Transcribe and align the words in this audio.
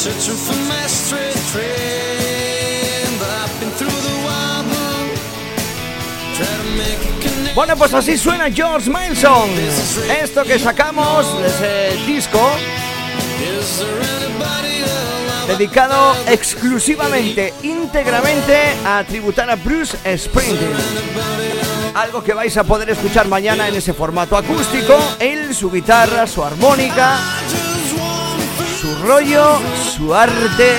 searching 0.00 0.34
for 0.34 0.56
my 0.66 0.86
straight 0.86 1.36
train, 1.52 3.18
but 3.18 3.28
I've 3.28 3.60
been 3.60 3.68
through 3.76 4.00
the 4.08 4.16
wobble. 4.24 5.12
Try 6.36 6.46
to 6.46 6.68
make 6.78 7.00
a 7.04 7.12
connection. 7.20 7.54
Bueno, 7.54 7.76
pues 7.76 7.92
así 7.92 8.16
suena 8.16 8.50
George 8.50 8.88
Manson. 8.88 9.50
Esto 10.22 10.44
que 10.44 10.58
sacamos 10.58 11.26
de 11.42 11.48
ese 11.48 12.06
disco 12.06 12.40
dedicado 15.46 16.16
exclusivamente, 16.28 17.52
íntegramente 17.62 18.72
a 18.86 19.04
tributar 19.04 19.50
a 19.50 19.56
Bruce 19.56 19.98
Springsteen. 20.16 20.72
Algo 21.94 22.22
que 22.22 22.32
vais 22.32 22.56
a 22.56 22.64
poder 22.64 22.88
escuchar 22.88 23.28
mañana 23.28 23.68
en 23.68 23.74
ese 23.74 23.92
formato 23.92 24.34
acústico, 24.34 24.96
él, 25.18 25.54
su 25.54 25.70
guitarra, 25.70 26.26
su 26.26 26.42
armónica, 26.42 27.18
su 28.90 29.06
rollo, 29.06 29.58
su 29.96 30.14
arte 30.14 30.78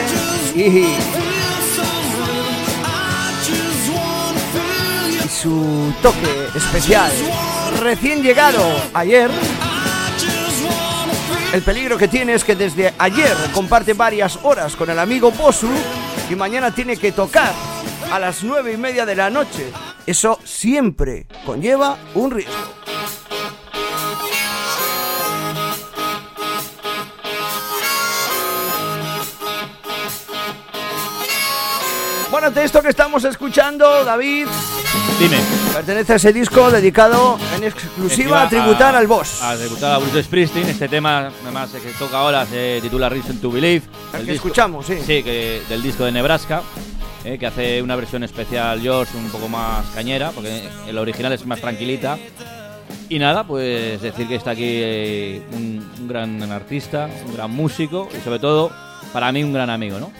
y, 0.55 0.85
su 5.29 5.93
toque 6.01 6.47
especial. 6.55 7.11
Recién 7.79 8.21
llegado 8.21 8.61
ayer, 8.93 9.31
el 11.53 11.61
peligro 11.61 11.97
que 11.97 12.07
tiene 12.07 12.33
es 12.33 12.43
que 12.43 12.55
desde 12.55 12.93
ayer 12.97 13.35
comparte 13.53 13.93
varias 13.93 14.39
horas 14.43 14.75
con 14.75 14.89
el 14.89 14.99
amigo 14.99 15.31
Bosu 15.31 15.69
y 16.29 16.35
mañana 16.35 16.73
tiene 16.73 16.97
que 16.97 17.11
tocar 17.11 17.53
a 18.11 18.19
las 18.19 18.43
nueve 18.43 18.73
y 18.73 18.77
media 18.77 19.05
de 19.05 19.15
la 19.15 19.29
noche. 19.29 19.71
Eso 20.05 20.39
siempre 20.43 21.27
conlleva 21.45 21.97
un 22.15 22.31
riesgo. 22.31 22.80
De 32.41 32.63
esto 32.63 32.81
que 32.81 32.89
estamos 32.89 33.23
escuchando, 33.23 34.03
David, 34.03 34.47
Dime. 35.19 35.37
pertenece 35.73 36.13
a 36.13 36.15
ese 36.15 36.33
disco 36.33 36.71
dedicado 36.71 37.37
en 37.55 37.63
exclusiva 37.63 38.41
a 38.43 38.49
tributar 38.49 38.95
al 38.95 39.05
boss. 39.05 39.41
A 39.43 39.55
tributar 39.55 39.93
a 39.93 39.97
Bruce 39.99 40.23
Springsteen. 40.23 40.67
Este 40.67 40.87
tema, 40.89 41.31
además, 41.43 41.69
que 41.71 41.91
toca 41.99 42.17
ahora, 42.17 42.45
se 42.47 42.79
titula 42.81 43.09
Reason 43.09 43.37
to 43.37 43.51
Believe. 43.51 43.85
El 44.13 44.25
que 44.25 44.31
disco- 44.33 44.47
escuchamos, 44.47 44.85
sí. 44.87 44.95
Sí, 45.05 45.21
que, 45.23 45.61
del 45.69 45.83
disco 45.83 46.03
de 46.03 46.11
Nebraska. 46.11 46.63
eh, 47.23 47.37
que 47.37 47.45
hace 47.45 47.81
una 47.83 47.95
versión 47.95 48.23
especial 48.23 48.81
George 48.81 49.15
un 49.15 49.29
poco 49.29 49.47
más 49.47 49.85
cañera, 49.93 50.31
porque 50.31 50.67
el 50.87 50.97
original 50.97 51.31
es 51.33 51.45
más 51.45 51.61
tranquilita. 51.61 52.17
Y 53.07 53.19
nada, 53.19 53.43
pues 53.45 54.01
decir 54.01 54.27
que 54.27 54.35
está 54.35 54.51
aquí 54.51 54.63
eh, 54.65 55.41
un, 55.53 55.87
un 55.99 56.07
gran 56.07 56.41
artista, 56.51 57.07
un 57.27 57.35
gran 57.35 57.51
músico 57.51 58.09
y 58.19 58.23
sobre 58.23 58.39
todo, 58.39 58.71
para 59.13 59.31
mí, 59.31 59.43
un 59.43 59.53
gran 59.53 59.69
amigo, 59.69 59.99
¿no? 59.99 60.11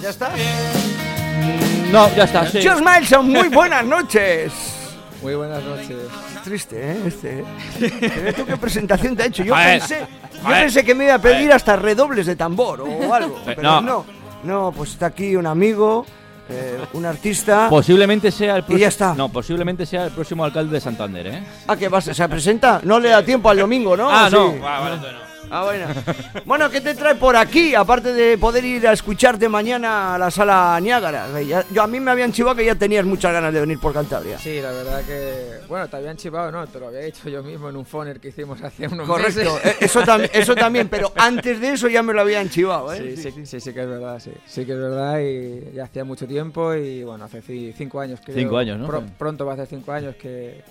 ¿Ya 0.00 0.10
está? 0.10 0.30
No, 1.90 2.14
ya 2.14 2.24
está. 2.24 2.46
sí. 2.46 2.60
George 2.62 2.82
Milson, 2.84 3.28
muy 3.30 3.48
buenas 3.48 3.84
noches. 3.84 4.52
Muy 5.22 5.34
buenas 5.34 5.62
noches. 5.62 5.96
Triste, 6.42 6.76
¿eh? 6.92 7.00
Este, 7.06 7.44
¿eh? 7.80 8.32
Tú 8.36 8.44
qué 8.44 8.56
presentación 8.56 9.14
te 9.16 9.22
ha 9.22 9.26
hecho. 9.26 9.44
Yo 9.44 9.54
A 9.54 9.58
ver, 9.64 9.78
pensé, 9.78 10.06
yo 10.32 10.48
a 10.48 10.50
pensé 10.50 10.84
que 10.84 10.94
me 10.94 11.04
iba 11.04 11.12
a 11.12 11.16
a 11.16 11.20
pedir 11.22 11.46
ver. 11.48 11.52
hasta 11.52 11.76
redobles 11.76 12.26
de 12.26 12.34
tambor 12.34 12.80
o 12.80 13.14
algo. 13.14 13.40
Pero 13.44 13.62
no. 13.62 13.80
no. 13.80 14.04
no. 14.42 14.72
pues 14.76 14.90
está 14.90 15.06
aquí 15.06 15.36
un 15.36 15.46
amigo, 15.46 16.04
eh, 16.48 16.78
un 16.94 17.06
artista. 17.06 17.68
Posiblemente 17.70 18.32
sea 18.32 18.56
el 18.56 18.64
Y 18.68 18.78
ya 18.78 18.88
está. 18.88 19.14
No, 19.14 19.28
posiblemente 19.28 19.86
sea 19.86 20.06
el 20.06 20.10
próximo 20.10 20.44
alcalde 20.44 20.72
de 20.72 20.80
Santander, 20.80 21.26
¿eh? 21.28 21.44
Ah, 21.68 21.76
que 21.76 21.88
vas, 21.88 22.04
se 22.04 22.28
presenta. 22.28 22.80
No 22.82 22.98
le 22.98 23.10
da 23.10 23.22
tiempo 23.24 23.48
al 23.48 23.58
domingo, 23.58 23.96
¿no? 23.96 24.10
ah, 24.10 24.26
Sí. 24.28 24.34
no. 24.34 24.54
Ah, 24.66 24.80
vale, 24.80 24.96
no. 24.96 25.31
Ah, 25.54 25.64
bueno. 25.64 25.86
Bueno, 26.46 26.70
¿qué 26.70 26.80
te 26.80 26.94
trae 26.94 27.14
por 27.14 27.36
aquí? 27.36 27.74
Aparte 27.74 28.14
de 28.14 28.38
poder 28.38 28.64
ir 28.64 28.88
a 28.88 28.92
escucharte 28.92 29.48
mañana 29.50 30.14
a 30.14 30.18
la 30.18 30.30
sala 30.30 30.78
Niágara. 30.80 31.28
Ya- 31.42 31.64
Yo 31.70 31.82
a 31.82 31.86
mí 31.86 32.00
me 32.00 32.10
habían 32.10 32.32
chivado 32.32 32.56
que 32.56 32.64
ya 32.64 32.74
tenías 32.74 33.04
muchas 33.04 33.32
ganas 33.34 33.52
de 33.52 33.60
venir 33.60 33.78
por 33.78 33.92
Cantabria. 33.92 34.38
Sí, 34.38 34.60
la 34.62 34.70
verdad 34.72 35.02
que. 35.04 35.58
Bueno, 35.68 35.88
te 35.88 35.96
habían 35.96 36.16
chivado, 36.16 36.50
¿no? 36.50 36.66
Te 36.66 36.80
lo 36.80 36.88
había 36.88 37.00
dicho 37.00 37.28
yo 37.28 37.42
mismo 37.42 37.68
en 37.68 37.76
un 37.76 37.84
phoner 37.84 38.18
que 38.18 38.28
hicimos 38.28 38.62
hace 38.62 38.86
unos 38.86 39.06
Correcto, 39.06 39.40
meses. 39.54 39.60
eh, 39.72 39.76
eso, 39.80 40.00
tam- 40.02 40.28
eso 40.32 40.54
también, 40.54 40.88
pero 40.88 41.12
antes 41.16 41.60
de 41.60 41.72
eso 41.72 41.86
ya 41.88 42.02
me 42.02 42.14
lo 42.14 42.22
habían 42.22 42.48
chivado, 42.48 42.90
¿eh? 42.94 43.14
Sí, 43.16 43.30
sí, 43.30 43.44
sí, 43.46 43.60
sí 43.60 43.72
que 43.74 43.82
es 43.82 43.88
verdad, 43.88 44.18
sí. 44.20 44.30
Sí 44.46 44.64
que 44.64 44.72
es 44.72 44.78
verdad 44.78 45.20
y 45.20 45.72
ya 45.74 45.84
hacía 45.84 46.04
mucho 46.04 46.26
tiempo 46.26 46.74
y 46.74 47.04
bueno, 47.04 47.26
hace 47.26 47.42
ci- 47.42 47.74
cinco 47.76 48.00
años 48.00 48.20
que... 48.20 48.32
Cinco 48.32 48.56
años, 48.56 48.78
¿no? 48.78 48.86
pro- 48.86 49.04
pronto 49.18 49.44
va 49.44 49.52
a 49.52 49.56
ser 49.56 49.66
cinco 49.66 49.92
años 49.92 50.14
que, 50.16 50.62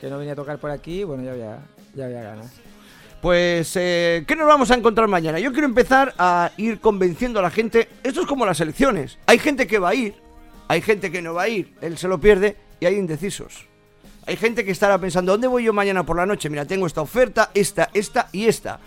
que 0.00 0.08
no 0.08 0.16
venía 0.16 0.32
a 0.32 0.36
tocar 0.36 0.56
por 0.58 0.70
aquí 0.70 1.00
y 1.00 1.04
bueno, 1.04 1.22
ya 1.22 1.32
había, 1.32 1.58
ya 1.94 2.04
había 2.06 2.22
ganas. 2.22 2.50
Pues, 3.20 3.72
eh, 3.76 4.24
¿qué 4.26 4.34
nos 4.34 4.46
vamos 4.46 4.70
a 4.70 4.74
encontrar 4.74 5.06
mañana? 5.06 5.38
Yo 5.38 5.52
quiero 5.52 5.66
empezar 5.66 6.14
a 6.18 6.52
ir 6.56 6.80
convenciendo 6.80 7.38
a 7.38 7.42
la 7.42 7.50
gente. 7.50 7.88
Esto 8.02 8.22
es 8.22 8.26
como 8.26 8.46
las 8.46 8.60
elecciones. 8.60 9.18
Hay 9.26 9.38
gente 9.38 9.66
que 9.66 9.78
va 9.78 9.90
a 9.90 9.94
ir, 9.94 10.14
hay 10.68 10.80
gente 10.80 11.10
que 11.12 11.20
no 11.20 11.34
va 11.34 11.42
a 11.42 11.48
ir, 11.48 11.74
él 11.82 11.98
se 11.98 12.08
lo 12.08 12.18
pierde 12.18 12.56
y 12.80 12.86
hay 12.86 12.94
indecisos. 12.94 13.66
Hay 14.26 14.36
gente 14.36 14.64
que 14.64 14.70
estará 14.70 14.96
pensando, 14.98 15.32
¿dónde 15.32 15.48
voy 15.48 15.64
yo 15.64 15.72
mañana 15.72 16.04
por 16.04 16.16
la 16.16 16.24
noche? 16.24 16.48
Mira, 16.48 16.64
tengo 16.64 16.86
esta 16.86 17.02
oferta, 17.02 17.50
esta, 17.52 17.90
esta 17.92 18.28
y 18.32 18.46
esta. 18.46 18.80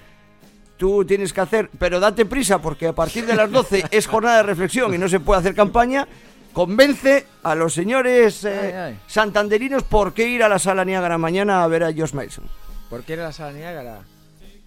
Tú 0.77 1.05
tienes 1.05 1.31
que 1.31 1.41
hacer, 1.41 1.69
pero 1.77 1.99
date 1.99 2.25
prisa 2.25 2.59
porque 2.59 2.87
a 2.87 2.93
partir 2.93 3.25
de 3.27 3.35
las 3.35 3.51
12 3.51 3.85
es 3.91 4.07
jornada 4.07 4.37
de 4.37 4.43
reflexión 4.43 4.93
y 4.95 4.97
no 4.97 5.07
se 5.07 5.19
puede 5.19 5.41
hacer 5.41 5.53
campaña. 5.53 6.07
Convence 6.53 7.25
a 7.43 7.55
los 7.55 7.73
señores 7.73 8.45
eh, 8.45 8.59
Ay, 8.59 8.73
ay. 8.93 8.99
santanderinos 9.07 9.83
por 9.83 10.13
qué 10.13 10.27
ir 10.27 10.43
a 10.43 10.49
la 10.49 10.59
sala 10.59 10.85
Niágara 10.85 11.17
mañana 11.17 11.63
a 11.63 11.67
ver 11.67 11.83
a 11.83 11.87
Josh 11.87 12.13
Mason. 12.13 12.45
¿Por 12.89 13.03
qué 13.03 13.13
era 13.13 13.23
la 13.23 13.31
sala 13.31 13.53
Niágara? 13.53 14.01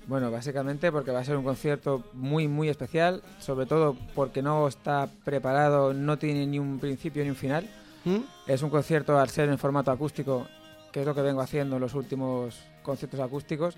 Bueno, 0.07 0.31
básicamente 0.31 0.93
porque 0.93 1.11
va 1.11 1.21
a 1.21 1.25
ser 1.25 1.37
un 1.37 1.45
concierto 1.45 2.05
muy, 2.13 2.47
muy 2.47 2.69
especial, 2.69 3.23
sobre 3.41 3.67
todo 3.67 3.97
porque 4.15 4.41
no 4.41 4.69
está 4.69 5.09
preparado, 5.25 5.93
no 5.93 6.17
tiene 6.17 6.47
ni 6.47 6.59
un 6.61 6.79
principio 6.79 7.25
ni 7.25 7.31
un 7.31 7.37
final. 7.37 7.69
¿Mm? 8.05 8.19
Es 8.47 8.63
un 8.63 8.71
concierto 8.71 9.19
al 9.19 9.29
ser 9.31 9.49
en 9.49 9.59
formato 9.59 9.91
acústico, 9.91 10.47
que 10.93 11.01
es 11.01 11.07
lo 11.07 11.15
que 11.15 11.23
vengo 11.23 11.41
haciendo 11.41 11.77
en 11.77 11.83
los 11.83 11.95
últimos 11.95 12.57
conciertos 12.83 13.19
acústicos. 13.19 13.77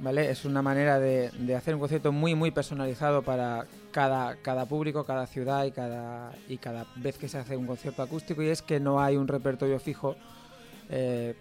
¿vale? 0.00 0.30
Es 0.30 0.44
una 0.44 0.62
manera 0.62 0.98
de, 0.98 1.30
de 1.30 1.54
hacer 1.54 1.74
un 1.74 1.80
concierto 1.80 2.10
muy, 2.10 2.34
muy 2.34 2.50
personalizado 2.50 3.22
para 3.22 3.66
cada, 3.92 4.34
cada 4.36 4.66
público, 4.66 5.04
cada 5.04 5.28
ciudad 5.28 5.64
y 5.64 5.70
cada, 5.70 6.32
y 6.48 6.58
cada 6.58 6.86
vez 6.96 7.18
que 7.18 7.28
se 7.28 7.38
hace 7.38 7.56
un 7.56 7.68
concierto 7.68 8.02
acústico. 8.02 8.42
Y 8.42 8.48
es 8.48 8.62
que 8.62 8.80
no 8.80 9.00
hay 9.00 9.16
un 9.16 9.28
repertorio 9.28 9.78
fijo 9.78 10.16
eh, 10.90 11.36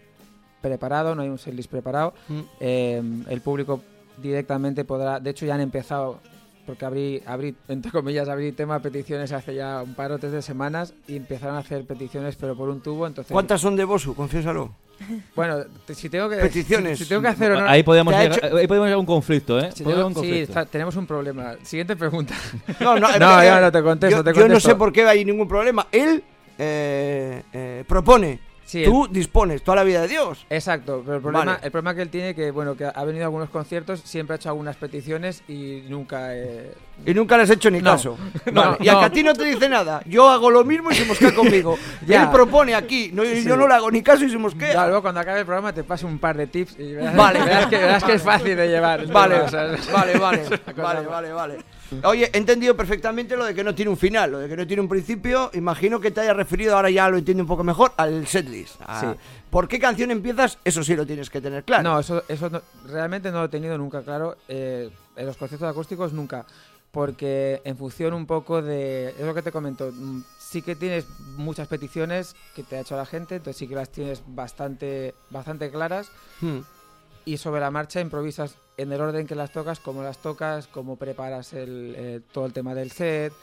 preparado, 0.62 1.16
no 1.16 1.24
hay 1.24 1.30
un 1.30 1.40
setlist 1.40 1.72
preparado. 1.72 2.14
Mm. 2.28 2.42
Eh, 2.60 3.04
el 3.30 3.42
público 3.42 3.82
directamente 4.18 4.84
podrá, 4.86 5.20
de 5.20 5.30
hecho 5.32 5.46
ya 5.46 5.56
han 5.56 5.62
empezado, 5.62 6.20
porque 6.66 6.86
abrí, 6.86 7.22
abrí 7.26 7.56
entre 7.68 7.92
comillas, 7.92 8.30
abrí 8.30 8.52
tema 8.52 8.80
peticiones 8.80 9.32
hace 9.32 9.56
ya 9.56 9.82
un 9.84 9.94
par 9.96 10.12
o 10.12 10.20
tres 10.20 10.32
de 10.32 10.42
semanas 10.42 10.94
y 11.08 11.16
empezaron 11.16 11.56
a 11.56 11.60
hacer 11.60 11.86
peticiones 11.86 12.36
pero 12.36 12.56
por 12.56 12.70
un 12.70 12.82
tubo, 12.82 13.08
entonces... 13.08 13.32
¿Cuántas 13.32 13.62
son 13.62 13.76
de 13.76 13.84
Bosu? 13.84 14.14
Confiésalo. 14.16 14.74
Bueno, 15.36 15.64
si 15.96 16.10
tengo 16.10 16.30
que... 16.30 16.36
Peticiones. 16.36 17.00
Si, 17.00 17.06
si 17.06 17.10
tengo 17.10 17.24
que 17.24 17.30
hacer 17.30 17.52
honor... 17.52 17.68
Ahí 17.68 17.82
podemos 17.82 18.14
llegar, 18.14 18.38
hecho- 18.46 18.56
ahí 18.56 18.68
podemos 18.68 18.86
llegar 18.86 18.98
a 18.98 19.00
un 19.00 19.06
conflicto, 19.08 19.60
¿eh? 19.60 19.72
si 19.74 19.84
un 19.84 20.16
sí, 20.16 20.40
está- 20.42 20.66
tenemos 20.66 20.96
un 20.96 21.08
problema. 21.08 21.56
Siguiente 21.64 21.96
pregunta. 21.96 22.36
No, 22.80 23.00
no, 23.00 23.08
No, 23.18 23.44
ya 23.44 23.60
no 23.60 23.72
te 23.72 23.82
contesto, 23.82 24.18
yo, 24.18 24.24
te 24.24 24.30
yo 24.32 24.36
no 24.42 24.42
contesto. 24.44 24.70
sé 24.70 24.76
por 24.76 24.94
qué 24.94 25.04
hay 25.08 25.26
ningún 25.26 25.48
problema. 25.48 25.88
Él 25.92 26.24
eh, 26.60 27.42
eh, 27.52 27.84
propone. 27.88 28.40
Sí, 28.72 28.86
Tú 28.86 29.06
dispones 29.12 29.64
toda 29.64 29.76
la 29.76 29.84
vida 29.84 30.00
de 30.02 30.08
Dios. 30.08 30.46
Exacto, 30.50 31.02
pero 31.04 31.18
el 31.18 31.22
problema, 31.22 31.44
Vale. 31.46 31.60
el 31.66 31.72
problema 31.72 31.94
que 31.94 32.02
él 32.04 32.10
tiene 32.10 32.34
que, 32.34 32.52
bueno, 32.52 32.74
que 32.78 32.86
ha 32.86 33.04
venido 33.04 33.26
a 33.26 33.28
algunos 33.28 33.50
conciertos, 33.50 34.00
siempre 34.06 34.34
ha 34.34 34.38
hecho 34.38 34.48
algunas 34.48 34.78
peticiones 34.78 35.44
y 35.50 35.84
nunca... 35.90 36.34
eh, 36.34 36.74
Y 37.06 37.14
nunca 37.14 37.36
le 37.36 37.44
has 37.44 37.50
hecho 37.50 37.70
ni 37.70 37.80
No. 37.82 37.92
caso. 37.92 38.18
No, 38.54 38.62
Vale, 38.62 38.78
Y 38.80 38.88
a 38.88 38.94
no. 38.94 39.00
que 39.00 39.06
a 39.08 39.10
ti 39.10 39.24
no 39.24 39.34
te 39.34 39.44
dice 39.44 39.68
nada. 39.68 40.02
Yo 40.06 40.30
hago 40.30 40.50
lo 40.50 40.64
mismo 40.64 40.90
y 40.90 40.96
se 40.96 41.04
mosquea 41.04 41.36
conmigo. 41.36 41.78
Ya. 42.08 42.24
Él 42.24 42.30
propone 42.32 42.74
aquí. 42.74 43.10
No, 43.14 43.26
y 43.26 43.42
Sí. 43.42 43.44
Yo 43.50 43.58
no 43.58 43.68
le 43.68 43.74
hago 43.74 43.92
ni 43.92 44.02
caso 44.02 44.24
y 44.24 44.30
se 44.30 44.38
mosquea. 44.38 44.72
Ya, 44.72 44.86
luego 44.86 45.02
cuando 45.02 45.20
acabe 45.20 45.40
el 45.42 45.46
programa 45.46 45.74
te 45.74 45.84
paso 45.84 46.08
un 46.08 46.18
par 46.20 46.38
de 46.38 46.48
tips 46.48 46.80
y 46.80 46.94
verás, 46.94 47.14
Vale. 47.18 47.40
verás 47.44 47.66
que, 47.68 47.78
verás 47.78 48.04
que 48.06 48.14
es 48.14 48.22
fácil 48.24 48.56
de 48.56 48.68
llevar. 48.70 49.02
el 49.02 49.08
Vale, 49.12 49.36
tema, 49.36 49.46
o 49.48 49.50
sea, 49.50 49.64
vale, 49.94 50.18
vale, 50.18 50.44
vale, 50.78 51.06
vale, 51.08 51.34
vale. 51.34 51.58
Oye, 52.04 52.30
he 52.34 52.38
entendido 52.38 52.76
perfectamente 52.76 53.36
lo 53.36 53.46
de 53.46 53.54
que 53.54 53.64
no 53.64 53.76
tiene 53.76 53.92
un 53.92 53.98
final, 53.98 54.32
lo 54.32 54.40
de 54.40 54.48
que 54.48 54.56
no 54.56 54.66
tiene 54.66 54.82
un 54.82 54.88
principio. 54.90 55.50
Imagino 55.54 56.00
que 56.00 56.12
te 56.12 56.22
haya 56.22 56.34
referido, 56.34 56.76
ahora 56.76 56.90
ya 56.90 57.10
lo 57.10 57.18
entiendo 57.18 57.44
un 57.44 57.48
poco 57.48 57.64
mejor, 57.64 57.92
al 57.98 58.26
setlist. 58.28 58.76
Sí. 59.00 59.08
¿Por 59.50 59.68
qué 59.68 59.80
canción 59.80 60.12
empiezas? 60.12 60.58
Eso 60.64 60.84
sí 60.84 60.96
lo 60.96 61.06
tienes 61.06 61.30
que 61.30 61.42
tener 61.42 61.64
claro. 61.64 61.84
No, 61.84 62.00
eso, 62.00 62.24
eso 62.28 62.50
no- 62.50 62.62
realmente 62.88 63.32
no 63.32 63.40
lo 63.40 63.46
he 63.46 63.50
tenido 63.50 63.78
nunca 63.78 64.02
claro. 64.04 64.38
eh, 64.48 64.90
en 65.16 65.26
los 65.26 65.36
conciertos 65.38 65.70
acústicos 65.70 66.14
nunca. 66.14 66.46
Porque 66.92 67.62
en 67.64 67.78
función 67.78 68.14
un 68.14 68.26
poco 68.26 68.62
de. 68.62 69.10
Es 69.18 69.22
lo 69.26 69.34
que 69.34 69.42
te 69.42 69.52
comento. 69.52 69.92
mm, 69.94 70.22
Sí 70.40 70.62
que 70.62 70.76
tienes 70.76 71.06
muchas 71.38 71.70
peticiones 71.70 72.36
que 72.54 72.64
te 72.64 72.76
ha 72.76 72.82
hecho 72.82 72.98
la 72.98 73.06
gente, 73.06 73.36
entonces 73.38 73.58
sí 73.58 73.68
que 73.70 73.76
las 73.76 73.90
tienes 73.90 74.22
bastante, 74.28 75.16
bastante 75.30 75.72
claras. 75.72 76.12
Hmm. 76.42 76.60
Y 77.26 77.38
sobre 77.38 77.62
la 77.62 77.72
marcha 77.72 78.02
improvisas 78.02 78.58
en 78.78 78.92
el 78.92 79.00
orden 79.00 79.28
que 79.28 79.36
las 79.36 79.52
tocas, 79.52 79.80
cómo 79.80 80.02
las 80.04 80.18
tocas, 80.18 80.68
cómo 80.68 80.96
preparas 80.96 81.54
el, 81.54 81.94
eh, 81.98 82.22
todo 82.32 82.46
el 82.46 82.54
tema 82.54 82.74
del 82.74 82.92
set. 82.92 83.34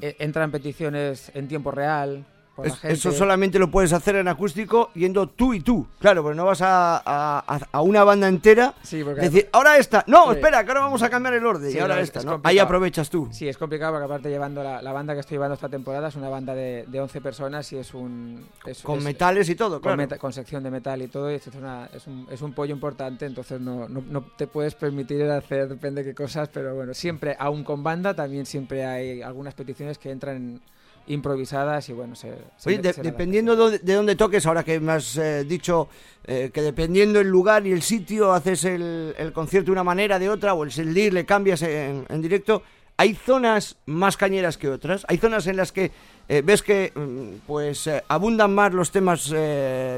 Eh, 0.00 0.16
entran 0.18 0.50
peticiones 0.50 1.30
en 1.34 1.48
tiempo 1.48 1.70
real. 1.70 2.24
Por 2.54 2.66
la 2.66 2.72
Es- 2.72 2.78
gente. 2.80 2.94
Eso 2.94 3.12
solamente 3.12 3.58
lo 3.58 3.70
puedes 3.70 3.92
hacer 3.92 4.16
en 4.16 4.28
acústico 4.28 4.90
yendo 4.94 5.28
tú 5.28 5.54
y 5.54 5.60
tú. 5.60 5.86
Claro, 5.98 6.22
pero 6.22 6.34
no 6.34 6.44
vas 6.44 6.62
a, 6.62 7.02
a- 7.04 7.58
a 7.72 7.80
una 7.82 8.04
banda 8.04 8.28
entera. 8.28 8.74
Sí, 8.82 9.02
porque 9.02 9.22
decir, 9.22 9.48
ahora 9.52 9.76
esta. 9.78 10.04
No, 10.06 10.26
Sí. 10.30 10.36
espera, 10.36 10.62
que 10.64 10.70
ahora 10.70 10.80
vamos 10.82 11.02
a 11.02 11.10
cambiar 11.10 11.34
el 11.34 11.44
orden. 11.46 11.70
Sí, 11.70 11.76
y 11.78 11.80
ahora 11.80 12.00
esta, 12.00 12.20
es 12.20 12.24
¿no? 12.24 12.40
Ahí 12.44 12.58
aprovechas 12.58 13.10
tú. 13.10 13.28
Sí, 13.32 13.48
es 13.48 13.58
complicado 13.58 13.92
porque 13.92 14.04
aparte 14.04 14.28
llevando 14.28 14.62
la, 14.62 14.80
la 14.82 14.92
banda 14.92 15.14
que 15.14 15.20
estoy 15.20 15.36
llevando 15.36 15.54
esta 15.54 15.68
temporada 15.68 16.08
es 16.08 16.16
una 16.16 16.28
banda 16.28 16.54
de, 16.54 16.84
de 16.86 17.00
11 17.00 17.20
personas 17.20 17.72
y 17.72 17.76
es 17.78 17.92
un... 17.94 18.46
es- 18.66 18.82
Con 18.82 18.98
es- 18.98 19.04
metales 19.04 19.48
y 19.48 19.54
todo, 19.54 19.74
con, 19.74 19.82
claro. 19.82 19.96
meta- 19.96 20.18
con 20.18 20.32
sección 20.32 20.62
de 20.62 20.70
metal 20.70 21.02
y 21.02 21.08
todo, 21.08 21.30
y 21.30 21.34
es, 21.34 21.46
una- 21.48 21.88
es, 21.92 22.06
un, 22.06 22.26
es 22.30 22.40
un 22.42 22.52
pollo 22.52 22.72
importante, 22.74 23.26
entonces 23.26 23.60
no, 23.60 23.88
no, 23.88 24.02
no 24.08 24.22
te 24.36 24.46
puedes 24.46 24.74
permitir 24.74 25.22
hacer 25.24 25.68
depende 25.68 26.02
de 26.02 26.10
qué 26.10 26.14
cosas, 26.14 26.48
pero 26.52 26.74
bueno, 26.74 26.94
siempre, 26.94 27.36
aún 27.38 27.64
con 27.64 27.82
banda, 27.82 28.14
también 28.14 28.46
siempre 28.46 28.84
hay 28.84 29.22
algunas 29.22 29.54
peticiones 29.54 29.98
que 29.98 30.10
entran 30.10 30.60
improvisadas 31.06 31.88
y 31.88 31.92
bueno, 31.92 32.14
se... 32.14 32.34
se- 32.56 32.68
Oye, 32.70 32.78
de- 32.78 32.92
se 32.92 33.02
le 33.02 33.04
da. 33.04 33.10
dependiendo 33.12 33.70
de, 33.70 33.78
de 33.78 33.94
dónde 33.94 34.16
toques, 34.16 34.44
ahora 34.46 34.62
que 34.64 34.80
me 34.80 34.92
has 34.92 35.16
eh, 35.16 35.44
dicho 35.44 35.88
eh, 36.26 36.50
que 36.52 36.62
dependiendo 36.62 37.20
el 37.20 37.28
lugar 37.28 37.66
y 37.66 37.72
el 37.72 37.82
sitio 37.82 38.32
haces 38.32 38.64
el, 38.64 39.14
el 39.18 39.32
concierto 39.32 39.66
de 39.66 39.72
una 39.72 39.84
manera, 39.84 40.18
de 40.18 40.28
otra, 40.30 40.54
o 40.54 40.64
el 40.64 40.72
sendir 40.72 41.12
le 41.12 41.24
cambias 41.26 41.62
en, 41.62 42.06
en 42.08 42.22
directo, 42.22 42.62
¿hay 42.96 43.14
zonas 43.14 43.76
más 43.86 44.16
cañeras 44.16 44.56
que 44.56 44.68
otras? 44.70 45.04
¿Hay 45.08 45.18
zonas 45.18 45.46
en 45.46 45.56
las 45.56 45.72
que 45.72 45.90
eh, 46.28 46.42
ves 46.44 46.62
que 46.62 46.92
mm, 46.94 47.46
pues 47.46 47.90
abundan 48.08 48.54
más 48.54 48.72
los 48.72 48.90
temas 48.90 49.30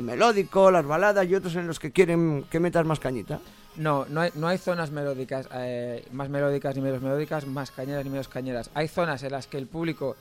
melódicos, 0.03 0.73
las 0.73 0.85
baladas, 0.85 1.27
y 1.29 1.35
otros 1.35 1.55
en 1.57 1.67
los 1.67 1.79
que 1.79 1.93
quieren 1.93 2.45
que 2.51 2.61
metas 2.61 2.85
más 2.87 2.99
cañita? 3.01 3.41
No, 3.77 4.07
no 4.09 4.23
hay, 4.23 4.31
no 4.35 4.49
hay 4.49 4.57
zonas 4.59 4.91
melódicas, 4.91 5.49
eh, 5.53 6.03
más 6.13 6.31
melódicas 6.31 6.75
ni 6.75 6.81
menos 6.81 7.03
melódicas, 7.03 7.47
más 7.47 7.71
cañeras 7.71 8.05
ni 8.05 8.11
menos 8.11 8.27
cañeras. 8.29 8.71
Hay 8.75 8.89
zonas 8.89 9.23
en 9.23 9.33
las 9.33 9.47
que 9.47 9.59
el 9.59 9.67
público 9.67 10.17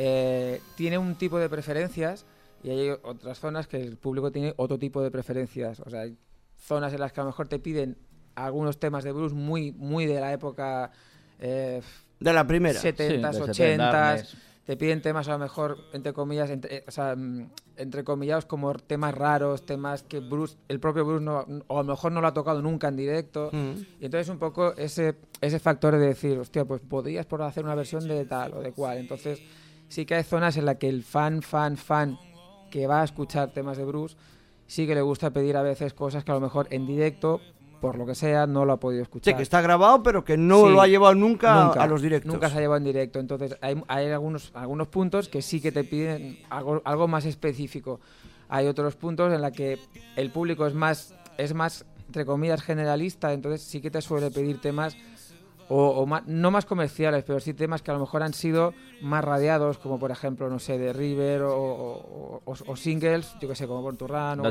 eh, 0.00 0.60
tiene 0.76 0.96
un 0.96 1.16
tipo 1.16 1.40
de 1.40 1.48
preferencias 1.48 2.24
y 2.62 2.70
hay 2.70 2.90
otras 3.02 3.40
zonas 3.40 3.66
que 3.66 3.78
el 3.78 3.96
público 3.96 4.30
tiene 4.30 4.54
otro 4.56 4.78
tipo 4.78 5.02
de 5.02 5.10
preferencias. 5.10 5.80
O 5.80 5.90
sea, 5.90 6.02
hay 6.02 6.16
zonas 6.56 6.92
en 6.92 7.00
las 7.00 7.12
que 7.12 7.20
a 7.20 7.24
lo 7.24 7.30
mejor 7.30 7.48
te 7.48 7.58
piden 7.58 7.98
algunos 8.36 8.78
temas 8.78 9.02
de 9.02 9.10
blues 9.10 9.32
muy, 9.32 9.72
muy 9.72 10.06
de 10.06 10.20
la 10.20 10.32
época 10.32 10.92
eh, 11.40 11.82
De 12.20 12.32
la 12.32 12.46
primera. 12.46 12.80
70s, 12.80 12.82
Sí, 12.82 13.62
de 13.62 13.76
80s. 13.76 13.78
70s. 13.78 14.34
Te 14.64 14.76
piden 14.76 15.02
temas 15.02 15.26
a 15.28 15.32
lo 15.32 15.38
mejor, 15.38 15.78
entre 15.92 16.12
comillas, 16.12 16.50
entre, 16.50 16.76
eh, 16.76 16.84
o 16.86 16.90
sea, 16.92 17.16
mm, 17.16 17.50
entrecomillados 17.78 18.44
como 18.44 18.72
temas 18.74 19.14
raros, 19.14 19.66
temas 19.66 20.04
que 20.04 20.20
Bruce, 20.20 20.58
el 20.68 20.78
propio 20.78 21.06
Bruce 21.06 21.24
no, 21.24 21.44
o 21.68 21.78
a 21.78 21.82
lo 21.82 21.88
mejor 21.88 22.12
no 22.12 22.20
lo 22.20 22.28
ha 22.28 22.34
tocado 22.34 22.62
nunca 22.62 22.86
en 22.86 22.96
directo. 22.96 23.50
Mm. 23.50 23.72
Y 24.00 24.04
entonces 24.04 24.28
un 24.28 24.38
poco 24.38 24.76
ese, 24.76 25.16
ese 25.40 25.58
factor 25.58 25.96
de 25.96 26.06
decir, 26.06 26.38
hostia, 26.38 26.64
pues 26.66 26.82
podrías 26.82 27.26
por 27.26 27.42
hacer 27.42 27.64
una 27.64 27.74
versión 27.74 28.06
de 28.06 28.26
tal 28.26 28.54
o 28.54 28.60
de 28.60 28.72
cual. 28.72 28.98
Entonces 28.98 29.40
sí 29.88 30.06
que 30.06 30.14
hay 30.14 30.22
zonas 30.24 30.56
en 30.56 30.64
las 30.66 30.76
que 30.76 30.88
el 30.88 31.02
fan, 31.02 31.42
fan, 31.42 31.76
fan 31.76 32.18
que 32.70 32.86
va 32.86 33.00
a 33.02 33.04
escuchar 33.04 33.50
temas 33.52 33.76
de 33.76 33.84
Bruce 33.84 34.16
sí 34.68 34.86
que 34.86 34.94
le 34.94 35.00
gusta 35.02 35.30
pedir 35.30 35.56
a 35.56 35.62
veces 35.62 35.94
cosas 35.94 36.22
que 36.22 36.30
a 36.30 36.34
lo 36.34 36.40
mejor 36.40 36.68
en 36.70 36.86
directo, 36.86 37.40
por 37.80 37.96
lo 37.96 38.06
que 38.06 38.14
sea, 38.14 38.46
no 38.46 38.64
lo 38.64 38.74
ha 38.74 38.76
podido 38.76 39.02
escuchar. 39.02 39.32
Sí, 39.32 39.36
que 39.36 39.42
está 39.42 39.60
grabado, 39.60 40.02
pero 40.02 40.24
que 40.24 40.36
no 40.36 40.66
Sí, 40.66 40.72
lo 40.72 40.80
ha 40.80 40.86
llevado 40.86 41.14
nunca, 41.14 41.64
Nunca, 41.64 41.82
a 41.82 41.86
los 41.86 42.02
directos. 42.02 42.32
Nunca 42.32 42.50
se 42.50 42.58
ha 42.58 42.60
llevado 42.60 42.76
en 42.78 42.84
directo. 42.84 43.18
Entonces, 43.18 43.56
hay, 43.60 43.82
hay 43.88 44.10
algunos, 44.10 44.50
algunos 44.54 44.88
puntos 44.88 45.28
que 45.28 45.42
sí 45.42 45.60
que 45.60 45.72
te 45.72 45.84
piden 45.84 46.38
algo, 46.50 46.82
algo 46.84 47.08
más 47.08 47.24
específico. 47.24 47.98
Hay 48.50 48.66
otros 48.66 48.94
puntos 48.94 49.32
en 49.32 49.40
los 49.40 49.52
que 49.52 49.78
el 50.16 50.30
público 50.30 50.66
es 50.66 50.74
más, 50.74 51.14
es 51.38 51.54
más, 51.54 51.86
entre 52.06 52.26
comillas, 52.26 52.62
generalista. 52.62 53.32
Entonces, 53.32 53.62
sí 53.62 53.80
que 53.80 53.90
te 53.90 54.02
suele 54.02 54.30
pedir 54.30 54.60
temas, 54.60 54.96
o, 55.68 55.88
o 55.88 56.06
ma- 56.06 56.22
no 56.26 56.50
más 56.50 56.64
comerciales, 56.64 57.24
pero 57.24 57.40
sí 57.40 57.52
temas 57.54 57.82
que 57.82 57.90
a 57.90 57.94
lo 57.94 58.00
mejor 58.00 58.22
han 58.22 58.32
sido 58.34 58.74
más 59.00 59.22
radiados, 59.24 59.78
como 59.78 59.98
por 59.98 60.10
ejemplo, 60.10 60.48
no 60.48 60.58
sé, 60.58 60.78
de 60.78 60.92
River 60.92 61.42
o, 61.44 62.42
singles, 62.76 63.34
yo 63.38 63.48
que 63.48 63.54
sé, 63.54 63.66
como 63.66 63.82
Borturran, 63.82 64.40
o, 64.40 64.42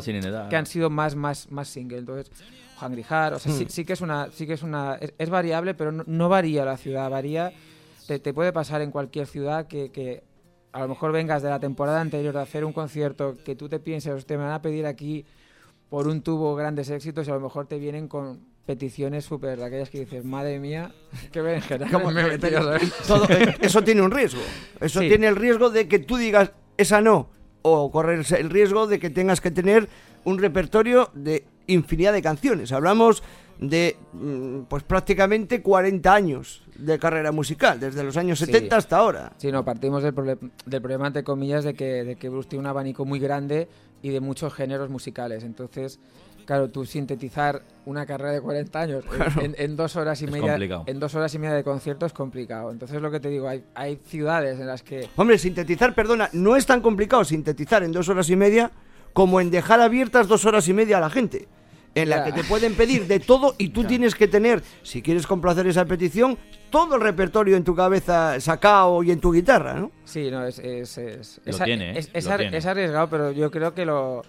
que 0.49 0.55
han 0.55 0.65
sido 0.65 0.89
más, 0.89 1.15
más, 1.15 1.49
más 1.51 1.67
single. 1.67 1.97
Entonces, 1.99 2.31
Hungry 2.81 3.03
Heart, 3.03 3.35
o 3.35 3.39
sea, 3.39 3.51
sí, 3.51 3.65
sí 3.69 3.85
que 3.85 3.93
es 3.93 4.01
una, 4.01 4.29
sí 4.31 4.45
que 4.45 4.53
es 4.53 4.63
una, 4.63 4.95
es, 4.95 5.13
es 5.17 5.29
variable, 5.29 5.73
pero 5.73 5.91
no, 5.91 6.03
no 6.05 6.29
varía 6.29 6.63
la 6.65 6.77
ciudad, 6.77 7.09
varía, 7.09 7.51
te, 8.05 8.19
te 8.19 8.33
puede 8.33 8.53
pasar 8.53 8.81
en 8.81 8.91
cualquier 8.91 9.25
ciudad 9.27 9.67
que, 9.67 9.91
que 9.91 10.23
a 10.71 10.81
lo 10.81 10.87
mejor 10.89 11.11
vengas 11.11 11.41
de 11.41 11.49
la 11.49 11.59
temporada 11.59 11.99
anterior 11.99 12.33
de 12.35 12.41
hacer 12.41 12.63
un 12.63 12.73
concierto 12.73 13.37
que 13.43 13.55
tú 13.55 13.67
te 13.67 13.79
pienses, 13.79 14.13
"Hostia, 14.13 14.37
me 14.37 14.43
van 14.43 14.53
a 14.53 14.61
pedir 14.61 14.85
aquí 14.85 15.25
por 15.89 16.07
un 16.07 16.21
tubo 16.21 16.55
grandes 16.55 16.89
éxitos 16.89 17.27
y 17.27 17.31
a 17.31 17.33
lo 17.33 17.39
mejor 17.39 17.65
te 17.65 17.79
vienen 17.79 18.07
con 18.07 18.41
peticiones 18.67 19.25
súper, 19.25 19.63
aquellas 19.63 19.89
que 19.89 20.01
dices, 20.01 20.23
madre 20.23 20.59
mía, 20.59 20.91
qué 21.31 21.41
berenjena 21.41 21.89
Como- 21.89 22.11
me 22.11 22.21
he 22.21 22.27
metido", 22.27 22.61
¿sabes? 22.61 22.93
Todo, 23.07 23.25
eh, 23.29 23.55
eso 23.61 23.81
tiene 23.83 24.03
un 24.03 24.11
riesgo. 24.11 24.41
Eso 24.79 24.99
Sí. 24.99 25.07
tiene 25.07 25.25
el 25.27 25.35
riesgo 25.35 25.71
de 25.71 25.87
que 25.87 25.97
tú 25.97 26.17
digas 26.17 26.51
esa 26.77 27.01
no. 27.01 27.29
O 27.63 27.91
correr 27.91 28.23
el 28.37 28.49
riesgo 28.51 28.85
de 28.87 28.99
que 28.99 29.09
tengas 29.09 29.41
que 29.41 29.49
tener 29.51 29.89
un 30.23 30.37
repertorio 30.37 31.09
de 31.15 31.45
infinidad 31.65 32.13
de 32.13 32.21
canciones. 32.21 32.71
Hablamos 32.71 33.23
de 33.59 33.97
mm, 34.13 34.59
pues 34.69 34.83
prácticamente 34.83 35.61
40 35.63 36.13
años 36.13 36.63
de 36.75 36.99
carrera 36.99 37.31
musical, 37.31 37.79
desde 37.79 38.03
los 38.03 38.15
años 38.15 38.37
Sí. 38.39 38.45
70 38.45 38.77
hasta 38.77 38.97
ahora. 38.97 39.33
Sí, 39.37 39.51
no, 39.51 39.65
partimos 39.65 40.03
del, 40.03 40.13
del 40.13 40.81
problema, 40.81 41.07
entre 41.07 41.23
comillas, 41.23 41.63
de 41.63 41.73
que, 41.73 42.03
de 42.03 42.15
que 42.15 42.29
Bruce 42.29 42.47
tiene 42.47 42.61
un 42.61 42.67
abanico 42.67 43.03
muy 43.03 43.19
grande 43.19 43.67
y 44.01 44.09
de 44.09 44.19
muchos 44.21 44.53
géneros 44.53 44.89
musicales. 44.89 45.43
Entonces, 45.43 45.99
claro, 46.47 46.69
tú 46.69 46.83
sintetizar 46.85 47.61
una 47.85 48.05
carrera 48.07 48.31
de 48.31 48.41
40 48.41 48.79
años 48.81 49.03
en- 49.37 49.43
en, 49.45 49.55
en 49.59 49.75
dos 49.77 49.95
horas 49.95 50.19
y 50.21 50.25
Es 50.25 50.31
media 50.31 50.47
complicado. 50.53 50.83
en 50.87 50.99
dos 50.99 51.13
horas 51.13 51.33
y 51.35 51.39
media 51.39 51.53
de 51.55 51.63
concierto 51.63 52.05
es 52.07 52.13
complicado. 52.13 52.71
Entonces, 52.71 52.99
lo 53.01 53.11
que 53.11 53.19
te 53.19 53.29
digo, 53.29 53.47
hay, 53.47 53.63
hay 53.75 53.99
ciudades 54.07 54.59
en 54.59 54.65
las 54.65 54.81
que 54.81 55.07
Hombre, 55.15 55.37
sintetizar, 55.37 55.93
perdona, 55.93 56.29
no 56.33 56.55
es 56.55 56.65
tan 56.65 56.81
complicado 56.81 57.23
sintetizar 57.23 57.83
en 57.83 57.91
dos 57.91 58.09
horas 58.09 58.29
y 58.31 58.35
media 58.35 58.71
como 59.13 59.39
en 59.41 59.51
dejar 59.51 59.79
abiertas 59.81 60.27
dos 60.27 60.43
horas 60.45 60.67
y 60.67 60.73
media 60.73 60.97
a 60.97 61.01
la 61.01 61.09
gente. 61.11 61.47
En 61.95 62.09
la 62.09 62.23
que 62.23 62.31
te 62.31 62.43
pueden 62.43 62.75
pedir 62.75 63.07
de 63.07 63.19
todo 63.19 63.55
y 63.57 63.69
tú 63.69 63.83
tienes 63.87 64.13
que 64.13 64.27
tener, 64.27 64.61
si 64.83 65.01
quieres 65.01 65.25
complacer 65.25 65.65
esa 65.65 65.83
petición, 65.85 66.37
todo 66.69 66.95
el 66.95 67.01
repertorio 67.01 67.57
en 67.57 67.63
tu 67.63 67.73
cabeza 67.75 68.39
sacado 68.39 69.01
y 69.01 69.09
en 69.11 69.19
tu 69.19 69.31
guitarra, 69.33 69.73
¿no? 69.73 69.91
Sí, 70.05 70.29
no, 70.29 70.45
es, 70.45 70.59
es, 70.59 70.97
es, 70.99 71.41
Lo 71.45 71.51
es- 71.53 71.63
tiene, 71.63 71.91
¿eh? 71.91 71.99
es- 71.99 72.09
es 72.13 72.25
Lo 72.25 72.31
ar- 72.33 72.39
tiene. 72.41 72.57
es 72.57 72.65
arriesgado, 72.67 73.09
pero 73.09 73.31
yo 73.31 73.49
creo 73.49 73.73
que 73.73 73.85
lo, 73.85 74.21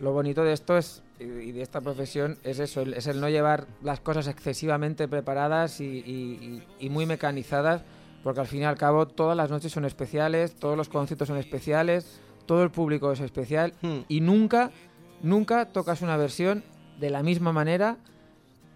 lo 0.00 0.12
bonito 0.12 0.42
de 0.44 0.52
esto 0.52 0.76
es 0.76 1.02
y 1.20 1.52
de 1.52 1.62
esta 1.62 1.80
profesión 1.80 2.38
es 2.42 2.58
eso, 2.58 2.82
es 2.82 3.06
el 3.06 3.20
no 3.20 3.28
llevar 3.28 3.66
las 3.82 4.00
cosas 4.00 4.26
excesivamente 4.26 5.06
preparadas 5.08 5.80
y, 5.80 5.84
y- 5.84 6.62
y- 6.80 6.90
muy 6.90 7.06
mecanizadas, 7.06 7.82
porque 8.24 8.40
al 8.40 8.46
fin 8.48 8.62
y 8.62 8.64
al 8.64 8.76
cabo 8.76 9.06
todas 9.06 9.36
las 9.36 9.50
noches 9.50 9.70
son 9.72 9.84
especiales, 9.84 10.54
todos 10.56 10.76
los 10.76 10.88
conciertos 10.88 11.28
son 11.28 11.36
especiales, 11.38 12.20
todo 12.46 12.62
el 12.64 12.70
público 12.70 13.12
es 13.12 13.20
especial 13.20 13.72
Hmm. 13.82 14.00
y 14.08 14.20
nunca, 14.20 14.70
nunca 15.22 15.66
tocas 15.66 16.02
una 16.02 16.16
versión 16.16 16.64
de 16.98 17.10
la 17.10 17.22
misma 17.22 17.52
manera 17.52 17.96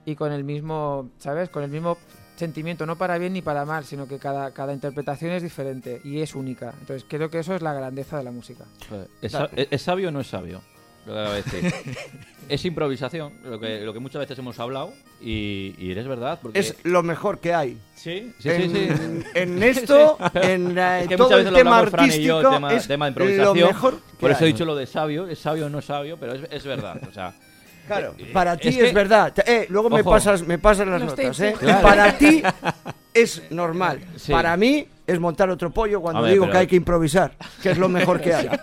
y 0.06 0.14
con 0.14 0.32
el 0.32 0.44
mismo, 0.44 1.10
¿sabes? 1.18 1.48
Con 1.50 1.64
el 1.64 1.70
mismo 1.70 1.98
sentimiento, 2.36 2.86
no 2.86 2.96
para 2.96 3.18
bien 3.18 3.32
ni 3.32 3.42
para 3.42 3.64
mal, 3.64 3.84
sino 3.84 4.06
que 4.06 4.18
cada, 4.18 4.52
cada 4.52 4.72
interpretación 4.72 5.32
es 5.32 5.42
diferente 5.42 6.00
y 6.04 6.20
es 6.20 6.34
única. 6.36 6.72
Entonces 6.80 7.04
creo 7.08 7.28
que 7.30 7.40
eso 7.40 7.54
es 7.54 7.62
la 7.62 7.74
grandeza 7.74 8.16
de 8.16 8.22
la 8.24 8.30
música. 8.30 8.64
Joder, 8.88 9.08
¿Es, 9.20 9.32
sa- 9.32 9.50
¿es- 9.56 9.68
es 9.72 9.82
sabio 9.82 10.08
o 10.08 10.12
no 10.12 10.20
es 10.20 10.28
sabio? 10.28 10.62
Lo 11.08 11.34
es 12.48 12.64
improvisación, 12.64 13.32
lo 13.44 13.58
que, 13.58 13.80
lo 13.80 13.92
que 13.92 13.98
muchas 13.98 14.20
veces 14.20 14.38
hemos 14.38 14.58
hablado, 14.58 14.92
y, 15.20 15.74
y 15.78 15.92
es 15.92 16.06
verdad. 16.06 16.38
Porque... 16.40 16.58
Es 16.58 16.76
lo 16.84 17.02
mejor 17.02 17.40
que 17.40 17.54
hay. 17.54 17.76
Sí, 17.94 18.32
sí, 18.38 18.48
en, 18.48 18.70
sí. 18.70 18.88
sí. 18.88 19.24
en 19.34 19.62
esto, 19.62 20.18
en 20.34 20.78
eh, 20.78 21.00
Es 21.02 21.08
que 21.08 21.16
todo 21.16 21.28
muchas 21.28 21.38
el 21.38 21.44
veces 21.44 21.52
lo 21.52 21.58
tema 21.58 21.78
hablamos 21.78 21.90
Fran 21.90 22.06
y 22.06 22.22
yo, 22.22 22.36
artístico, 22.38 22.54
tema, 22.54 22.74
es 22.74 22.88
tema 22.88 23.04
de 23.06 23.10
lo 23.10 23.22
improvisación. 23.24 23.68
mejor 23.68 23.94
que 23.96 24.16
Por 24.20 24.30
eso 24.30 24.44
he 24.44 24.46
dicho 24.48 24.64
lo 24.64 24.76
de 24.76 24.86
sabio, 24.86 25.26
es 25.26 25.38
sabio 25.38 25.66
o 25.66 25.68
no 25.68 25.82
sabio, 25.82 26.16
pero 26.18 26.34
es, 26.34 26.42
es 26.50 26.64
verdad. 26.64 27.00
O 27.08 27.12
sea, 27.12 27.32
Claro, 27.86 28.14
Eh, 28.18 28.30
para 28.34 28.54
ti 28.58 28.68
es 28.68 28.76
es, 28.76 28.84
que- 28.88 28.92
verdad. 28.92 29.32
Eh, 29.46 29.66
luego 29.70 29.88
me 29.88 30.04
pasas, 30.04 30.42
me 30.46 30.58
pasas 30.58 30.86
las 30.86 31.02
notas, 31.02 31.40
¿eh? 31.40 31.54
Claro. 31.58 31.80
Para 31.82 32.18
ti 32.18 32.42
es 33.14 33.42
normal. 33.50 34.00
Sí. 34.16 34.30
Para 34.30 34.54
mí 34.58 34.86
es 35.08 35.18
montar 35.18 35.50
otro 35.50 35.70
pollo 35.72 36.00
cuando 36.00 36.22
ver, 36.22 36.32
digo 36.32 36.44
pero- 36.44 36.52
que 36.52 36.58
hay 36.58 36.66
que 36.68 36.76
improvisar, 36.76 37.36
que 37.62 37.70
es 37.70 37.78
lo 37.78 37.88
mejor 37.88 38.20
que 38.20 38.32
hay. 38.34 38.48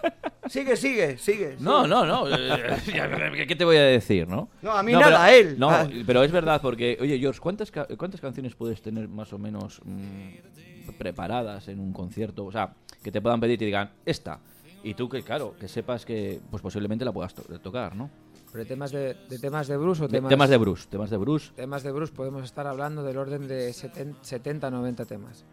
Sigue, 0.47 0.77
sigue, 0.77 1.17
sigue. 1.17 1.55
no, 1.59 1.87
no, 1.87 2.05
no. 2.05 2.27
eh, 2.29 2.77
¿Qué- 2.85 3.47
¿Qué 3.47 3.55
te 3.55 3.65
voy 3.65 3.77
a 3.77 3.81
decir, 3.83 4.27
no? 4.27 4.47
No, 4.61 4.73
a 4.73 4.83
mí 4.83 4.91
No, 4.91 4.99
nada, 4.99 5.11
pero- 5.13 5.21
a 5.23 5.33
él. 5.33 5.55
No, 5.57 5.69
Ah. 5.71 5.87
pero 6.05 6.23
es 6.23 6.31
verdad, 6.31 6.61
porque, 6.61 6.97
oye, 7.01 7.17
George, 7.17 7.39
¿cuántas, 7.39 7.71
ca- 7.71 7.87
¿cuántas 7.97 8.21
canciones 8.21 8.53
puedes 8.53 8.79
tener 8.79 9.07
más 9.09 9.33
o 9.33 9.39
menos 9.39 9.81
mm, 9.83 10.91
preparadas 10.99 11.67
en 11.67 11.79
un 11.79 11.91
concierto? 11.91 12.45
O 12.45 12.51
sea, 12.51 12.73
que 13.03 13.11
te 13.11 13.21
puedan 13.21 13.39
pedir 13.39 13.55
y 13.55 13.57
te 13.57 13.65
digan, 13.65 13.89
esta. 14.05 14.39
Y 14.83 14.93
tú, 14.93 15.09
que 15.09 15.23
claro, 15.23 15.55
que 15.59 15.67
sepas 15.67 16.05
que 16.05 16.39
pues 16.51 16.61
posiblemente 16.61 17.03
la 17.05 17.11
puedas 17.11 17.33
to- 17.33 17.59
tocar, 17.59 17.95
¿no? 17.95 18.11
Pero 18.51 18.63
de 18.63 18.69
temas 18.69 18.91
de, 18.91 19.15
de 19.27 19.39
temas 19.39 19.67
de 19.67 19.77
Bruce 19.77 20.03
o 20.03 20.07
De- 20.07 20.11
temas, 20.17 20.29
temas 20.29 20.49
de 20.51 20.57
Bruce, 20.57 20.87
temas 20.89 21.09
de 21.09 21.17
Bruce. 21.17 21.51
temas 21.55 21.81
de 21.81 21.91
Bruce 21.91 22.13
podemos 22.13 22.43
estar 22.43 22.67
hablando 22.67 23.03
del 23.03 23.17
orden 23.17 23.47
de 23.47 23.73
70 23.73 24.69
90 24.69 25.05
temas. 25.05 25.43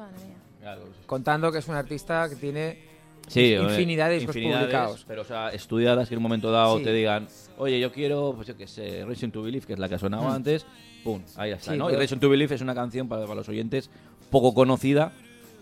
Madre 0.00 0.24
mía. 0.24 0.76
Contando 1.06 1.50
que 1.52 1.58
es 1.58 1.68
un 1.68 1.74
artista 1.74 2.28
que 2.28 2.36
tiene 2.36 2.78
Sí, 3.28 3.52
infinidad 3.54 4.08
de 4.08 4.14
discos 4.16 4.34
infinidades, 4.34 4.64
publicados. 4.66 5.04
Pero, 5.06 5.22
o 5.22 5.24
sea, 5.24 5.50
estudiadas 5.50 6.08
que 6.08 6.14
en 6.14 6.18
un 6.18 6.22
momento 6.24 6.50
dado 6.50 6.78
Sí. 6.78 6.84
te 6.84 6.92
digan, 6.92 7.28
oye, 7.58 7.78
yo 7.78 7.92
quiero, 7.92 8.32
pues 8.34 8.48
yo 8.48 8.56
qué 8.56 8.66
sé, 8.66 9.04
Reason 9.04 9.30
to 9.30 9.42
Believe, 9.42 9.66
que 9.66 9.74
es 9.74 9.78
la 9.78 9.88
que 9.88 9.94
ha 9.94 9.98
sonado 9.98 10.28
antes, 10.28 10.66
pum, 11.04 11.22
ahí 11.36 11.52
está, 11.52 11.72
Sí, 11.72 11.78
¿no? 11.78 11.84
Y 11.84 11.88
pero- 11.90 11.98
Reason 12.00 12.18
to 12.18 12.28
Believe 12.28 12.54
es 12.54 12.60
una 12.60 12.74
canción 12.74 13.08
para, 13.08 13.22
para 13.22 13.36
los 13.36 13.48
oyentes 13.48 13.88
poco 14.30 14.52
conocida, 14.52 15.12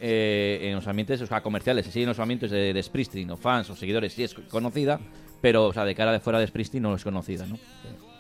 eh, 0.01 0.61
en 0.63 0.77
los 0.77 0.87
ambientes 0.87 1.21
o 1.21 1.27
sea, 1.27 1.43
comerciales, 1.43 1.87
sí, 1.87 2.03
en 2.03 2.09
los 2.09 2.19
ambientes 2.21 2.51
de, 2.51 2.73
de 2.73 2.83
Springsteen 2.83 3.31
o 3.33 3.37
fans 3.37 3.69
o 3.71 3.77
seguidores, 3.77 4.13
sí 4.15 4.23
es 4.25 4.35
conocida, 4.35 4.99
pero 5.43 5.67
o 5.67 5.73
sea, 5.73 5.85
de 5.85 5.95
cara 5.95 6.13
de 6.13 6.21
fuera 6.21 6.39
de 6.39 6.47
Springsteen 6.47 6.83
no 6.83 6.95
es 6.95 7.03
conocida, 7.05 7.45
¿no? 7.47 7.59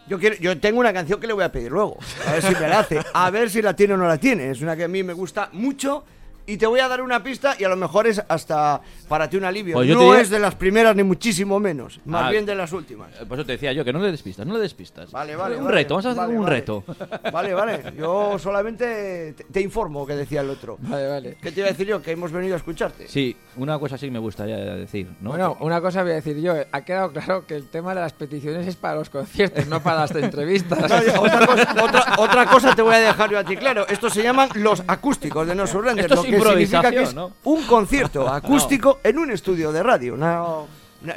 Yo, 0.08 0.18
quiero, 0.18 0.36
yo 0.36 0.58
tengo 0.58 0.80
una 0.80 0.92
canción 0.92 1.20
que 1.20 1.26
le 1.26 1.32
voy 1.32 1.44
a 1.44 1.52
pedir 1.52 1.70
luego. 1.70 1.98
A 2.26 2.32
ver 2.32 2.42
si 2.42 2.54
me 2.54 2.68
la 2.68 2.80
hace. 2.80 3.00
A 3.12 3.30
ver 3.30 3.50
si 3.50 3.60
la 3.60 3.74
tiene 3.74 3.94
o 3.94 3.96
no 3.96 4.08
la 4.08 4.18
tiene. 4.18 4.50
Es 4.50 4.60
una 4.60 4.76
que 4.76 4.84
a 4.84 4.88
mí 4.88 5.02
me 5.02 5.12
gusta 5.12 5.50
mucho. 5.52 6.04
Y 6.48 6.56
te 6.56 6.66
voy 6.66 6.80
a 6.80 6.88
dar 6.88 7.02
una 7.02 7.22
pista 7.22 7.54
y 7.58 7.64
a 7.64 7.68
lo 7.68 7.76
mejor 7.76 8.06
es 8.06 8.22
hasta 8.26 8.80
para 9.06 9.28
ti 9.28 9.36
un 9.36 9.44
alivio. 9.44 9.74
Pues 9.74 9.86
yo 9.86 9.94
no 9.94 10.00
diría- 10.00 10.20
es 10.22 10.30
de 10.30 10.38
las 10.38 10.54
primeras 10.54 10.96
ni 10.96 11.02
muchísimo 11.02 11.60
menos. 11.60 12.00
Más 12.06 12.24
Ah. 12.24 12.30
bien 12.30 12.46
de 12.46 12.54
las 12.54 12.72
últimas. 12.72 13.10
Eh, 13.20 13.26
Por 13.26 13.38
eso 13.38 13.44
te 13.46 13.52
decía 13.52 13.72
yo 13.74 13.84
que 13.84 13.92
no 13.92 13.98
le 13.98 14.10
despistas, 14.10 14.46
no 14.46 14.54
le 14.54 14.60
despistas. 14.60 15.10
Vale, 15.12 15.36
vale. 15.36 15.56
Un 15.58 15.64
vale. 15.66 15.76
reto, 15.76 15.94
vamos 15.94 16.06
a 16.06 16.10
hacer 16.10 16.22
Vale, 16.22 16.38
un 16.38 16.44
vale. 16.44 16.56
reto. 16.56 16.84
Vale, 17.32 17.52
vale. 17.54 17.82
Yo 17.98 18.38
solamente 18.38 19.34
te, 19.36 19.44
te 19.44 19.60
informo, 19.60 20.06
que 20.06 20.14
decía 20.16 20.40
el 20.40 20.50
otro. 20.50 20.78
Vale, 20.80 21.06
vale. 21.06 21.36
¿Qué 21.42 21.52
te 21.52 21.60
iba 21.60 21.68
a 21.68 21.72
decir 21.72 21.86
yo? 21.86 22.00
Que 22.00 22.12
hemos 22.12 22.32
venido 22.32 22.54
a 22.54 22.56
escucharte. 22.56 23.08
Sí, 23.08 23.36
una 23.56 23.78
cosa 23.78 23.98
sí 23.98 24.10
me 24.10 24.18
gustaría 24.18 24.56
decir, 24.56 25.06
¿no? 25.20 25.30
Bueno, 25.30 25.56
una 25.60 25.80
cosa 25.82 26.02
voy 26.02 26.12
a 26.12 26.14
decir 26.14 26.40
yo. 26.40 26.54
Ha 26.72 26.80
quedado 26.82 27.12
claro 27.12 27.46
que 27.46 27.56
el 27.56 27.68
tema 27.68 27.94
de 27.94 28.00
las 28.00 28.14
peticiones 28.14 28.66
es 28.66 28.76
para 28.76 28.94
los 28.94 29.10
conciertos, 29.10 29.66
no 29.66 29.82
para 29.82 30.00
las 30.00 30.12
entrevistas. 30.14 30.78
No, 30.80 31.02
yo- 31.02 31.20
otra, 31.20 31.46
cosa, 31.46 31.74
otra, 31.84 32.04
otra 32.18 32.46
cosa 32.46 32.74
te 32.74 32.80
voy 32.82 32.94
a 32.94 33.00
dejar 33.00 33.30
yo 33.30 33.38
a 33.38 33.44
ti 33.44 33.54
claro. 33.56 33.86
Estos 33.88 34.14
se 34.14 34.22
llaman 34.22 34.48
los 34.54 34.82
acústicos 34.86 35.46
de 35.46 35.54
No 35.54 35.66
Surrender. 35.66 36.06
Esto 36.06 36.14
lo 36.14 36.20
es 36.22 36.26
que 36.26 36.37
significa 36.44 36.90
que 36.90 37.02
es 37.02 37.14
¿no? 37.14 37.32
un 37.44 37.62
concierto 37.64 38.28
acústico 38.32 39.00
en 39.04 39.18
un 39.18 39.30
estudio 39.30 39.72
de 39.72 39.82
radio. 39.82 40.16
No- 40.16 40.66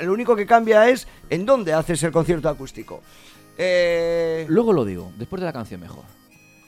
lo 0.02 0.14
único 0.14 0.36
que 0.36 0.46
cambia 0.46 0.88
es 0.90 1.08
en 1.30 1.46
dónde 1.46 1.74
haces 1.74 2.04
el 2.04 2.12
concierto 2.12 2.48
acústico. 2.50 3.02
Eh, 3.58 4.46
Luego 4.48 4.74
lo 4.74 4.86
digo, 4.86 5.12
después 5.18 5.40
de 5.40 5.46
la 5.46 5.54
canción 5.54 5.82
mejor. 5.82 6.04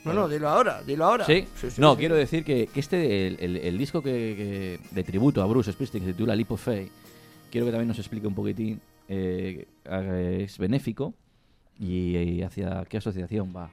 no, 0.03 0.13
no, 0.13 0.27
dilo 0.27 0.49
ahora, 0.49 0.81
dilo 0.81 1.05
ahora. 1.05 1.25
¿Sí? 1.25 1.47
Sí, 1.55 1.69
sí, 1.71 1.79
no, 1.81 1.93
sí. 1.93 1.99
quiero 1.99 2.15
decir 2.15 2.43
que, 2.43 2.67
que 2.67 2.79
este, 2.79 3.27
el, 3.27 3.37
el- 3.39 3.57
el 3.57 3.77
disco 3.77 4.01
que, 4.01 4.09
que- 4.09 4.79
de 4.95 5.03
tributo 5.03 5.41
a 5.41 5.45
Bruce 5.45 5.71
Springsteen, 5.71 6.03
que 6.03 6.09
se 6.11 6.13
titula 6.17 6.35
Faith, 6.57 6.91
quiero 7.51 7.65
que 7.67 7.71
también 7.71 7.87
nos 7.87 7.99
explique 7.99 8.27
un 8.27 8.35
poquitín, 8.35 8.81
eh, 9.07 9.67
eh, 9.85 10.41
es 10.45 10.57
benéfico 10.57 11.13
y, 11.79 12.17
y 12.17 12.41
hacia 12.43 12.83
qué 12.89 12.97
asociación 12.97 13.53
va. 13.55 13.69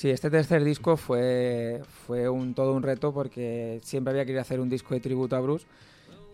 Sí, 0.00 0.08
este 0.08 0.30
tercer 0.30 0.64
disco 0.64 0.96
fue, 0.96 1.82
fue 2.06 2.26
un, 2.26 2.54
todo 2.54 2.72
un 2.72 2.82
reto 2.82 3.12
porque 3.12 3.80
siempre 3.82 4.12
había 4.12 4.24
querido 4.24 4.40
hacer 4.40 4.58
un 4.58 4.70
disco 4.70 4.94
de 4.94 5.00
tributo 5.00 5.36
a 5.36 5.40
Bruce 5.40 5.66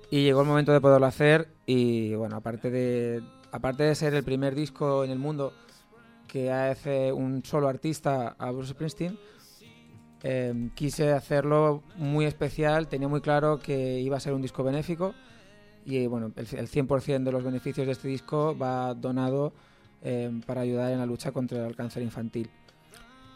y 0.08 0.22
llegó 0.22 0.42
el 0.42 0.46
momento 0.46 0.70
de 0.70 0.80
poderlo 0.80 1.04
hacer 1.04 1.48
y 1.66 2.14
bueno, 2.14 2.36
aparte 2.36 2.70
de, 2.70 3.24
aparte 3.50 3.82
de 3.82 3.96
ser 3.96 4.14
el 4.14 4.22
primer 4.22 4.54
disco 4.54 5.02
en 5.02 5.10
el 5.10 5.18
mundo 5.18 5.52
que 6.28 6.52
hace 6.52 7.12
un 7.12 7.44
solo 7.44 7.66
artista 7.66 8.36
a 8.38 8.52
Bruce 8.52 8.70
Springsteen, 8.70 9.18
eh, 10.22 10.70
quise 10.76 11.10
hacerlo 11.10 11.82
muy 11.96 12.24
especial, 12.24 12.86
tenía 12.86 13.08
muy 13.08 13.20
claro 13.20 13.58
que 13.58 13.98
iba 13.98 14.16
a 14.16 14.20
ser 14.20 14.32
un 14.32 14.42
disco 14.42 14.62
benéfico 14.62 15.12
y 15.84 16.06
bueno, 16.06 16.30
el, 16.36 16.46
el 16.56 16.68
100% 16.68 17.24
de 17.24 17.32
los 17.32 17.42
beneficios 17.42 17.84
de 17.84 17.94
este 17.94 18.06
disco 18.06 18.56
va 18.56 18.94
donado 18.94 19.52
eh, 20.02 20.30
para 20.46 20.60
ayudar 20.60 20.92
en 20.92 21.00
la 21.00 21.06
lucha 21.06 21.32
contra 21.32 21.66
el 21.66 21.74
cáncer 21.74 22.04
infantil. 22.04 22.48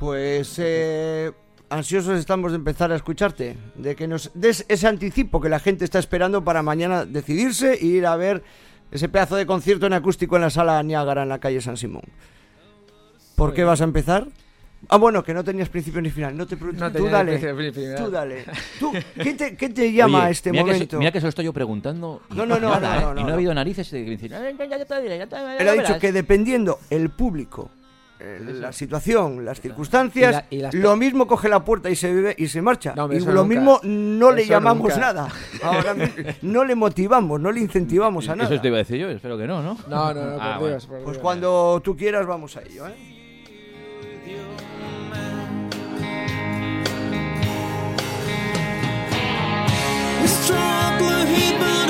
Pues 0.01 0.55
eh, 0.59 1.31
ansiosos 1.69 2.19
estamos 2.19 2.53
de 2.53 2.57
empezar 2.57 2.91
a 2.91 2.97
escucharte, 2.97 3.57
de 3.75 3.95
que 3.95 4.09
nos 4.09 4.31
des 4.35 4.65
ese 4.69 4.87
anticipo 4.89 5.41
que 5.43 5.51
la 5.51 5.61
gente 5.61 5.85
está 5.85 5.99
esperando 5.99 6.43
para 6.43 6.63
mañana 6.63 7.05
decidirse 7.05 7.75
e 7.75 7.85
ir 7.85 8.07
a 8.07 8.17
ver 8.17 8.43
ese 8.91 9.11
pedazo 9.11 9.37
de 9.37 9.45
concierto 9.45 9.87
en 9.87 9.93
acústico 9.93 10.37
en 10.37 10.43
la 10.43 10.49
sala 10.51 10.83
Niágara 10.83 11.23
en 11.25 11.29
la 11.29 11.39
calle 11.39 11.61
San 11.61 11.77
Simón. 11.77 12.03
¿Por 13.37 13.53
qué 13.53 13.63
vas 13.63 13.83
a 13.83 13.85
empezar? 13.85 14.27
Ah, 14.89 14.97
bueno, 14.97 15.23
que 15.23 15.35
no 15.35 15.45
tenías 15.45 15.69
principio 15.69 16.01
ni 16.01 16.09
final. 16.09 16.35
No 16.35 16.47
te 16.47 16.57
pregunto. 16.57 16.83
No 16.83 16.91
tú 16.91 17.05
dale. 17.07 17.39
Tú 17.99 18.11
dale. 18.11 18.45
Tú, 18.79 18.93
¿qué, 19.23 19.35
te, 19.35 19.55
qué 19.55 19.69
te 19.69 19.93
llama 19.93 20.21
Oye, 20.21 20.27
a 20.29 20.31
este 20.31 20.51
mira 20.51 20.65
Que, 20.65 20.73
momento? 20.73 20.99
mira 20.99 21.13
que 21.13 21.21
se 21.21 21.25
lo 21.27 21.29
estoy 21.29 21.45
yo 21.45 21.53
preguntando. 21.53 22.23
No, 22.31 22.47
no, 22.47 22.59
no, 22.59 22.71
nada, 22.71 23.01
no, 23.03 23.11
¿eh? 23.13 23.15
no, 23.17 23.21
Y 23.21 23.25
no, 23.25 23.31
ha 23.31 23.35
habido 23.35 23.53
narices 23.53 23.91
de 23.91 24.11
"Eh, 24.15 24.19
ya, 24.19 24.79
ya 24.79 24.85
te 24.87 25.03
diré, 25.03 25.19
ya 25.19 25.27
te 25.27 25.37
ya 25.37 25.57
Él 25.59 25.69
ha 25.69 25.73
dicho 25.73 25.85
verás". 25.85 25.99
que 26.01 26.13
dependiendo 26.13 26.79
el 26.89 27.11
público, 27.11 27.71
eh, 27.75 27.80
la 28.21 28.73
situación, 28.73 29.45
las 29.45 29.61
circunstancias, 29.61 30.45
Y 30.51 30.57
la- 30.59 30.59
y 30.59 30.63
las 30.63 30.75
lo 30.75 30.97
mismo 30.97 31.27
coge 31.27 31.49
la 31.49 31.65
puerta 31.65 31.89
y 31.91 31.97
se 31.97 32.13
bebe 32.13 32.35
y 32.37 32.49
se 32.49 32.61
marcha. 32.63 32.93
No, 32.95 33.11
y 33.13 33.19
lo 33.21 33.33
nunca. 33.33 33.45
mismo 33.45 33.81
no 33.83 34.31
le 34.33 34.43
Eso 34.43 34.51
llamamos 34.53 34.83
nunca. 34.91 34.99
nada. 34.99 35.29
Ahora 35.63 35.95
mismo 35.95 36.15
no 36.43 36.65
le 36.65 36.75
motivamos, 36.75 37.41
no 37.41 37.51
le 37.51 37.61
incentivamos 37.61 38.29
a 38.29 38.37
nada. 38.37 38.53
Eso 38.53 38.61
te 38.61 38.69
iba 38.69 38.77
a 38.77 38.79
decir 38.79 38.99
yo, 38.99 39.09
espero 39.11 39.39
que 39.39 39.47
no, 39.47 39.63
¿no? 39.63 39.77
No, 39.89 40.15
no, 40.15 40.25
no, 40.25 40.33
por 40.33 40.43
Ah, 40.43 40.57
bueno. 40.59 40.75
Dios. 40.75 40.87
por 40.87 40.97
Pues 41.03 41.13
Dios. 41.15 41.23
cuando 41.23 41.81
tú 41.83 41.97
quieras 41.97 42.27
vamos 42.27 42.57
a 42.57 42.63
ello, 42.63 42.87
¿eh? 42.89 42.95
But 51.59 51.90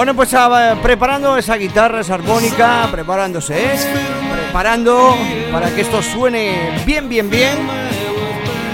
Bueno, 0.00 0.16
pues 0.16 0.32
ah, 0.32 0.78
preparando 0.82 1.36
esa 1.36 1.56
guitarra, 1.56 2.00
esa 2.00 2.14
armónica, 2.14 2.88
preparándose, 2.90 3.74
¿eh? 3.74 3.78
Preparando 4.32 5.14
para 5.52 5.68
que 5.74 5.82
esto 5.82 6.00
suene 6.00 6.82
bien, 6.86 7.06
bien, 7.06 7.28
bien. 7.28 7.58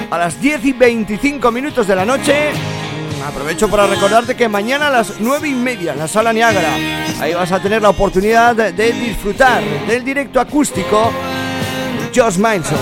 A 0.08 0.18
las 0.18 0.40
10 0.40 0.64
y 0.66 0.72
25 0.72 1.50
minutos 1.50 1.88
de 1.88 1.96
la 1.96 2.04
noche. 2.04 2.52
Aprovecho 3.26 3.68
para 3.68 3.88
recordarte 3.88 4.36
que 4.36 4.48
mañana 4.48 4.86
a 4.86 4.90
las 4.90 5.14
9 5.18 5.48
y 5.48 5.54
media 5.54 5.94
en 5.94 5.98
la 5.98 6.06
sala 6.06 6.32
Niágara. 6.32 6.76
Ahí 7.18 7.34
vas 7.34 7.50
a 7.50 7.60
tener 7.60 7.82
la 7.82 7.88
oportunidad 7.88 8.54
de, 8.54 8.92
disfrutar 8.92 9.64
del 9.88 10.04
directo 10.04 10.38
acústico 10.38 11.10
Josh 12.14 12.36
Mileson. 12.36 12.78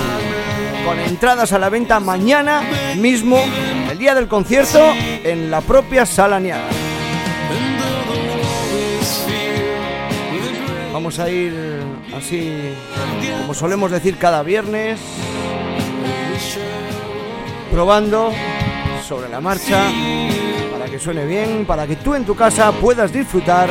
Con 0.84 1.00
entradas 1.00 1.50
a 1.54 1.58
la 1.58 1.70
venta 1.70 1.98
mañana 1.98 2.60
mismo, 2.96 3.42
el 3.90 3.98
día 3.98 4.14
del 4.14 4.28
concierto, 4.28 4.92
en 4.92 5.50
la 5.50 5.62
propia 5.62 6.04
sala 6.04 6.38
Niágara. 6.38 6.73
vamos 11.04 11.18
a 11.18 11.28
ir 11.28 11.52
así, 12.16 12.74
como 13.42 13.52
solemos 13.52 13.90
decir 13.90 14.16
cada 14.16 14.42
viernes, 14.42 14.98
probando 17.70 18.32
sobre 19.06 19.28
la 19.28 19.38
marcha, 19.38 19.82
para 20.72 20.86
que 20.86 20.98
suene 20.98 21.26
bien, 21.26 21.66
para 21.66 21.86
que 21.86 21.96
tú 21.96 22.14
en 22.14 22.24
tu 22.24 22.34
casa 22.34 22.72
puedas 22.72 23.12
disfrutar 23.12 23.68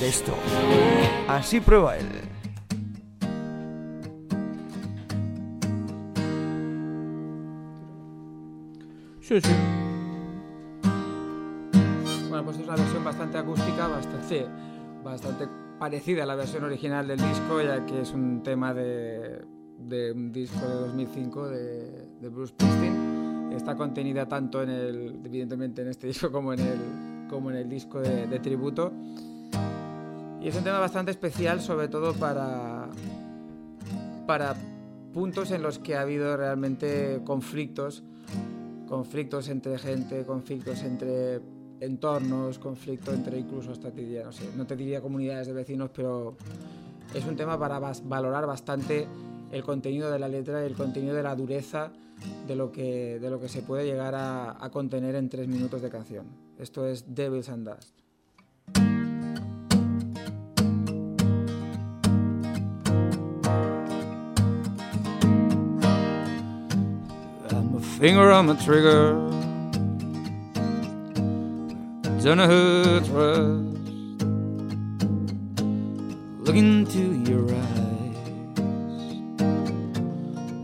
de 0.00 0.08
esto. 0.08 0.34
Así 1.28 1.60
prueba 1.60 1.98
él. 1.98 2.08
Sí, 9.20 9.40
sí. 9.40 9.54
Bueno, 12.28 12.44
pues 12.44 12.56
es 12.56 12.64
una 12.64 12.74
versión 12.74 13.04
bastante 13.04 13.38
acústica, 13.38 13.86
bastante 13.86 14.63
bastante 15.04 15.46
parecida 15.78 16.22
a 16.22 16.26
la 16.26 16.34
versión 16.34 16.64
original 16.64 17.06
del 17.06 17.18
disco, 17.18 17.60
ya 17.60 17.84
que 17.86 18.00
es 18.00 18.12
un 18.12 18.42
tema 18.42 18.72
de, 18.72 19.44
de 19.78 20.12
un 20.12 20.32
disco 20.32 20.66
de 20.66 20.74
2005 20.74 21.48
de, 21.48 22.08
de 22.20 22.28
Bruce 22.28 22.52
Springsteen. 22.52 23.52
Está 23.52 23.76
contenida 23.76 24.26
tanto 24.26 24.62
en 24.62 24.70
el, 24.70 25.20
evidentemente 25.24 25.82
en 25.82 25.88
este 25.88 26.06
disco 26.08 26.32
como 26.32 26.52
en 26.52 26.60
el, 26.60 27.28
como 27.28 27.50
en 27.50 27.56
el 27.56 27.68
disco 27.68 28.00
de, 28.00 28.26
de 28.26 28.40
tributo. 28.40 28.92
Y 30.40 30.48
es 30.48 30.56
un 30.56 30.64
tema 30.64 30.78
bastante 30.78 31.10
especial, 31.10 31.60
sobre 31.60 31.88
todo 31.88 32.12
para, 32.14 32.88
para 34.26 34.56
puntos 35.12 35.50
en 35.52 35.62
los 35.62 35.78
que 35.78 35.96
ha 35.96 36.00
habido 36.00 36.36
realmente 36.36 37.20
conflictos, 37.24 38.02
conflictos 38.88 39.48
entre 39.48 39.78
gente, 39.78 40.24
conflictos 40.24 40.82
entre 40.82 41.40
entornos, 41.80 42.58
conflictos 42.58 43.14
entre 43.14 43.38
incluso 43.38 43.72
hasta 43.72 43.90
te 43.90 44.00
diría, 44.00 44.24
no 44.24 44.32
sé, 44.32 44.50
no 44.56 44.66
te 44.66 44.76
diría 44.76 45.00
comunidades 45.00 45.46
de 45.46 45.52
vecinos, 45.52 45.90
pero 45.94 46.36
es 47.14 47.24
un 47.24 47.36
tema 47.36 47.58
para 47.58 47.78
valorar 47.78 48.46
bastante 48.46 49.06
el 49.52 49.62
contenido 49.62 50.10
de 50.10 50.18
la 50.18 50.28
letra 50.28 50.62
y 50.62 50.66
el 50.66 50.74
contenido 50.74 51.14
de 51.14 51.22
la 51.22 51.34
dureza 51.34 51.92
de 52.46 52.56
lo 52.56 52.72
que, 52.72 53.18
de 53.18 53.30
lo 53.30 53.40
que 53.40 53.48
se 53.48 53.62
puede 53.62 53.84
llegar 53.84 54.14
a, 54.14 54.64
a 54.64 54.70
contener 54.70 55.14
en 55.14 55.28
tres 55.28 55.46
minutos 55.48 55.82
de 55.82 55.90
canción. 55.90 56.26
Esto 56.58 56.86
es 56.86 57.14
Devils 57.14 57.48
and 57.48 57.68
Dust. 57.68 58.00
I'm 67.50 67.76
a 67.76 67.80
finger 67.80 68.30
on 68.30 68.46
the 68.46 68.54
trigger. 68.54 69.33
Who 72.24 72.30
to 72.30 73.00
trust. 73.00 73.84
Look 76.40 76.56
into 76.56 77.22
your 77.30 77.54
eyes. 77.54 78.16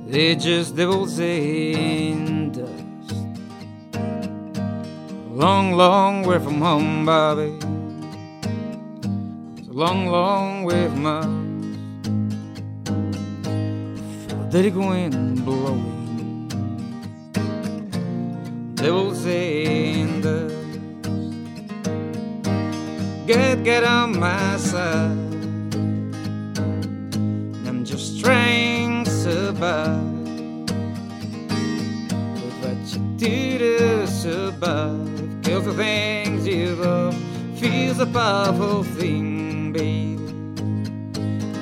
They're 0.07 0.37
just 0.37 0.75
devils 0.75 1.19
in 1.19 2.53
dust. 2.53 3.15
Long, 5.29 5.73
long 5.73 6.23
way 6.23 6.39
from 6.39 6.63
home, 6.63 7.05
Bobby. 7.05 7.53
It's 9.59 9.69
a 9.69 9.73
long, 9.73 10.07
long 10.07 10.65
way 10.65 10.89
from 10.89 11.05
us. 11.05 11.27
Dirty 14.51 14.71
wind 14.71 15.45
blowing 15.45 16.49
devils 18.77 19.27
in 19.27 20.23
the 20.23 20.50
get 23.31 23.85
on 23.85 24.19
my 24.19 24.57
side 24.57 25.11
I'm 27.69 27.85
just 27.85 28.19
trying 28.25 29.05
to 29.05 29.11
survive. 29.11 30.03
With 32.35 32.57
what 32.63 32.79
you 32.93 33.01
do 33.17 33.59
to 33.59 34.07
survive 34.09 35.43
kills 35.45 35.65
the 35.65 35.75
things 35.75 36.45
you 36.45 36.75
love 36.75 37.15
feels 37.57 38.01
a 38.01 38.07
powerful 38.07 38.83
thing 38.83 39.73
baby. 39.73 40.17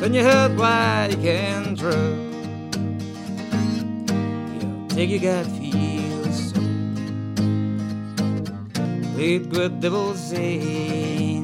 Then 0.00 0.14
you 0.14 0.22
hurt 0.22 0.52
why 0.56 1.08
you 1.10 1.18
can't 1.18 1.78
trust 1.78 1.98
yeah, 4.56 4.86
take 4.88 5.10
your 5.10 5.20
gut 5.20 5.46
feels 5.58 6.50
so. 6.50 6.60
With 9.16 9.50
good 9.52 9.80
devils 9.80 10.32
in 10.32 11.37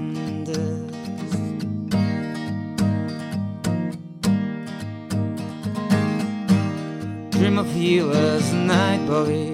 Dream 7.44 7.58
of 7.58 7.76
you 7.76 8.10
as 8.10 8.52
a 8.54 8.56
night 8.56 9.06
boy. 9.06 9.52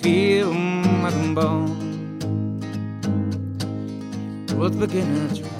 Feel 0.00 0.54
my 0.54 1.10
bone. 1.34 2.18
Blood 4.46 4.78
begin 4.78 5.28
to 5.28 5.34
dry. 5.42 5.50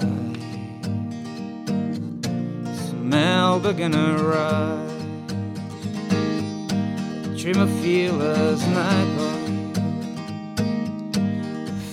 Smell 2.87 3.59
begin 3.59 3.91
to 3.91 4.15
rise. 4.31 4.93
Dream 7.37 7.59
of 7.59 7.85
you 7.85 8.21
as 8.21 8.63
a 8.63 8.69
night 8.69 9.09
boy 9.17 9.35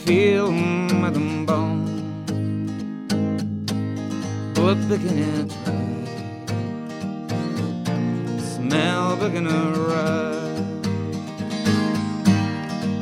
feel 0.06 0.52
my 0.52 1.10
bone. 1.10 1.86
Blood 4.54 4.88
beginning 4.88 5.48
to 5.48 5.54
dry. 5.64 5.83
Beginning 9.24 9.72
to 9.72 9.80
rise. 9.80 10.60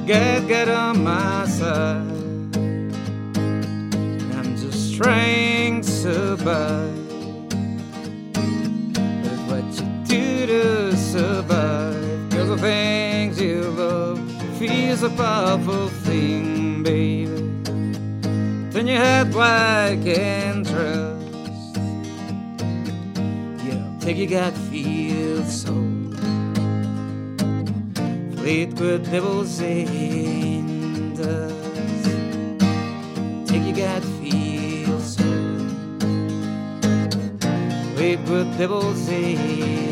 Get, 0.06 0.46
get 0.46 0.68
on 0.68 1.02
my 1.02 1.46
side. 1.46 2.06
I'm 4.36 4.56
just 4.56 4.94
trying 4.94 5.80
to 5.82 5.90
survive. 5.90 7.08
But 9.22 9.38
what 9.48 9.64
you 9.80 9.86
do 10.04 10.46
to 10.46 10.96
survive, 10.96 12.30
cause 12.30 12.48
the 12.48 12.58
things 12.58 13.40
you 13.40 13.62
love 13.62 14.20
feels 14.58 15.02
a 15.02 15.10
powerful 15.10 15.88
thing, 15.88 16.82
baby. 16.82 17.26
Then 18.70 18.86
you 18.86 18.96
had 18.96 19.32
black 19.32 19.98
and 20.06 20.64
trust. 20.64 21.76
Yeah, 23.66 23.98
take 24.00 24.18
your 24.18 24.28
gut 24.28 24.54
breed 28.42 28.76
wird 28.78 29.06
Nebel 29.12 29.44
sehen. 29.44 31.12
Take 33.46 33.66
your 33.66 33.72
gut 33.72 34.04
feel 34.20 34.98
so. 34.98 35.22
Breed 37.94 38.18
wird 38.26 38.58
Nebel 38.58 38.94
sehen. 38.96 39.91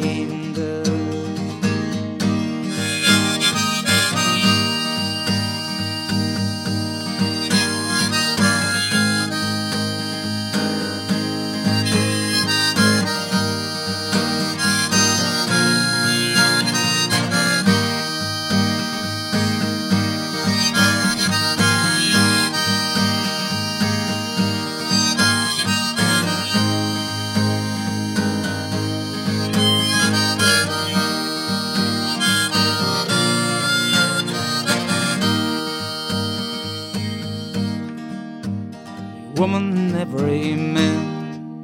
Woman, 39.41 39.95
every 39.97 40.55
man. 40.55 41.63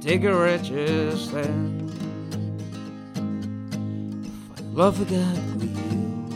Take 0.00 0.22
a 0.22 0.32
righteous 0.32 1.32
land. 1.32 1.90
For 4.54 4.62
love 4.72 5.00
of 5.00 5.10
God 5.10 5.38
wheels. 5.58 6.32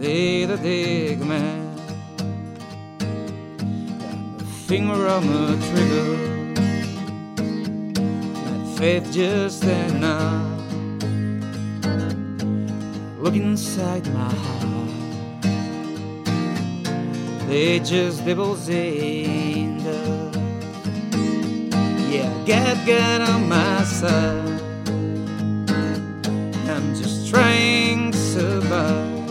They 0.00 0.46
the 0.46 0.56
dig 0.56 1.20
man. 1.20 1.78
And 4.00 4.40
the 4.40 4.44
finger 4.66 5.06
on 5.06 5.26
the 5.28 5.56
trigger. 5.68 6.16
That 8.44 8.62
faith 8.76 9.12
just 9.12 9.62
enough. 9.62 10.60
Look 13.20 13.36
inside 13.36 14.12
my 14.12 14.34
heart. 14.34 14.57
They 17.48 17.80
just 17.80 18.26
devils 18.26 18.68
in 18.68 19.78
the 19.78 20.38
Yeah, 22.10 22.30
get 22.44 22.84
get 22.84 23.22
on 23.22 23.48
my 23.48 23.82
side. 23.84 24.60
I'm 26.68 26.94
just 26.94 27.30
trying 27.30 28.12
to 28.12 28.18
survive. 28.18 29.28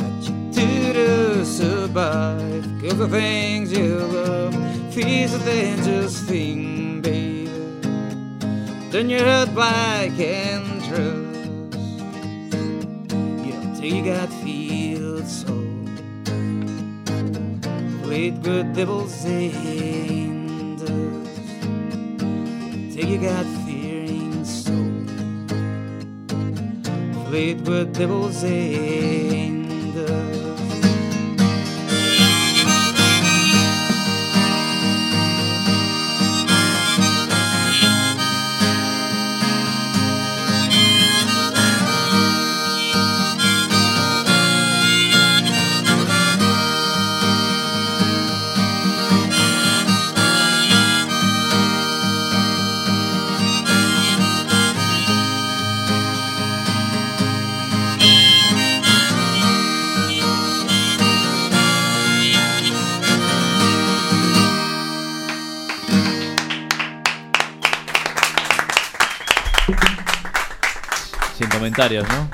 What 0.00 0.26
you 0.26 0.52
do 0.54 0.92
to 0.94 1.44
survive 1.44 2.64
Cause 2.80 2.96
the 2.96 3.08
things 3.08 3.70
you 3.70 3.98
love 3.98 4.54
Feels 4.94 5.34
a 5.34 5.38
dangerous 5.40 6.18
thing, 6.22 7.02
baby. 7.02 7.50
Turn 8.90 9.10
your 9.10 9.24
head 9.24 9.52
black 9.54 10.18
and 10.18 10.82
trust. 10.84 11.34
Know, 13.44 13.74
till 13.74 13.84
you 13.84 14.04
got 14.04 14.30
weet 18.14 18.42
good 18.44 18.72
devils 18.74 19.24
and 19.24 20.78
Take 22.94 23.08
you 23.08 23.18
got 23.18 23.44
fearing 23.64 24.44
soul. 24.44 25.02
Fleetwood 27.26 27.92
devils 27.92 28.44
and 28.44 29.43
comentarios, 71.88 72.08
¿no? 72.08 72.30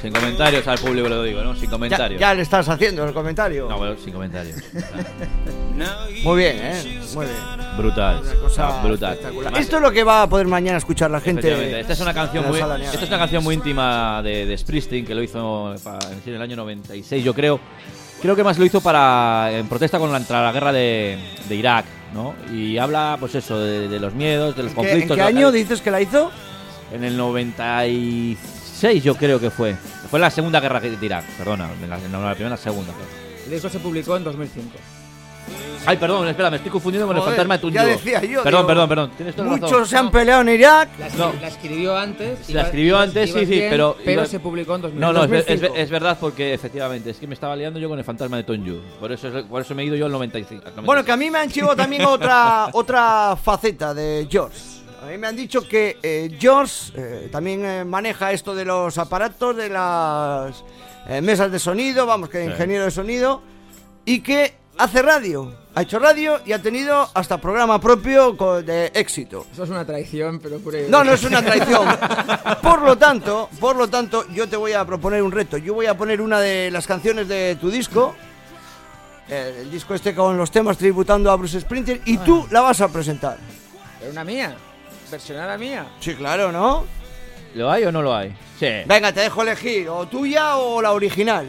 Sin 0.00 0.12
comentarios 0.12 0.66
al 0.66 0.78
público 0.78 1.08
lo 1.08 1.22
digo, 1.22 1.42
¿no? 1.44 1.54
Sin 1.54 1.64
Ya, 1.64 1.70
comentarios. 1.70 2.20
ya 2.20 2.34
le 2.34 2.42
estás 2.42 2.68
haciendo 2.68 3.04
el 3.06 3.14
comentario. 3.14 3.68
No, 3.68 3.78
bueno, 3.78 3.94
sin 4.02 4.12
comentarios. 4.12 4.56
Muy 6.24 6.38
bien, 6.38 6.56
¿eh? 6.60 7.00
Muy 7.14 7.26
bien. 7.26 7.36
Brutal. 7.76 8.20
Una 8.22 8.34
cosa 8.40 8.82
brutal. 8.82 9.12
espectacular. 9.12 9.58
Esto 9.58 9.76
es 9.76 9.82
lo 9.82 9.90
que 9.92 10.02
va 10.04 10.22
a 10.22 10.28
poder 10.28 10.46
mañana 10.46 10.78
escuchar 10.78 11.10
la 11.10 11.20
gente. 11.20 11.80
Esta 11.80 11.92
es 11.92 12.00
una 12.00 12.12
canción 12.14 12.46
muy, 12.48 12.58
esta 12.58 13.00
es 13.02 13.08
una 13.08 13.18
canción 13.18 13.44
muy 13.44 13.54
íntima 13.54 14.22
de, 14.22 14.44
de 14.46 14.58
Springsteen 14.58 15.04
que 15.06 15.14
lo 15.14 15.22
hizo 15.22 15.74
en 16.26 16.34
el 16.34 16.42
año 16.42 16.56
96, 16.56 17.24
yo 17.24 17.32
creo. 17.34 17.60
Creo 18.20 18.36
que 18.36 18.44
más 18.44 18.58
lo 18.58 18.64
hizo 18.64 18.80
para 18.80 19.50
en 19.52 19.68
protesta 19.68 19.98
contra 19.98 20.42
la, 20.42 20.52
guerra 20.52 20.72
de, 20.72 21.18
de 21.48 21.54
Irak, 21.56 21.84
¿no? 22.14 22.34
Y 22.52 22.78
habla, 22.78 23.16
pues 23.18 23.34
eso, 23.34 23.58
de, 23.58 23.88
de 23.88 23.98
los 23.98 24.14
miedos, 24.14 24.56
de 24.56 24.62
los 24.64 24.72
¿En 24.72 24.76
qué, 24.76 24.80
en 24.82 24.88
conflictos. 24.88 25.16
qué 25.16 25.22
año 25.22 25.50
dices 25.50 25.80
que 25.80 25.90
la 25.90 26.00
hizo? 26.00 26.30
En 26.92 27.02
el 27.04 27.16
96 28.82 29.04
yo 29.04 29.14
creo 29.16 29.38
que 29.40 29.50
fue. 29.50 29.74
Fue 30.10 30.18
la 30.18 30.30
segunda 30.30 30.60
guerra 30.60 30.80
de 30.80 30.96
Irak, 31.00 31.24
perdona. 31.38 31.70
En 31.82 31.88
la, 31.88 31.96
en 31.98 32.12
la 32.12 32.34
primera, 32.34 32.50
la 32.50 32.56
segunda. 32.56 32.92
El 33.44 33.50
disco 33.50 33.68
se 33.68 33.78
publicó 33.78 34.16
en 34.16 34.24
2005. 34.24 34.70
Ay, 35.84 35.96
perdón, 35.96 36.28
espera, 36.28 36.48
me 36.48 36.58
estoy 36.58 36.70
confundiendo 36.70 37.08
con 37.08 37.16
Joder, 37.16 37.30
el 37.32 37.36
fantasma 37.36 37.54
de 37.54 37.60
Tunju. 37.60 37.74
ya 37.74 37.84
decía 37.84 38.20
yo, 38.22 38.42
Perdón, 38.44 38.60
digo, 38.60 38.66
perdón, 38.68 38.88
perdón. 38.88 39.10
Tienes 39.16 39.34
toda 39.34 39.48
Muchos 39.48 39.70
razón. 39.72 39.86
se 39.88 39.96
han 39.96 40.10
peleado 40.12 40.42
en 40.42 40.48
Irak. 40.50 40.88
La, 41.00 41.08
escri- 41.08 41.16
No. 41.18 41.32
la 41.40 41.48
escribió 41.48 41.96
antes. 41.98 42.50
La 42.50 42.62
escribió 42.62 42.98
antes, 42.98 43.32
sí, 43.32 43.46
sí, 43.46 43.62
pero- 43.68 43.96
Pero 44.04 44.20
iba- 44.22 44.26
se 44.26 44.38
publicó 44.38 44.76
en 44.76 44.82
2005. 44.82 45.12
No, 45.12 45.12
no, 45.12 45.24
es, 45.24 45.40
es, 45.40 45.46
2005. 45.46 45.72
ver- 45.74 45.82
es 45.82 45.90
verdad 45.90 46.18
porque 46.20 46.54
efectivamente 46.54 47.10
es 47.10 47.16
que 47.18 47.26
me 47.26 47.34
estaba 47.34 47.56
liando 47.56 47.80
yo 47.80 47.88
con 47.88 47.98
el 47.98 48.04
fantasma 48.04 48.36
de 48.36 48.44
Tonju. 48.44 48.80
Por 49.00 49.10
eso, 49.10 49.26
es- 49.36 49.44
por 49.44 49.60
eso 49.62 49.74
me 49.74 49.82
he 49.82 49.86
ido 49.86 49.96
yo 49.96 50.06
al 50.06 50.12
95. 50.12 50.60
al 50.64 50.70
96. 50.76 50.86
Bueno, 50.86 51.04
que 51.04 51.10
a 51.12 51.16
mí 51.16 51.30
me 51.30 51.38
han 51.40 51.50
chivado 51.50 51.74
también 51.74 52.04
otra, 52.04 52.68
otra 52.72 53.36
faceta 53.42 53.92
de 53.92 54.28
George. 54.30 54.56
A 55.02 55.06
mí 55.06 55.18
me 55.18 55.26
han 55.26 55.34
dicho 55.36 55.66
que 55.66 55.98
eh, 56.02 56.36
George 56.38 56.92
eh, 56.94 57.28
también 57.32 57.64
eh, 57.64 57.84
maneja 57.84 58.30
esto 58.32 58.54
de 58.54 58.64
los 58.64 58.98
aparatos, 58.98 59.56
de 59.56 59.68
las 59.68 60.62
eh, 61.08 61.20
mesas 61.20 61.50
de 61.50 61.58
sonido, 61.58 62.06
vamos, 62.06 62.28
que 62.28 62.38
es 62.40 62.46
Sí. 62.46 62.52
ingeniero 62.52 62.84
de 62.84 62.90
sonido, 62.92 63.42
y 64.04 64.20
que 64.20 64.54
hace 64.78 65.02
radio. 65.02 65.52
Ha 65.74 65.82
hecho 65.82 65.98
radio 65.98 66.38
y 66.44 66.52
ha 66.52 66.60
tenido 66.62 67.08
hasta 67.14 67.38
programa 67.38 67.80
propio 67.80 68.32
de 68.62 68.92
éxito. 68.94 69.46
Eso 69.52 69.64
es 69.64 69.70
una 69.70 69.84
traición, 69.86 70.38
pero 70.38 70.60
No, 70.88 71.02
no 71.02 71.12
es 71.14 71.24
una 71.24 71.42
traición. 71.42 71.88
Por 72.62 72.82
lo 72.82 72.96
tanto, 72.96 73.48
por 73.58 73.74
lo 73.76 73.88
tanto, 73.88 74.24
yo 74.34 74.48
te 74.48 74.56
voy 74.56 74.72
a 74.74 74.84
proponer 74.84 75.22
un 75.22 75.32
reto. 75.32 75.56
Yo 75.56 75.72
voy 75.74 75.86
a 75.86 75.96
poner 75.96 76.20
una 76.20 76.38
de 76.40 76.70
las 76.70 76.86
canciones 76.86 77.26
de 77.26 77.56
tu 77.60 77.70
disco. 77.70 78.14
El 79.28 79.70
disco 79.70 79.94
este 79.94 80.14
con 80.14 80.36
los 80.36 80.50
temas 80.50 80.76
tributando 80.76 81.30
a 81.30 81.36
Bruce 81.36 81.58
Springsteen 81.60 82.02
y 82.04 82.18
tú 82.18 82.46
la 82.50 82.60
vas 82.60 82.80
a 82.82 82.88
presentar. 82.88 83.38
Pero 83.98 84.12
una 84.12 84.24
mía. 84.24 84.54
Versionada 85.12 85.56
mía. 85.58 85.86
Sí, 86.00 86.14
claro, 86.14 86.50
¿no? 86.50 86.86
¿Lo 87.54 87.70
hay 87.70 87.84
o 87.84 87.92
no 87.92 88.00
lo 88.02 88.16
hay? 88.16 88.34
Sí. 88.58 88.66
Venga, 88.86 89.12
te 89.12 89.20
dejo 89.20 89.42
elegir, 89.42 89.88
o 89.90 90.06
tuya 90.08 90.56
o 90.56 90.80
la 90.80 90.92
original. 90.92 91.48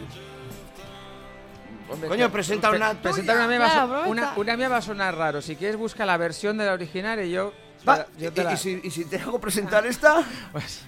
Hombre, 1.90 2.08
Coño, 2.10 2.30
presenta 2.30 2.68
pre- 2.68 2.76
una 2.78 2.90
tuya. 2.90 3.02
presentar 3.02 3.36
una 3.36 3.48
mía, 3.48 3.58
va 3.58 4.04
a 4.04 4.06
una, 4.06 4.32
una 4.36 4.56
mía 4.56 4.68
va 4.68 4.76
a 4.76 4.82
sonar 4.82 5.16
raro. 5.16 5.40
Si 5.40 5.56
quieres, 5.56 5.76
busca 5.76 6.04
la 6.04 6.18
versión 6.18 6.58
de 6.58 6.66
la 6.66 6.74
original 6.74 7.24
y 7.24 7.30
yo. 7.30 7.54
Va, 7.88 8.06
yo 8.18 8.28
y, 8.28 8.32
te 8.32 8.44
la- 8.44 8.52
y 8.52 8.56
si, 8.58 8.80
y 8.84 8.90
si 8.90 9.06
te 9.06 9.16
hago 9.18 9.40
presentar 9.40 9.86
esta? 9.86 10.22
Pues, 10.52 10.82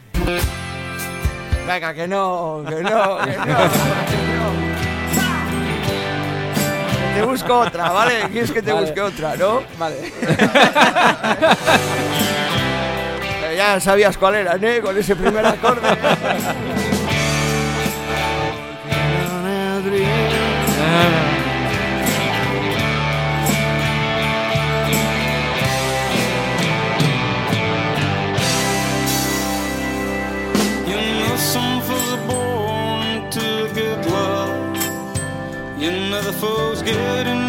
Venga, 1.66 1.94
que 1.94 2.06
no, 2.06 2.62
que 2.68 2.82
no, 2.82 3.18
que 3.24 3.36
no, 3.36 3.36
que 3.36 3.36
no. 3.36 3.46
Te 7.14 7.22
busco 7.22 7.58
otra, 7.60 7.90
¿vale? 7.90 8.28
Quieres 8.30 8.50
que 8.52 8.60
te 8.62 8.72
Vale. 8.72 8.86
busque 8.86 9.00
otra, 9.00 9.34
¿no? 9.36 9.62
vale. 9.78 10.12
Ya 13.56 13.80
sabías 13.80 14.18
cuál 14.18 14.34
era, 14.34 14.56
¿eh? 14.60 14.82
Con 14.82 14.98
ese 14.98 15.16
primer 15.16 15.46
acorde. 15.46 15.80
You 35.78 35.90
know 35.90 36.20
are 36.20 37.45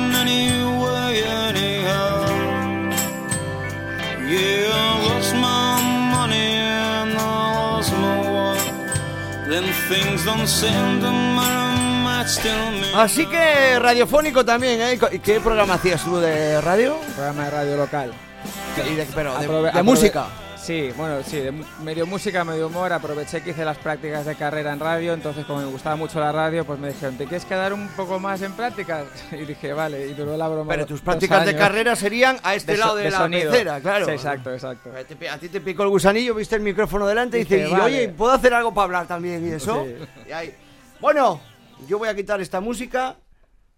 Así 12.96 13.26
que 13.26 13.80
radiofónico 13.80 14.44
también, 14.44 14.82
¿eh? 14.82 15.00
¿Y 15.12 15.20
¿Qué 15.20 15.40
programa 15.40 15.76
hacías 15.76 16.04
tú 16.04 16.18
de 16.20 16.60
radio? 16.62 16.98
Programa 17.16 17.46
de 17.46 17.50
radio 17.52 17.78
local. 17.78 18.12
Y 18.92 18.96
de, 18.96 19.06
pero 19.16 19.34
de, 19.38 19.48
de 19.48 19.48
aprove- 19.72 19.84
música. 19.84 20.26
Sí, 20.68 20.92
bueno, 20.98 21.24
sí, 21.24 21.38
de 21.40 21.54
medio 21.82 22.06
música, 22.06 22.44
medio 22.44 22.68
humor. 22.68 22.92
Aproveché 22.92 23.42
que 23.42 23.52
hice 23.52 23.64
las 23.64 23.78
prácticas 23.78 24.26
de 24.26 24.36
carrera 24.36 24.74
en 24.74 24.82
radio, 24.82 25.14
entonces 25.14 25.46
como 25.46 25.60
me 25.60 25.66
gustaba 25.68 25.96
mucho 25.96 26.20
la 26.20 26.34
radio, 26.34 26.66
pues 26.66 26.78
me 26.78 26.90
dijeron, 26.90 27.16
¿te 27.18 27.24
quieres 27.24 27.46
quedar 27.46 27.72
un 27.72 27.88
poco 27.90 28.20
más 28.20 28.42
en 28.42 28.52
prácticas? 28.52 29.06
Y 29.32 29.46
dije, 29.46 29.72
vale, 29.72 30.08
y 30.08 30.14
duró 30.14 30.36
la 30.36 30.50
broma. 30.50 30.70
Pero 30.74 30.86
tus 30.86 31.00
prácticas 31.00 31.46
de 31.46 31.56
carrera 31.56 31.96
serían 31.96 32.38
a 32.44 32.54
este 32.54 32.74
De 32.74 32.80
lado 32.80 32.92
so- 32.92 32.98
de, 32.98 33.04
de 33.04 33.12
la 33.12 33.18
sonido. 33.18 33.52
pecera, 33.52 33.80
claro. 33.80 34.06
Sí, 34.08 34.12
exacto, 34.12 34.54
exacto. 34.54 34.92
A 35.32 35.38
ti- 35.40 35.48
te 35.48 35.62
picó 35.62 35.84
el 35.84 35.90
gusanillo, 35.90 36.36
viste 36.36 36.58
el 36.58 36.62
micrófono 36.64 37.08
delante 37.08 37.38
y 37.40 37.44
dices, 37.46 37.70
vale. 37.72 37.84
oye, 37.86 38.10
¿puedo 38.10 38.34
hacer 38.34 38.54
algo 38.54 38.74
para 38.74 38.84
hablar 38.84 39.08
también 39.08 39.48
y 39.48 39.52
eso? 39.54 39.86
Sí. 39.86 39.96
Y 40.28 40.32
ahí. 40.34 40.54
Bueno, 41.00 41.40
yo 41.88 41.98
voy 41.98 42.10
a 42.10 42.16
quitar 42.16 42.42
esta 42.42 42.60
música, 42.60 43.16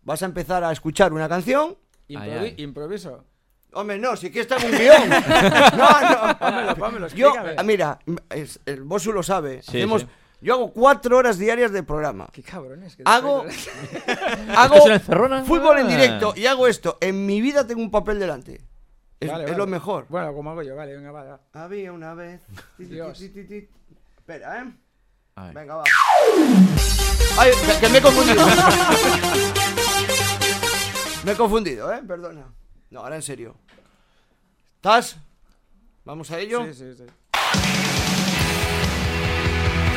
vas 0.02 0.24
a 0.24 0.26
empezar 0.26 0.64
a 0.64 0.72
escuchar 0.72 1.14
una 1.14 1.30
canción. 1.30 1.78
Improvi- 2.08 2.20
Ay, 2.20 2.32
ay. 2.58 2.64
Improviso. 2.64 3.26
Hombre, 3.74 4.00
no, 4.00 4.16
si 4.16 4.32
que 4.32 4.40
está 4.42 4.58
en 4.58 4.66
un 4.66 4.72
guion. 4.80 5.10
no, 5.78 6.02
no. 6.02 6.40
Pónmelo, 6.40 6.76
pónmelo, 6.76 7.08
Yo, 7.10 7.28
explícame. 7.30 7.64
mira, 7.64 8.00
es- 8.32 8.60
el 8.66 8.84
Bosu 8.84 9.14
lo 9.14 9.22
sabe. 9.24 9.62
Sí, 9.62 9.78
Hacemos, 9.78 10.02
sí. 10.02 10.08
Yo 10.42 10.54
hago 10.54 10.72
cuatro 10.72 11.18
horas 11.18 11.38
diarias 11.38 11.72
de 11.72 11.84
programa. 11.84 12.28
Qué 12.32 12.42
cabrones. 12.42 12.96
que 12.96 13.04
Hago, 13.06 13.44
hago 14.56 14.76
¿Esto 14.76 14.78
es 14.78 14.86
una 14.86 14.96
encerrona? 14.96 15.44
fútbol 15.44 15.80
en 15.80 15.88
Ah. 15.88 15.90
directo 15.90 16.34
y 16.36 16.46
hago 16.48 16.66
esto. 16.68 16.98
En 17.02 17.26
mi 17.26 17.42
vida 17.42 17.68
tengo 17.68 17.82
un 17.82 17.92
papel 17.92 18.20
delante. 18.20 18.62
Es, 19.20 19.30
Vale, 19.30 19.44
es 19.44 19.50
vale. 19.52 19.58
lo 19.58 19.68
mejor. 19.68 20.06
Bueno, 20.08 20.34
como 20.34 20.52
hago 20.52 20.64
yo, 20.64 20.76
vale, 20.78 20.96
venga, 20.96 21.12
va. 21.12 21.24
va. 21.26 21.40
Había 21.54 21.92
una 21.92 22.14
vez. 22.14 22.42
Ti, 22.78 22.86
ti, 22.86 22.96
Dios. 22.96 23.18
ti, 23.20 23.30
ti, 23.30 23.44
ti. 23.44 23.68
Espera, 24.18 24.62
¿eh? 24.64 24.72
A 25.36 25.44
ver. 25.46 25.54
Venga, 25.56 25.76
va. 25.76 25.84
Ay, 27.38 27.52
que- 27.52 27.80
que 27.82 27.90
me 27.90 27.98
he 27.98 28.02
confundido. 28.02 28.46
me 31.26 31.32
he 31.34 31.36
confundido, 31.36 31.94
¿eh? 31.94 32.02
Perdona. 32.08 32.46
No, 32.90 33.02
ahora 33.02 33.16
en 33.16 33.22
serio. 33.22 33.56
¿Estás? 34.78 35.18
¿Vamos 36.06 36.32
a 36.32 36.40
ello? 36.40 36.66
Sí, 36.66 36.74
sí, 36.74 36.94
sí. 36.98 37.04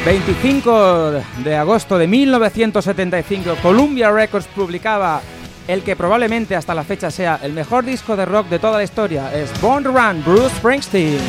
25 0.04 1.12
de 1.44 1.56
agosto 1.56 1.96
de 1.96 2.08
1975, 2.08 3.56
Columbia 3.62 4.10
Records 4.10 4.48
publicaba 4.48 5.22
el 5.68 5.82
que 5.82 5.94
probablemente 5.94 6.56
hasta 6.56 6.74
la 6.74 6.82
fecha 6.82 7.10
sea 7.10 7.38
el 7.42 7.52
mejor 7.52 7.84
disco 7.84 8.16
de 8.16 8.26
rock 8.26 8.48
de 8.48 8.58
toda 8.58 8.78
la 8.78 8.84
historia. 8.84 9.32
Es 9.32 9.48
Born 9.60 9.84
to 9.84 9.92
Run, 9.92 10.24
Bruce 10.24 10.56
Springsteen. 10.56 11.20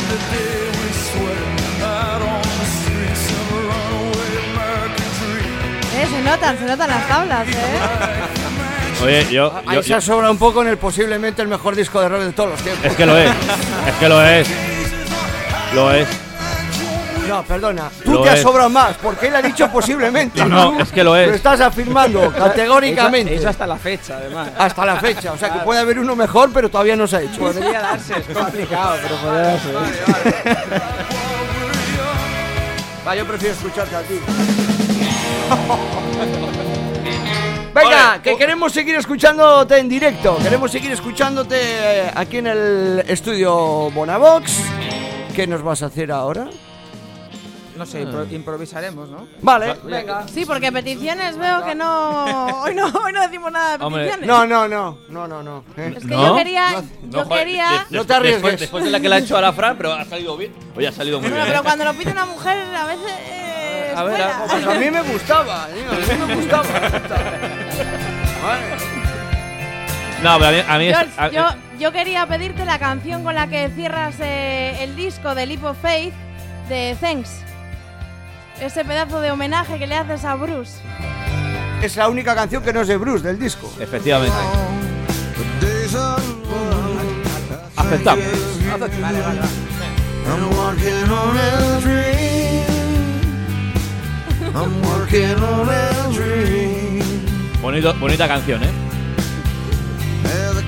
Eh, 5.95 6.07
se 6.09 6.21
notan, 6.23 6.57
se 6.57 6.65
notan 6.65 6.89
las 6.89 7.07
tablas, 7.07 7.47
¿eh? 7.47 8.42
Oye, 9.03 9.27
yo, 9.31 9.53
Ahí 9.67 9.75
yo- 9.77 9.83
se 9.83 10.01
sobra 10.01 10.29
un 10.31 10.37
poco 10.37 10.61
en 10.61 10.69
el 10.69 10.77
posiblemente 10.77 11.41
el 11.41 11.47
mejor 11.47 11.75
disco 11.75 11.99
de 12.01 12.09
rock 12.09 12.21
de 12.21 12.31
todos 12.33 12.49
los 12.51 12.61
tiempos. 12.61 12.85
es 12.85 12.95
que 12.95 13.05
lo 13.05 13.17
es, 13.17 13.29
es 13.29 13.93
que 13.99 14.09
lo 14.09 14.23
es, 14.25 14.47
lo 15.73 15.91
es. 15.93 16.07
No, 17.27 17.41
perdona. 17.43 17.89
Tú 18.03 18.11
Lo 18.13 18.21
te 18.21 18.29
has 18.29 18.35
es. 18.35 18.41
sobrado 18.43 18.69
más, 18.69 18.95
porque 19.01 19.27
él 19.27 19.35
ha 19.35 19.41
dicho 19.41 19.67
posiblemente. 19.71 20.43
No, 20.45 20.77
es 20.79 20.91
que 20.91 21.03
lo 21.03 21.15
es. 21.15 21.33
estás 21.35 21.61
afirmando 21.61 22.31
categóricamente. 22.31 23.31
Eso, 23.33 23.41
eso 23.43 23.49
hasta 23.49 23.65
la 23.65 23.77
fecha, 23.77 24.17
además. 24.17 24.49
Hasta 24.57 24.85
la 24.85 24.97
fecha. 24.97 25.31
O 25.31 25.37
sea 25.37 25.51
que 25.51 25.59
puede 25.59 25.79
haber 25.79 25.99
uno 25.99 26.15
mejor, 26.17 26.51
pero 26.53 26.69
todavía 26.69 26.95
no 26.97 27.07
se 27.07 27.15
ha 27.17 27.21
hecho. 27.21 27.39
Podría 27.39 27.81
darse, 27.81 28.13
es 28.19 28.37
complicado, 28.37 28.97
pero 29.01 29.15
podría 29.15 29.41
darse. 29.41 29.69
Va, 33.07 33.15
yo 33.15 33.25
prefiero 33.25 33.55
escucharte 33.55 33.95
a 33.95 34.01
ti. 34.01 34.19
Venga, 37.73 38.07
Vale, 38.09 38.21
que 38.21 38.31
o- 38.33 38.37
queremos 38.37 38.71
seguir 38.71 38.95
escuchándote 38.95 39.77
en 39.79 39.89
directo. 39.89 40.37
Queremos 40.37 40.71
seguir 40.71 40.91
escuchándote 40.91 41.55
eh, 41.59 42.11
aquí 42.13 42.37
en 42.37 42.47
el 42.47 43.03
estudio 43.07 43.89
Bonavox. 43.91 44.59
¿Qué 45.35 45.47
nos 45.47 45.63
vas 45.63 45.81
a 45.81 45.87
hacer 45.87 46.11
ahora? 46.11 46.47
No 47.75 47.87
sé, 47.87 48.05
impro- 48.05 48.31
improvisaremos, 48.31 49.09
¿no? 49.09 49.25
Vale, 49.41 49.75
venga. 49.83 50.27
Sí, 50.31 50.45
porque 50.45 50.71
peticiones 50.71 51.35
veo 51.35 51.65
que 51.65 51.73
no. 51.73 52.61
Hoy 52.61 52.75
no, 52.75 52.85
hoy 53.03 53.11
no 53.11 53.21
decimos 53.23 53.51
nada 53.51 53.79
de 53.79 53.83
Hombre, 53.83 54.03
peticiones. 54.03 54.27
No, 54.27 54.45
no, 54.45 54.67
no, 54.67 54.97
no, 55.09 55.27
no, 55.27 55.41
no. 55.41 55.63
¿eh? 55.75 55.93
Es 55.97 56.03
que 56.03 56.13
¿No? 56.13 56.27
yo 56.27 56.35
quería. 56.35 56.71
No, 57.01 57.23
yo 57.23 57.27
quería. 57.29 57.87
No 57.89 58.05
te 58.05 58.13
arriesgues. 58.13 58.59
Después, 58.59 58.83
de 58.83 58.91
la 58.91 58.99
que 58.99 59.09
le 59.09 59.15
ha 59.15 59.17
hecho 59.17 59.35
a 59.35 59.41
la 59.41 59.51
Fran, 59.53 59.75
pero 59.75 59.91
ha 59.93 60.05
salido 60.05 60.37
bien. 60.37 60.53
Oye, 60.77 60.87
ha 60.87 60.91
salido 60.91 61.19
muy 61.19 61.29
Bueno, 61.29 61.43
bien. 61.45 61.47
pero 61.47 61.61
¿eh? 61.61 61.63
cuando 61.63 61.85
lo 61.85 61.93
pide 61.95 62.11
una 62.11 62.25
mujer, 62.27 62.59
a 62.75 62.85
veces. 62.85 63.11
eh, 63.27 63.42
A 63.95 64.03
ver, 64.03 64.15
fuera. 64.15 64.37
a- 64.37 64.47
Pues 64.47 64.65
a 64.65 64.73
mí 64.79 64.91
me 64.91 65.01
gustaba, 65.01 65.67
tío, 65.67 65.91
a 65.91 65.95
mí 65.95 66.25
me 66.27 66.35
gustaba. 66.41 66.63
Vale. 68.43 68.63
No, 70.23 70.37
pero 70.39 70.47
a 70.47 70.51
mí, 70.51 70.57
a 70.67 70.77
mí 70.77 70.85
es- 70.87 70.95
George, 70.97 71.11
a- 71.17 71.29
yo, 71.29 71.47
yo 71.79 71.91
quería 71.91 72.25
pedirte 72.27 72.65
la 72.65 72.79
canción 72.79 73.23
con 73.23 73.35
la 73.35 73.47
que 73.47 73.69
cierras 73.75 74.15
eh, 74.19 74.77
el 74.83 74.95
disco 74.95 75.35
de 75.35 75.45
Leap 75.45 75.63
of 75.65 75.77
Faith 75.81 76.13
de 76.69 76.95
Thanks. 76.99 77.29
Ese 78.61 78.85
pedazo 78.85 79.19
de 79.19 79.31
homenaje 79.31 79.77
que 79.79 79.87
le 79.87 79.95
haces 79.95 80.23
a 80.23 80.35
Bruce. 80.35 80.73
Es 81.81 81.97
la 81.97 82.07
única 82.07 82.33
canción 82.35 82.63
que 82.63 82.71
no 82.71 82.81
es 82.81 82.87
de 82.87 82.95
Bruce 82.97 83.25
del 83.27 83.37
disco. 83.37 83.69
Efectivamente. 83.79 84.37
Aceptamos. 87.75 88.23
On 90.25 91.37
a 91.37 91.79
dream. 91.81 92.22
I'm 94.55 94.81
working 94.85 95.35
on 95.43 95.69
a 95.69 96.09
dream. 96.13 97.01
Bonito, 97.61 97.93
bonita 97.95 98.27
canción, 98.27 98.61
¿eh? 98.63 98.69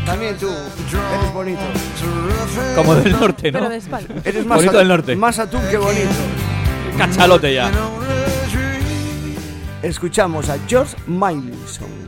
También 0.05 0.37
tú 0.37 0.47
eres 0.47 1.33
bonito. 1.33 1.61
Como 2.75 2.95
del 2.95 3.11
norte, 3.13 3.51
¿no? 3.51 3.59
Pero 3.59 3.69
de 3.71 3.77
espalda. 3.77 4.13
Eres 4.23 4.45
más, 4.45 4.57
Bonito 4.57 4.73
atún- 4.73 4.77
del 4.79 4.87
norte. 4.87 5.15
más 5.15 5.39
atún 5.39 5.61
que 5.69 5.77
bonito. 5.77 6.09
Cachalote 6.97 7.53
ya. 7.53 7.71
Escuchamos 9.81 10.49
a 10.49 10.57
George 10.67 10.95
Mileson. 11.07 12.04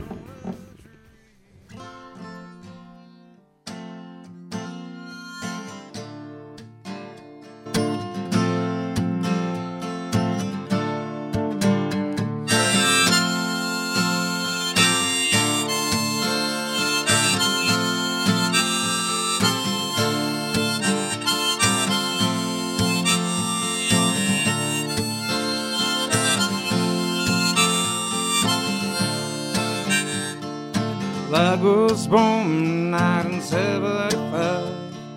Was 31.98 32.06
born 32.06 32.92
1975. 32.92 34.72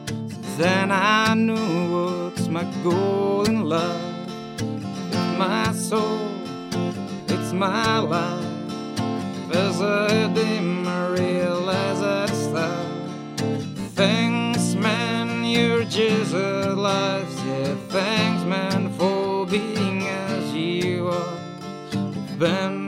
Since 0.08 0.56
then 0.58 0.92
I 0.92 1.36
knew 1.36 1.92
what's 1.94 2.48
my 2.48 2.64
goal 2.84 3.44
in 3.44 3.70
life. 3.70 4.32
My 5.38 5.72
soul, 5.74 6.28
it's 7.28 7.54
my 7.54 8.00
life. 8.00 8.46
As 9.54 9.80
I 9.80 10.28
dim, 10.34 10.88
I 10.88 11.08
realize 11.10 12.02
I 12.02 12.26
start. 12.46 12.88
Thanks, 13.94 14.74
man, 14.74 15.46
you're 15.46 15.84
just 15.84 16.34
life. 16.34 17.32
Yeah, 17.46 17.76
thanks, 17.90 18.44
man, 18.44 18.92
for 18.98 19.46
being 19.46 20.08
as 20.08 20.52
you 20.56 21.10
are. 21.10 21.38
Been 22.40 22.81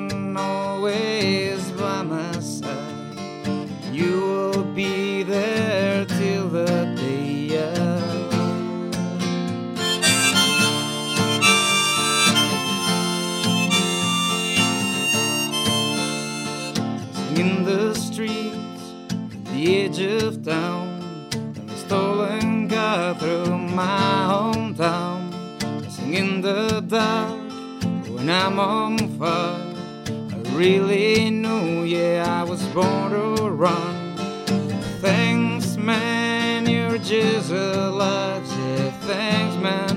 I'm 28.34 28.60
on 28.60 28.98
fire. 29.20 29.76
I 30.08 30.56
really 30.56 31.30
knew, 31.30 31.84
yeah, 31.84 32.26
I 32.28 32.44
was 32.44 32.64
born 32.70 33.12
to 33.12 33.50
run. 33.50 34.16
Thanks, 35.02 35.78
man, 35.78 36.68
you're 36.68 36.98
just 36.98 37.52
a 37.52 37.92
light. 37.92 38.42
Yeah, 38.48 38.90
thanks, 39.02 39.56
man, 39.58 39.93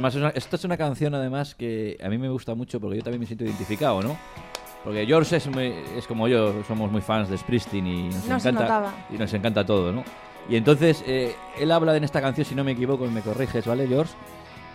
Bonita. 0.00 0.08
Es 0.08 0.14
una- 0.16 0.28
esto 0.30 0.56
es 0.56 0.64
una 0.64 0.76
canción 0.76 1.14
además 1.14 1.54
que 1.54 1.96
a 2.02 2.08
mí 2.08 2.18
me 2.18 2.28
gusta 2.28 2.54
mucho 2.54 2.80
porque 2.80 2.96
yo 2.98 3.02
también 3.02 3.20
me 3.20 3.26
siento 3.26 3.44
identificado, 3.44 4.02
¿no? 4.02 4.16
Porque 4.84 5.04
George 5.06 5.36
es, 5.36 5.46
muy- 5.48 5.74
es 5.96 6.06
como 6.06 6.28
yo, 6.28 6.62
somos 6.68 6.90
muy 6.92 7.00
fans 7.00 7.28
de 7.28 7.36
Springsteen 7.38 7.86
y 7.86 8.02
nos 8.04 8.14
No 8.14 8.20
se 8.40 8.48
encanta 8.48 8.62
notaba. 8.62 8.94
y 9.12 9.18
nos 9.18 9.32
encanta 9.34 9.66
todo, 9.66 9.92
¿no? 9.92 10.04
Y 10.48 10.54
entonces 10.56 11.02
eh, 11.06 11.34
él 11.58 11.72
habla 11.72 11.96
en 11.96 12.04
esta 12.04 12.20
canción, 12.20 12.44
si 12.46 12.54
no 12.54 12.62
me 12.62 12.72
equivoco, 12.72 13.04
y 13.04 13.08
me 13.10 13.20
corriges, 13.20 13.66
¿vale, 13.66 13.88
George? 13.88 14.12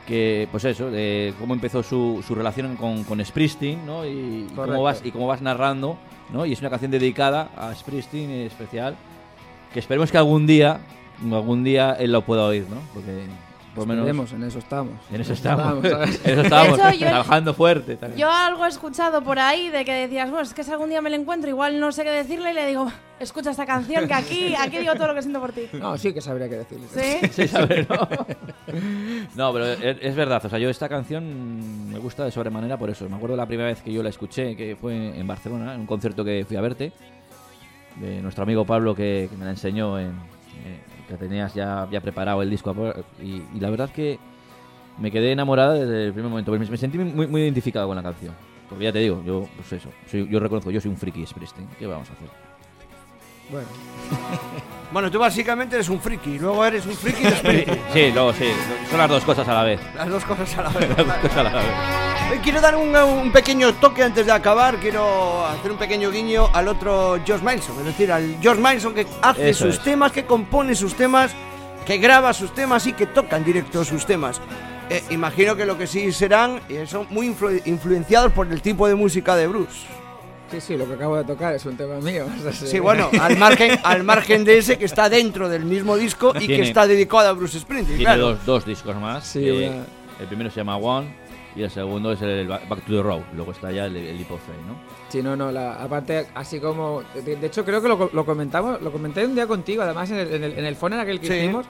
Que, 0.05 0.49
pues 0.51 0.65
eso, 0.65 0.91
de 0.91 1.33
cómo 1.39 1.53
empezó 1.53 1.81
su, 1.83 2.21
su 2.27 2.35
relación 2.35 2.75
con, 2.75 3.03
con 3.05 3.23
Springsteen, 3.23 3.85
¿no? 3.85 4.05
Y, 4.05 4.47
cómo 4.49 4.55
Correcto. 4.57 4.81
vas, 4.83 5.01
y 5.05 5.11
cómo 5.11 5.27
vas 5.27 5.41
narrando, 5.41 5.97
¿no? 6.33 6.45
Y 6.45 6.51
es 6.53 6.59
una 6.59 6.69
canción 6.69 6.91
dedicada 6.91 7.49
a 7.55 7.73
Springsteen 7.73 8.29
en 8.31 8.47
especial, 8.47 8.95
que 9.71 9.79
esperemos 9.79 10.11
que 10.11 10.17
algún 10.17 10.45
día, 10.45 10.81
algún 11.23 11.63
día 11.63 11.93
él 11.97 12.11
lo 12.11 12.23
pueda 12.25 12.43
oír, 12.45 12.65
¿no? 12.69 12.77
Porque, 12.93 13.21
por 13.75 13.87
menos... 13.87 14.05
Esperemos, 14.05 14.33
en 14.33 14.43
eso 14.43 14.59
estamos. 14.59 14.93
En 15.11 15.21
eso 15.21 15.33
estamos. 15.33 15.83
eso 16.23 16.41
estamos. 16.41 16.77
Yo- 16.97 17.07
trabajando 17.07 17.53
fuerte. 17.53 17.97
Yo 18.17 18.29
algo 18.29 18.65
he 18.65 18.69
escuchado 18.69 19.23
por 19.23 19.39
ahí 19.39 19.69
de 19.69 19.85
que 19.85 19.93
decías, 19.93 20.29
bueno, 20.29 20.43
es 20.43 20.53
que 20.53 20.63
si 20.63 20.71
algún 20.71 20.89
día 20.89 21.01
me 21.01 21.09
lo 21.09 21.15
encuentro, 21.15 21.49
igual 21.49 21.79
no 21.79 21.91
sé 21.91 22.03
qué 22.03 22.11
decirle 22.11 22.51
y 22.51 22.53
le 22.53 22.67
digo, 22.67 22.91
escucha 23.19 23.51
esta 23.51 23.65
canción, 23.65 24.07
que 24.07 24.13
aquí, 24.13 24.55
aquí 24.55 24.79
digo 24.79 24.93
todo 24.95 25.07
lo 25.07 25.15
que 25.15 25.21
siento 25.21 25.39
por 25.39 25.53
ti. 25.53 25.69
No, 25.73 25.97
sí 25.97 26.13
que 26.13 26.21
sabría 26.21 26.49
qué 26.49 26.57
decirle. 26.57 26.87
¿Sí? 26.89 27.27
Sí, 27.31 27.47
sabe, 27.47 27.87
¿no? 27.89 27.97
No, 29.35 29.53
pero 29.53 29.65
es, 29.65 30.15
verdad. 30.15 30.45
O 30.45 30.49
sea, 30.49 30.59
yo 30.59 30.69
esta 30.69 30.89
canción 30.89 31.89
me 31.89 31.99
gusta 31.99 32.25
de 32.25 32.31
sobremanera 32.31 32.77
por 32.77 32.89
eso. 32.89 33.07
Me 33.09 33.15
acuerdo 33.15 33.35
la 33.35 33.45
primera 33.45 33.69
vez 33.69 33.81
que 33.81 33.91
yo 33.93 34.03
la 34.03 34.09
escuché, 34.09 34.55
que 34.55 34.75
fue 34.75 35.17
en 35.17 35.25
Barcelona, 35.27 35.73
en 35.73 35.81
un 35.81 35.85
concierto 35.87 36.23
que 36.23 36.45
fui 36.47 36.57
a 36.57 36.61
verte, 36.61 36.91
de 37.97 38.21
nuestro 38.21 38.43
amigo 38.43 38.65
Pablo 38.65 38.95
que, 38.95 39.27
que 39.29 39.37
me 39.37 39.45
la 39.45 39.51
enseñó, 39.51 39.99
en, 39.99 40.13
que 41.11 41.17
tenías 41.17 41.53
ya, 41.53 41.87
ya 41.91 42.01
preparado 42.01 42.41
el 42.41 42.49
disco. 42.49 42.69
a 42.71 42.73
por- 42.73 43.05
Y, 43.21 43.43
y 43.55 43.59
la 43.59 43.69
verdad 43.69 43.89
que 43.89 44.19
me 44.99 45.11
quedé 45.11 45.31
enamorada 45.31 45.73
desde 45.73 46.07
el 46.07 46.13
primer 46.13 46.29
momento. 46.29 46.51
Me, 46.51 46.59
me 46.59 46.77
sentí 46.77 46.97
muy, 46.97 47.27
muy 47.27 47.41
identificado 47.41 47.87
con 47.87 47.95
la 47.95 48.03
canción. 48.03 48.33
Porque 48.69 48.85
ya 48.85 48.91
te 48.93 48.99
digo, 48.99 49.21
yo, 49.25 49.47
pues 49.57 49.73
eso, 49.73 49.89
soy- 50.09 50.27
yo 50.29 50.39
reconozco, 50.39 50.71
yo 50.71 50.79
soy 50.81 50.91
un 50.91 50.97
friki 50.97 51.25
Springsteen. 51.25 51.67
¿Qué 51.77 51.85
vamos 51.87 52.09
a 52.09 52.13
hacer? 52.13 52.27
Bueno, 53.51 53.67
Bueno, 54.93 55.09
tú 55.11 55.19
básicamente 55.19 55.75
eres 55.75 55.87
un 55.89 55.99
friki, 56.01 56.37
luego 56.39 56.65
eres 56.65 56.85
un 56.85 56.93
friki 56.93 57.23
de. 57.23 57.79
Sí, 57.93 58.11
luego 58.13 58.33
sí, 58.33 58.45
son 58.89 58.97
las 58.99 59.09
dos 59.09 59.23
cosas 59.23 59.47
a 59.47 59.53
la 59.53 59.63
vez. 59.63 59.79
Las 59.95 60.09
dos 60.09 60.23
cosas 60.25 60.57
a 60.57 60.63
la 60.63 60.69
vez. 60.79 60.89
Las 60.89 60.97
dos 60.97 61.15
cosas 61.17 61.37
a 61.37 61.43
la 61.43 61.51
vez. 61.53 62.10
Eh, 62.31 62.39
Quiero 62.43 62.61
dar 62.61 62.75
un, 62.75 62.95
un 62.95 63.31
pequeño 63.31 63.73
toque 63.73 64.03
antes 64.03 64.25
de 64.25 64.31
acabar. 64.31 64.77
Quiero 64.77 65.45
hacer 65.45 65.71
un 65.71 65.77
pequeño 65.77 66.11
guiño 66.11 66.47
al 66.53 66.67
otro 66.67 67.19
George 67.25 67.43
Manson. 67.43 67.77
Es 67.79 67.85
decir, 67.85 68.11
al 68.11 68.37
George 68.41 68.61
Manson 68.61 68.93
que 68.93 69.05
hace 69.21 69.49
Eso 69.49 69.65
sus 69.65 69.75
es. 69.75 69.83
temas, 69.83 70.11
que 70.11 70.25
compone 70.25 70.75
sus 70.75 70.93
temas, 70.95 71.31
que 71.85 71.97
graba 71.97 72.33
sus 72.33 72.53
temas 72.53 72.87
y 72.87 72.93
que 72.93 73.05
toca 73.07 73.37
en 73.37 73.43
directo 73.43 73.83
sus 73.83 74.05
temas. 74.05 74.39
Eh, 74.89 75.03
imagino 75.11 75.55
que 75.55 75.65
lo 75.65 75.77
que 75.77 75.87
sí 75.87 76.11
serán 76.11 76.59
eh, 76.69 76.85
son 76.87 77.07
muy 77.09 77.27
influ- 77.29 77.61
influenciados 77.65 78.31
por 78.33 78.51
el 78.51 78.61
tipo 78.61 78.87
de 78.87 78.95
música 78.95 79.35
de 79.37 79.47
Bruce. 79.47 79.85
sí, 80.51 80.59
sí, 80.59 80.75
lo 80.77 80.85
que 80.85 80.95
acabo 80.95 81.15
de 81.15 81.23
tocar 81.23 81.53
es 81.55 81.65
un 81.65 81.77
tema 81.77 81.95
mío. 81.99 82.25
o 82.39 82.51
sea, 82.51 82.67
Sí, 82.67 82.79
bueno, 82.79 83.09
al 83.21 83.37
margen, 83.37 83.79
al 83.83 84.03
margen 84.03 84.43
de 84.43 84.57
ese 84.57 84.77
que 84.77 84.83
está 84.85 85.07
dentro 85.09 85.47
del 85.47 85.63
mismo 85.63 85.95
disco 85.95 86.31
y 86.35 86.39
que 86.41 86.47
Tiene- 86.47 86.63
está 86.67 86.87
dedicado 86.87 87.29
a 87.29 87.31
Bruce 87.33 87.59
Springsteen. 87.59 87.97
Tiene 87.99 88.13
claro. 88.13 88.29
dos, 88.35 88.45
dos 88.45 88.65
discos 88.65 88.95
más. 88.97 89.25
Sí, 89.25 89.47
eh, 89.47 89.81
El 90.19 90.27
primero 90.27 90.49
se 90.49 90.57
llama 90.57 90.75
One 90.75 91.20
y 91.55 91.63
el 91.63 91.69
segundo 91.69 92.11
es 92.11 92.21
el 92.21 92.47
Back 92.47 92.85
to 92.85 92.93
the 92.95 93.01
Road. 93.01 93.21
Luego 93.35 93.51
está 93.51 93.71
ya 93.71 93.85
el, 93.85 93.95
el 93.97 94.17
Leap 94.17 94.31
of 94.31 94.41
Faith, 94.45 94.57
¿no? 94.67 94.75
Sí, 95.09 95.21
no, 95.21 95.35
no, 95.35 95.51
la, 95.51 95.75
aparte, 95.75 96.27
así 96.35 96.59
como. 96.59 97.01
De, 97.13 97.35
de 97.35 97.47
hecho, 97.47 97.65
creo 97.65 97.81
que 97.81 97.87
lo, 97.87 98.09
lo 98.13 98.25
comentamos, 98.25 98.81
lo 98.81 98.91
comenté 98.91 99.25
un 99.25 99.35
día 99.35 99.47
contigo, 99.47 99.81
además 99.83 100.09
en 100.11 100.17
el, 100.19 100.33
en 100.33 100.43
el, 100.43 100.59
en 100.59 100.65
el 100.65 100.75
phone 100.75 100.93
en 100.93 100.99
aquel 100.99 101.19
que 101.19 101.27
Sí. 101.27 101.33
hicimos. 101.33 101.65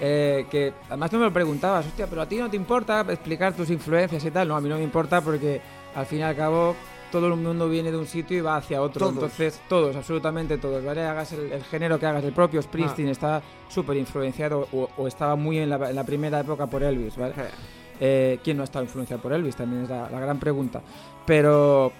eh, 0.00 0.46
que 0.50 0.72
además 0.88 1.10
tú 1.10 1.16
me 1.18 1.24
lo 1.24 1.32
preguntabas, 1.32 1.86
hostia, 1.86 2.06
pero 2.08 2.22
a 2.22 2.26
ti 2.28 2.36
no 2.36 2.50
te 2.50 2.56
importa 2.56 3.00
explicar 3.08 3.52
tus 3.54 3.70
influencias 3.70 4.24
y 4.24 4.30
tal. 4.30 4.48
No, 4.48 4.56
a 4.56 4.60
mí 4.60 4.68
no 4.68 4.76
me 4.76 4.82
importa 4.84 5.20
porque 5.20 5.60
al 5.94 6.06
fin 6.06 6.18
y 6.18 6.22
al 6.22 6.34
cabo 6.36 6.74
todo 7.12 7.28
el 7.28 7.36
mundo 7.36 7.68
viene 7.68 7.92
de 7.92 7.96
un 7.96 8.06
sitio 8.08 8.36
y 8.38 8.40
va 8.40 8.56
hacia 8.56 8.82
otro. 8.82 8.98
Todos. 8.98 9.12
Entonces, 9.14 9.60
todos, 9.68 9.94
absolutamente 9.94 10.58
todos, 10.58 10.84
¿vale? 10.84 11.02
Hagas 11.04 11.30
el, 11.32 11.52
el 11.52 11.62
género 11.62 11.96
que 11.98 12.06
hagas, 12.06 12.24
el 12.24 12.32
propio 12.32 12.60
Springsteen 12.60 13.08
está 13.08 13.40
súper 13.68 13.96
influenciado 13.96 14.66
o, 14.72 14.88
o 14.96 15.06
estaba 15.06 15.36
muy 15.36 15.58
en 15.58 15.70
la, 15.70 15.76
en 15.90 15.94
la 15.94 16.02
primera 16.04 16.40
época 16.40 16.66
por 16.66 16.82
Elvis, 16.82 17.16
¿vale? 17.16 17.34
Eh, 18.00 18.38
¿Quién 18.42 18.56
no 18.56 18.62
ha 18.62 18.64
estado 18.64 18.84
influenciado 18.84 19.22
por 19.22 19.32
Elvis? 19.32 19.56
También 19.56 19.84
es 19.84 19.88
la, 19.88 20.10
la 20.10 20.20
gran 20.20 20.38
pregunta. 20.38 20.82
Pero 21.26 21.92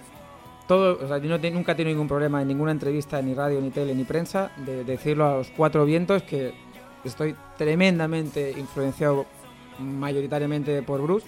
todo, 0.67 1.03
o 1.03 1.07
sea, 1.07 1.17
yo 1.19 1.29
no 1.29 1.49
nunca 1.51 1.73
he 1.73 1.75
tenido 1.75 1.93
ningún 1.93 2.07
problema 2.07 2.41
en 2.41 2.47
ninguna 2.47 2.71
entrevista, 2.71 3.21
ni 3.21 3.33
radio, 3.33 3.61
ni 3.61 3.69
tele, 3.69 3.93
ni 3.93 4.03
prensa, 4.03 4.51
de 4.65 4.83
decirlo 4.83 5.25
a 5.25 5.37
los 5.37 5.51
cuatro 5.51 5.85
vientos 5.85 6.23
que 6.23 6.53
estoy 7.03 7.35
tremendamente 7.57 8.51
influenciado 8.57 9.25
mayoritariamente 9.79 10.81
por 10.81 11.01
Bruce, 11.01 11.27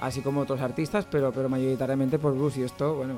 así 0.00 0.20
como 0.20 0.42
otros 0.42 0.60
artistas, 0.60 1.06
pero, 1.10 1.32
pero 1.32 1.48
mayoritariamente 1.48 2.18
por 2.18 2.36
Bruce. 2.36 2.60
Y 2.60 2.62
esto, 2.64 2.94
bueno, 2.94 3.14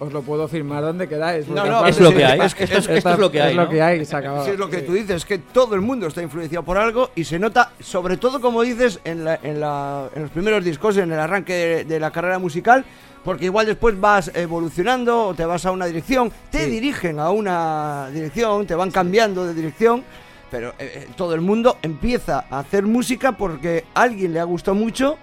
os 0.00 0.12
lo 0.12 0.22
puedo 0.22 0.48
firmar 0.48 0.82
donde 0.82 1.06
queráis. 1.06 1.46
No, 1.46 1.64
no, 1.64 1.86
Es 1.86 2.00
lo 2.00 2.10
que 2.12 2.24
hay. 2.24 2.40
es 2.40 2.54
que- 2.54 2.64
esto, 2.64 2.78
es, 2.78 2.88
esto 2.88 3.10
es 3.12 3.18
lo 3.18 3.30
que 3.30 3.40
hay. 3.42 3.50
Es 3.50 3.56
lo 3.56 3.64
¿no? 3.64 3.68
que 3.70 3.82
hay, 3.82 4.04
se 4.04 4.16
acabó. 4.16 4.44
Sí, 4.44 4.50
es 4.52 4.58
lo 4.58 4.68
que 4.68 4.80
Sí. 4.80 4.86
tú 4.86 4.92
dices, 4.94 5.24
que 5.26 5.38
todo 5.38 5.74
el 5.74 5.82
mundo 5.82 6.06
está 6.06 6.22
influenciado 6.22 6.64
por 6.64 6.78
algo 6.78 7.10
y 7.14 7.24
se 7.24 7.38
nota, 7.38 7.72
sobre 7.80 8.16
todo 8.16 8.40
como 8.40 8.62
dices, 8.62 8.98
en, 9.04 9.24
la- 9.24 9.38
en, 9.42 9.60
la- 9.60 10.08
en 10.14 10.22
los 10.22 10.30
primeros 10.30 10.64
discos, 10.64 10.96
en 10.96 11.12
el 11.12 11.18
arranque 11.20 11.52
de, 11.52 11.84
de 11.84 12.00
la 12.00 12.10
carrera 12.10 12.38
musical, 12.38 12.84
porque 13.22 13.44
igual 13.44 13.66
después 13.66 14.00
vas 14.00 14.30
evolucionando 14.34 15.26
o 15.26 15.34
te 15.34 15.44
vas 15.44 15.66
a 15.66 15.70
una 15.72 15.84
dirección, 15.84 16.32
te 16.50 16.64
Sí. 16.64 16.70
dirigen 16.70 17.18
a 17.18 17.30
una 17.30 18.08
dirección, 18.12 18.66
te 18.66 18.74
van 18.74 18.90
cambiando 18.90 19.46
de 19.46 19.52
dirección, 19.52 20.02
pero 20.50 20.70
eh, 20.70 20.74
eh, 20.80 21.08
todo 21.16 21.34
el 21.34 21.40
mundo 21.40 21.78
empieza 21.82 22.46
a 22.50 22.58
hacer 22.58 22.84
música 22.84 23.32
porque 23.32 23.84
a 23.94 24.02
alguien 24.02 24.32
le 24.32 24.40
ha 24.40 24.44
gustado 24.44 24.74
mucho 24.74 25.16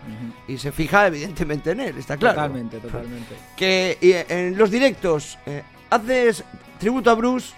y 0.47 0.57
se 0.57 0.71
fija 0.71 1.07
evidentemente 1.07 1.71
en 1.71 1.81
él, 1.81 1.97
está 1.97 2.17
claro. 2.17 2.35
Totalmente, 2.35 2.79
totalmente. 2.79 3.35
Que 3.55 3.97
y, 4.01 4.11
eh, 4.11 4.25
en 4.29 4.57
los 4.57 4.71
directos 4.71 5.37
eh, 5.45 5.63
haces 5.89 6.43
tributo 6.79 7.11
a 7.11 7.15
Bruce, 7.15 7.53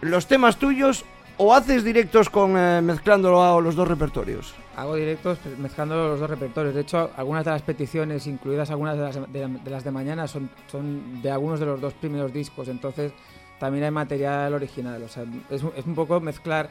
los 0.00 0.26
temas 0.26 0.56
tuyos 0.56 1.04
o 1.38 1.54
haces 1.54 1.84
directos 1.84 2.28
con 2.30 2.56
eh, 2.56 2.80
mezclándolo 2.82 3.42
a 3.42 3.60
los 3.60 3.74
dos 3.74 3.88
repertorios. 3.88 4.54
Hago 4.76 4.94
directos 4.96 5.38
mezclando 5.58 5.96
los 5.96 6.20
dos 6.20 6.30
repertorios. 6.30 6.74
De 6.74 6.82
hecho, 6.82 7.10
algunas 7.16 7.44
de 7.44 7.50
las 7.52 7.62
peticiones, 7.62 8.26
incluidas 8.26 8.70
algunas 8.70 8.96
de 8.96 9.02
las 9.02 9.32
de, 9.32 9.48
de 9.48 9.70
las 9.70 9.82
de 9.82 9.90
mañana, 9.90 10.28
son, 10.28 10.50
son 10.70 11.20
de 11.22 11.30
algunos 11.30 11.58
de 11.58 11.66
los 11.66 11.80
dos 11.80 11.94
primeros 11.94 12.32
discos. 12.32 12.68
Entonces, 12.68 13.12
también 13.58 13.84
hay 13.84 13.90
material 13.90 14.54
original. 14.54 15.02
O 15.02 15.08
sea, 15.08 15.24
es, 15.50 15.64
es 15.76 15.86
un 15.86 15.94
poco 15.94 16.20
mezclar 16.20 16.70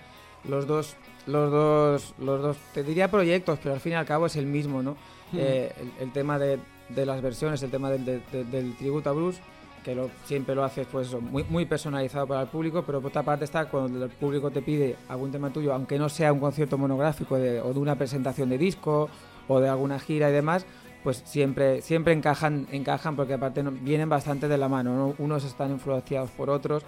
los 0.50 0.66
dos, 0.68 0.96
los 1.26 1.52
dos, 1.52 2.14
los 2.20 2.42
dos, 2.42 2.58
te 2.74 2.84
diría 2.84 3.10
proyectos, 3.10 3.60
pero 3.62 3.76
al 3.76 3.82
fin 3.82 3.94
y 3.94 3.96
al 3.96 4.06
cabo 4.06 4.26
es 4.28 4.36
el 4.36 4.46
mismo, 4.46 4.82
¿no? 4.84 4.96
Eh, 5.34 5.72
el, 5.80 5.92
el 6.08 6.12
tema 6.14 6.40
de, 6.40 6.58
de 6.90 7.06
las 7.06 7.22
versiones, 7.22 7.62
el 7.64 7.70
tema 7.72 7.90
del, 7.90 8.06
de- 8.06 8.22
de- 8.32 8.46
del 8.46 8.76
tributo 8.78 9.10
a 9.10 9.14
Bruce, 9.14 9.42
que 9.84 9.94
lo, 9.96 10.10
siempre 10.26 10.56
lo 10.56 10.64
haces 10.64 10.88
pues 10.92 11.08
eso, 11.08 11.20
muy, 11.22 11.44
muy 11.50 11.66
personalizado 11.66 12.28
para 12.28 12.42
el 12.42 12.48
público, 12.48 12.84
pero 12.86 13.00
por 13.02 13.10
otra 13.10 13.24
parte 13.24 13.46
está 13.46 13.66
cuando 13.66 14.04
el 14.06 14.10
público 14.12 14.52
te 14.52 14.62
pide 14.62 14.96
algún 15.10 15.32
tema 15.32 15.50
tuyo, 15.52 15.74
aunque 15.74 15.98
no 16.00 16.08
sea 16.10 16.32
un 16.34 16.40
concierto 16.40 16.78
monográfico 16.78 17.38
de- 17.38 17.60
o 17.62 17.74
de 17.74 17.80
una 17.80 17.96
presentación 17.96 18.50
de 18.50 18.58
disco 18.58 19.10
o 19.48 19.60
de 19.60 19.70
alguna 19.70 20.00
gira 20.00 20.30
y 20.30 20.34
demás, 20.34 20.66
pues 21.04 21.22
siempre, 21.26 21.82
siempre 21.82 22.12
encajan, 22.14 22.68
encajan 22.72 23.16
porque 23.16 23.34
aparte 23.34 23.64
no- 23.64 23.72
vienen 23.72 24.10
bastante 24.10 24.48
de 24.48 24.58
la 24.58 24.68
mano, 24.68 24.96
¿no? 24.96 25.16
unos 25.20 25.44
están 25.46 25.72
influenciados 25.72 26.32
por 26.32 26.50
otros, 26.50 26.84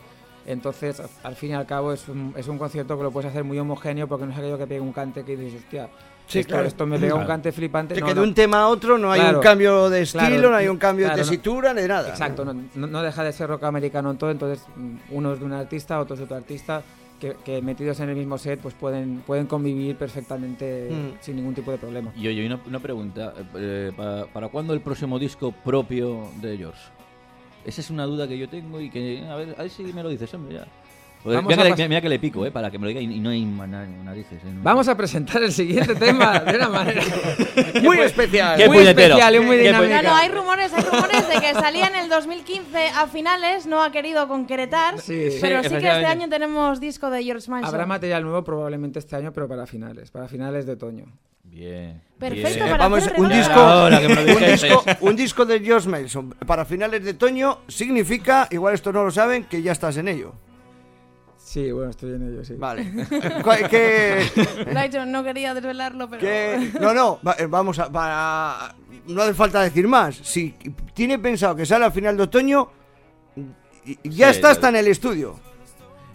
entonces 0.52 1.02
al- 1.24 1.36
fin 1.36 1.52
y 1.52 1.54
al 1.54 1.66
cabo 1.66 1.94
es 1.94 2.08
un, 2.10 2.34
es 2.36 2.48
un 2.48 2.58
concierto 2.58 2.98
que 2.98 3.04
lo 3.04 3.12
puedes 3.12 3.30
hacer 3.30 3.44
muy 3.44 3.58
homogéneo 3.60 4.08
porque 4.08 4.26
no 4.26 4.32
es 4.32 4.38
aquello 4.38 4.58
que 4.58 4.68
pegue 4.68 4.80
un 4.82 4.92
cante 4.94 5.24
que 5.24 5.38
dices, 5.38 5.62
hostia, 5.62 5.90
Sí, 6.28 6.40
esto, 6.40 6.50
claro. 6.52 6.68
esto 6.68 6.86
me 6.86 7.00
pega 7.00 7.16
un 7.16 7.26
cante 7.26 7.52
flipante. 7.52 7.96
De 7.96 8.02
No, 8.02 8.06
que 8.06 8.14
de 8.14 8.20
no. 8.22 8.28
un 8.28 8.36
tema 8.36 8.62
a 8.62 8.68
otro 8.68 9.00
no 9.00 9.12
hay 9.12 9.20
Claro. 9.20 9.38
un 9.40 9.44
cambio 9.44 9.90
de 9.90 10.02
estilo, 10.04 10.28
Claro. 10.28 10.50
no 10.52 10.56
hay 10.58 10.68
un 10.68 10.78
cambio 10.78 11.06
Claro, 11.08 11.18
de 11.18 11.24
no. 11.24 11.28
tesitura 11.30 11.74
ni 11.74 11.82
nada. 11.88 12.08
Exacto, 12.10 12.46
no, 12.76 13.02
deja 13.02 13.24
de 13.24 13.34
ser 13.34 13.48
rock 13.50 13.64
americano 13.64 14.12
en 14.12 14.18
todo, 14.18 14.30
entonces 14.30 14.64
mm, 14.76 14.96
unos 15.10 15.40
de 15.40 15.46
un 15.46 15.54
artista, 15.54 16.00
otros 16.00 16.20
de 16.20 16.26
otro 16.26 16.38
artista, 16.38 16.84
que, 17.20 17.36
que 17.44 17.62
metidos 17.64 18.00
en 18.00 18.10
el 18.10 18.16
mismo 18.16 18.38
set 18.38 18.60
pues 18.62 18.76
pueden, 18.76 19.24
pueden 19.26 19.48
convivir 19.48 19.96
perfectamente 19.98 20.90
Mm. 20.92 21.18
sin 21.20 21.36
ningún 21.38 21.54
tipo 21.56 21.72
de 21.72 21.78
problema. 21.80 22.12
Y 22.16 22.28
oye, 22.28 22.46
una, 22.46 22.60
una 22.68 22.80
pregunta. 22.80 23.34
eh, 23.56 23.92
¿para, 23.98 24.26
para 24.28 24.48
cuándo 24.50 24.74
el 24.74 24.82
próximo 24.82 25.18
disco 25.18 25.52
propio 25.52 26.30
de 26.42 26.58
George? 26.58 26.80
Esa 27.66 27.82
es 27.82 27.90
una 27.90 28.06
duda 28.06 28.28
que 28.28 28.38
yo 28.38 28.48
tengo 28.50 28.80
y 28.80 28.90
que, 28.90 29.26
a 29.30 29.36
ver, 29.36 29.56
a 29.58 29.62
ver 29.64 29.70
si 29.72 29.84
me 29.84 30.02
lo 30.04 30.10
dices, 30.10 30.34
hombre, 30.34 30.56
ya. 30.56 30.68
Mira, 31.26 31.40
a 31.40 31.76
que 31.76 31.76
le, 31.84 31.90
mira 31.90 32.00
que 32.00 32.08
le 32.08 32.18
pico, 32.18 32.46
eh, 32.46 32.52
para 32.52 32.72
que 32.72 32.80
me 32.80 32.84
lo 32.84 32.88
diga 32.98 33.02
y, 33.02 33.14
y 33.18 33.20
no 33.20 33.30
hay 33.30 33.44
narices. 33.44 34.42
eh, 34.42 34.52
no. 34.54 34.64
Vamos 34.64 34.88
a 34.88 34.96
presentar 34.96 35.44
el 35.44 35.52
siguiente 35.52 35.94
tema 35.96 36.40
de 36.40 36.56
una 36.56 36.70
manera 36.70 37.04
Muy 37.84 38.00
especial. 38.00 38.56
qué 38.58 38.68
muy 38.68 38.78
puñetero. 38.78 39.16
especial 39.16 39.36
y 39.36 39.40
muy 39.42 39.58
pu- 39.58 39.72
No, 39.74 39.82
dinámica. 39.84 40.02
no, 40.02 40.16
hay 40.16 40.30
rumores, 40.30 40.72
hay 40.74 40.82
rumores 40.82 41.28
de 41.28 41.42
que 41.42 41.54
salía 41.56 41.88
en 41.88 41.96
el 41.98 42.10
2015 42.10 42.88
a 42.96 43.08
finales, 43.08 43.66
no 43.68 43.84
ha 43.84 43.92
querido 43.92 44.30
concretar, 44.30 44.98
Sí. 45.02 45.28
pero 45.42 45.62
Sí, 45.62 45.68
sí 45.68 45.76
que 45.76 45.88
este 45.88 46.06
año 46.06 46.30
tenemos 46.30 46.80
disco 46.80 47.10
de 47.10 47.22
George 47.22 47.52
Manson. 47.52 47.68
Habrá 47.68 47.86
material 47.86 48.24
nuevo 48.24 48.42
probablemente 48.46 49.00
este 49.00 49.18
año, 49.18 49.34
pero 49.34 49.50
para 49.50 49.68
finales, 49.68 50.12
para 50.12 50.30
finales 50.30 50.66
de 50.66 50.72
otoño. 50.72 51.04
Bien. 51.50 52.02
Perfecto, 52.20 52.48
bien. 52.50 52.68
Eh, 52.68 52.70
para 52.72 52.78
vamos, 52.78 53.00
hacer 53.00 53.20
un 53.20 53.30
disco, 53.30 53.54
Ahora 53.60 54.00
que 54.02 54.08
me 54.10 54.16
lo 54.26 54.34
un, 54.38 54.46
disco, 54.46 54.84
un 55.02 55.16
disco 55.16 55.46
de 55.46 55.60
George 55.62 55.88
Mason 55.90 56.30
para 56.46 56.66
finales 56.66 57.04
de 57.04 57.12
otoño 57.12 57.60
significa, 57.68 58.48
igual 58.52 58.74
esto 58.74 58.92
no 58.92 59.04
lo 59.04 59.12
saben, 59.12 59.46
que 59.46 59.62
ya 59.62 59.72
estás 59.72 59.98
en 59.98 60.08
ello. 60.10 60.34
Sí, 61.38 61.72
bueno, 61.72 61.90
estoy 61.90 62.14
en 62.14 62.32
ello, 62.32 62.46
sí. 62.46 62.54
Vale. 62.56 62.92
¿Cuál- 63.44 63.68
¿Qué, 63.70 64.24
Lo 64.72 64.80
ha 64.80 64.84
dicho, 64.84 65.04
no 65.06 65.24
quería 65.24 65.54
desvelarlo, 65.54 66.08
pero... 66.10 66.20
qué- 66.22 66.72
No, 66.80 66.94
no, 66.94 67.20
eh, 67.40 67.48
vamos 67.48 67.80
a... 67.80 67.92
Para... 67.92 68.76
No 69.08 69.24
hace 69.24 69.34
falta 69.34 69.62
decir 69.64 69.88
más. 69.88 70.16
Si 70.18 70.54
tiene 70.94 71.18
pensado 71.18 71.56
que 71.56 71.66
sale 71.66 71.86
a 71.86 71.92
final 71.92 72.16
de 72.18 72.24
otoño, 72.24 72.70
ya 74.04 74.32
Sí, 74.32 74.38
está, 74.38 74.52
está 74.52 74.70
en 74.70 74.76
el 74.76 74.88
estudio. 74.88 75.40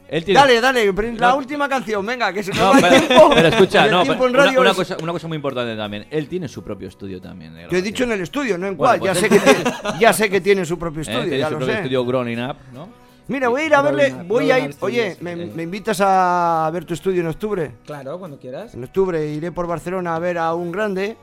Él 0.08 0.22
tiene- 0.24 0.38
Dale, 0.40 0.60
dale, 0.60 0.92
la 1.18 1.28
No. 1.30 1.36
última 1.36 1.68
canción, 1.68 2.04
venga, 2.04 2.32
que 2.32 2.42
se 2.42 2.50
nos 2.50 2.58
No, 2.60 2.70
va 2.72 2.76
el 2.76 2.82
pero, 2.82 3.06
tiempo. 3.06 3.30
pero 3.34 3.48
escucha, 3.48 3.84
el 3.86 3.90
no, 3.90 4.02
tiempo 4.02 4.18
pero 4.24 4.28
en 4.30 4.34
una, 4.36 4.44
radio 4.46 4.60
una 4.60 4.70
es- 4.70 4.76
cosa, 4.76 4.96
una 5.02 5.12
cosa 5.12 5.28
muy 5.28 5.36
importante 5.36 5.76
también. 5.76 6.06
Él 6.10 6.28
tiene 6.28 6.46
su 6.46 6.62
propio 6.62 6.88
estudio 6.88 7.20
también. 7.20 7.54
de 7.54 7.68
Yo 7.70 7.78
he 7.78 7.82
dicho 7.82 8.04
en 8.04 8.12
el 8.12 8.20
estudio, 8.20 8.58
no 8.58 8.66
en 8.66 8.76
Bueno, 8.76 8.98
cuál. 8.98 8.98
pues 9.00 9.20
ya, 9.20 9.26
él- 9.26 9.32
sé 9.32 9.38
que 9.40 9.40
tiene, 9.52 9.98
ya 10.00 10.12
sé 10.12 10.30
que 10.30 10.40
tiene 10.40 10.64
su 10.66 10.78
propio 10.78 10.98
Eh, 11.00 11.02
estudio, 11.02 11.22
tiene 11.22 11.38
ya 11.38 11.46
su 11.46 11.52
lo 11.52 11.58
propio 11.58 11.74
sé. 11.74 11.80
estudio 11.80 12.04
Growing 12.04 12.40
Up, 12.44 12.56
¿no? 12.72 12.88
Mira, 13.26 13.48
voy 13.48 13.62
a 13.62 13.64
ir 13.66 13.74
a 13.74 13.80
verle, 13.80 14.14
voy 14.26 14.50
a 14.50 14.58
ir, 14.58 14.74
oye, 14.80 15.16
¿me, 15.20 15.32
eh. 15.32 15.50
me 15.54 15.62
invitas 15.62 15.98
a 16.02 16.68
ver 16.70 16.84
tu 16.84 16.92
estudio 16.92 17.22
en 17.22 17.28
octubre? 17.28 17.72
Claro, 17.86 18.18
cuando 18.18 18.38
quieras. 18.38 18.74
En 18.74 18.84
octubre 18.84 19.26
iré 19.26 19.50
por 19.50 19.66
Barcelona 19.66 20.14
a 20.14 20.18
ver 20.18 20.36
a 20.36 20.52
un 20.54 20.70
grande, 20.70 21.16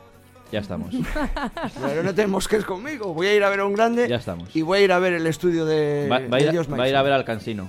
Ya 0.50 0.58
estamos. 0.58 0.92
pero 1.86 2.02
no 2.02 2.12
tenemos 2.12 2.48
que 2.48 2.56
es 2.56 2.64
conmigo, 2.64 3.14
voy 3.14 3.28
a 3.28 3.34
ir 3.36 3.44
a 3.44 3.48
ver 3.50 3.60
a 3.60 3.64
un 3.66 3.74
grande 3.74 4.08
Ya 4.08 4.16
estamos. 4.16 4.54
y 4.54 4.62
voy 4.62 4.80
a 4.80 4.82
ir 4.82 4.92
a 4.92 4.98
ver 4.98 5.12
el 5.12 5.26
estudio 5.28 5.64
de, 5.64 6.08
Va, 6.10 6.18
va 6.18 6.36
a 6.38 6.40
ir, 6.40 6.44
de 6.44 6.48
a- 6.48 6.52
Dios 6.52 6.70
va 6.72 6.82
a 6.82 6.88
ir 6.88 6.96
a 6.96 7.02
ver 7.02 7.12
al 7.12 7.24
Cansino. 7.24 7.68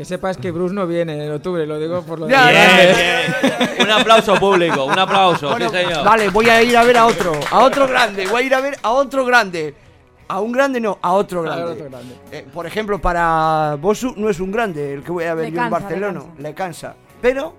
Que 0.00 0.06
sepas 0.06 0.38
que 0.38 0.50
Bruce 0.50 0.74
no 0.74 0.86
viene 0.86 1.26
en 1.26 1.30
octubre, 1.30 1.66
lo 1.66 1.78
digo 1.78 2.00
por 2.00 2.20
lo 2.20 2.26
de... 2.26 2.34
Bien, 2.34 2.48
bien. 2.48 3.68
un 3.86 3.90
aplauso 3.90 4.34
público, 4.36 4.86
un 4.86 4.98
aplauso, 4.98 5.50
Bueno, 5.50 5.68
sí 5.68 5.76
señor. 5.76 6.02
Vale, 6.02 6.30
voy 6.30 6.48
a 6.48 6.62
ir 6.62 6.74
a 6.74 6.84
ver 6.84 6.96
a 6.96 7.04
otro, 7.04 7.32
a 7.50 7.58
otro 7.58 7.86
grande, 7.86 8.26
voy 8.26 8.44
a 8.44 8.46
ir 8.46 8.54
a 8.54 8.62
ver 8.62 8.78
a 8.82 8.92
otro 8.92 9.26
grande. 9.26 9.74
A 10.26 10.40
un 10.40 10.52
grande 10.52 10.80
no, 10.80 10.98
a 11.02 11.12
otro 11.12 11.40
A 11.40 11.42
grande. 11.42 11.64
otro 11.72 11.90
grande. 11.90 12.14
Eh, 12.32 12.46
por 12.50 12.64
ejemplo, 12.66 12.98
para 12.98 13.76
Bosu 13.78 14.14
no 14.16 14.30
es 14.30 14.40
un 14.40 14.50
grande 14.50 14.94
el 14.94 15.02
que 15.04 15.12
voy 15.12 15.24
a 15.24 15.34
ver 15.34 15.50
Le 15.50 15.52
yo 15.52 15.58
en 15.58 15.64
le 15.64 15.70
Barcelona. 15.70 16.20
cansa. 16.20 16.34
Le 16.38 16.54
cansa. 16.54 16.94
Pero, 17.20 17.54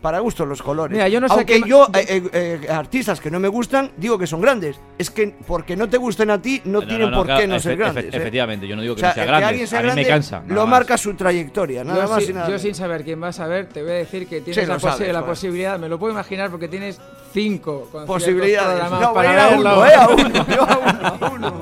para 0.00 0.20
gusto 0.20 0.46
los 0.46 0.62
colores. 0.62 0.92
Mira, 0.96 1.08
yo 1.08 1.20
no 1.20 1.28
sé 1.28 1.34
Aunque 1.34 1.60
qué- 1.60 1.68
yo, 1.68 1.86
eh, 1.94 2.06
eh, 2.32 2.60
eh, 2.62 2.70
artistas 2.72 3.20
que 3.20 3.30
no 3.30 3.40
me 3.40 3.48
gustan, 3.48 3.90
digo 3.96 4.16
que 4.18 4.26
son 4.26 4.40
grandes. 4.40 4.78
Es 4.96 5.10
que 5.10 5.34
porque 5.46 5.76
no 5.76 5.88
te 5.88 5.96
gusten 5.96 6.30
a 6.30 6.40
ti, 6.40 6.60
no, 6.64 6.82
tienen 6.86 7.10
por 7.12 7.26
claro, 7.26 7.40
qué 7.40 7.46
no 7.48 7.58
ser 7.58 7.74
efe- 7.74 7.78
grandes. 7.78 8.04
¿eh? 8.04 8.10
Efectivamente, 8.12 8.68
yo 8.68 8.76
no 8.76 8.82
digo 8.82 8.92
O 8.92 8.96
que 8.96 9.00
sea, 9.00 9.08
no 9.10 9.14
sea 9.14 9.22
el 9.22 9.26
que 9.26 9.30
grande. 9.30 9.46
alguien 9.46 9.66
sea 9.66 9.78
a 9.78 9.82
mí 9.82 9.86
grande 9.86 10.02
me 10.02 10.08
cansa. 10.08 10.42
lo 10.46 10.60
más. 10.62 10.68
marca 10.70 10.96
su 10.98 11.14
trayectoria, 11.14 11.82
nada 11.84 12.04
yo, 12.04 12.10
más 12.10 12.22
sin, 12.22 12.30
y 12.30 12.34
nada 12.34 12.46
yo 12.46 12.50
menos. 12.50 12.62
sin 12.62 12.74
saber 12.74 13.04
quién 13.04 13.20
vas 13.20 13.40
a 13.40 13.46
ver, 13.48 13.68
te 13.68 13.82
voy 13.82 13.90
a 13.90 13.94
decir 13.94 14.28
que 14.28 14.40
tienes 14.40 14.64
Sí, 14.64 14.68
la, 14.70 14.76
posi- 14.78 14.80
sabes, 14.98 15.12
la 15.12 15.26
posibilidad, 15.26 15.78
me 15.78 15.88
lo 15.88 15.98
puedo 15.98 16.12
imaginar 16.12 16.50
porque 16.50 16.68
tienes 16.68 17.00
cinco 17.32 17.88
Posibilidades. 18.06 18.90
No, 18.90 19.12
para 19.12 19.32
ir 19.32 19.38
a 19.38 19.48
uno, 19.58 19.84
eh, 19.86 19.94
a 19.94 20.08
uno, 20.08 20.46
yo 20.48 20.62
a 20.62 20.78
uno, 20.78 21.26
a 21.26 21.30
uno. 21.30 21.60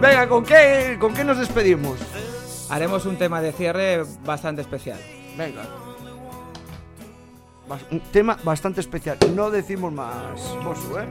Venga, 0.00 0.28
¿con 0.28 0.44
qué, 0.44 0.96
¿con 1.00 1.12
qué 1.14 1.24
nos 1.24 1.38
despedimos? 1.38 1.98
Haremos 2.70 3.06
un 3.06 3.16
tema 3.16 3.40
de 3.40 3.52
cierre 3.52 4.04
bastante 4.24 4.60
especial. 4.62 4.98
Venga. 5.36 5.62
Un 7.90 8.00
tema 8.12 8.38
bastante 8.44 8.80
especial. 8.80 9.18
No 9.34 9.50
decimos 9.50 9.92
más, 9.92 10.40
Bosu, 10.64 10.98
¿eh? 10.98 11.06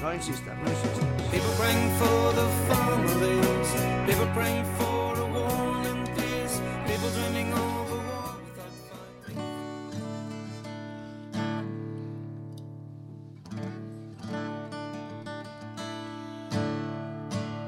No 0.00 0.14
insistas, 0.14 0.56
no 0.56 0.70
insistas. 0.70 1.12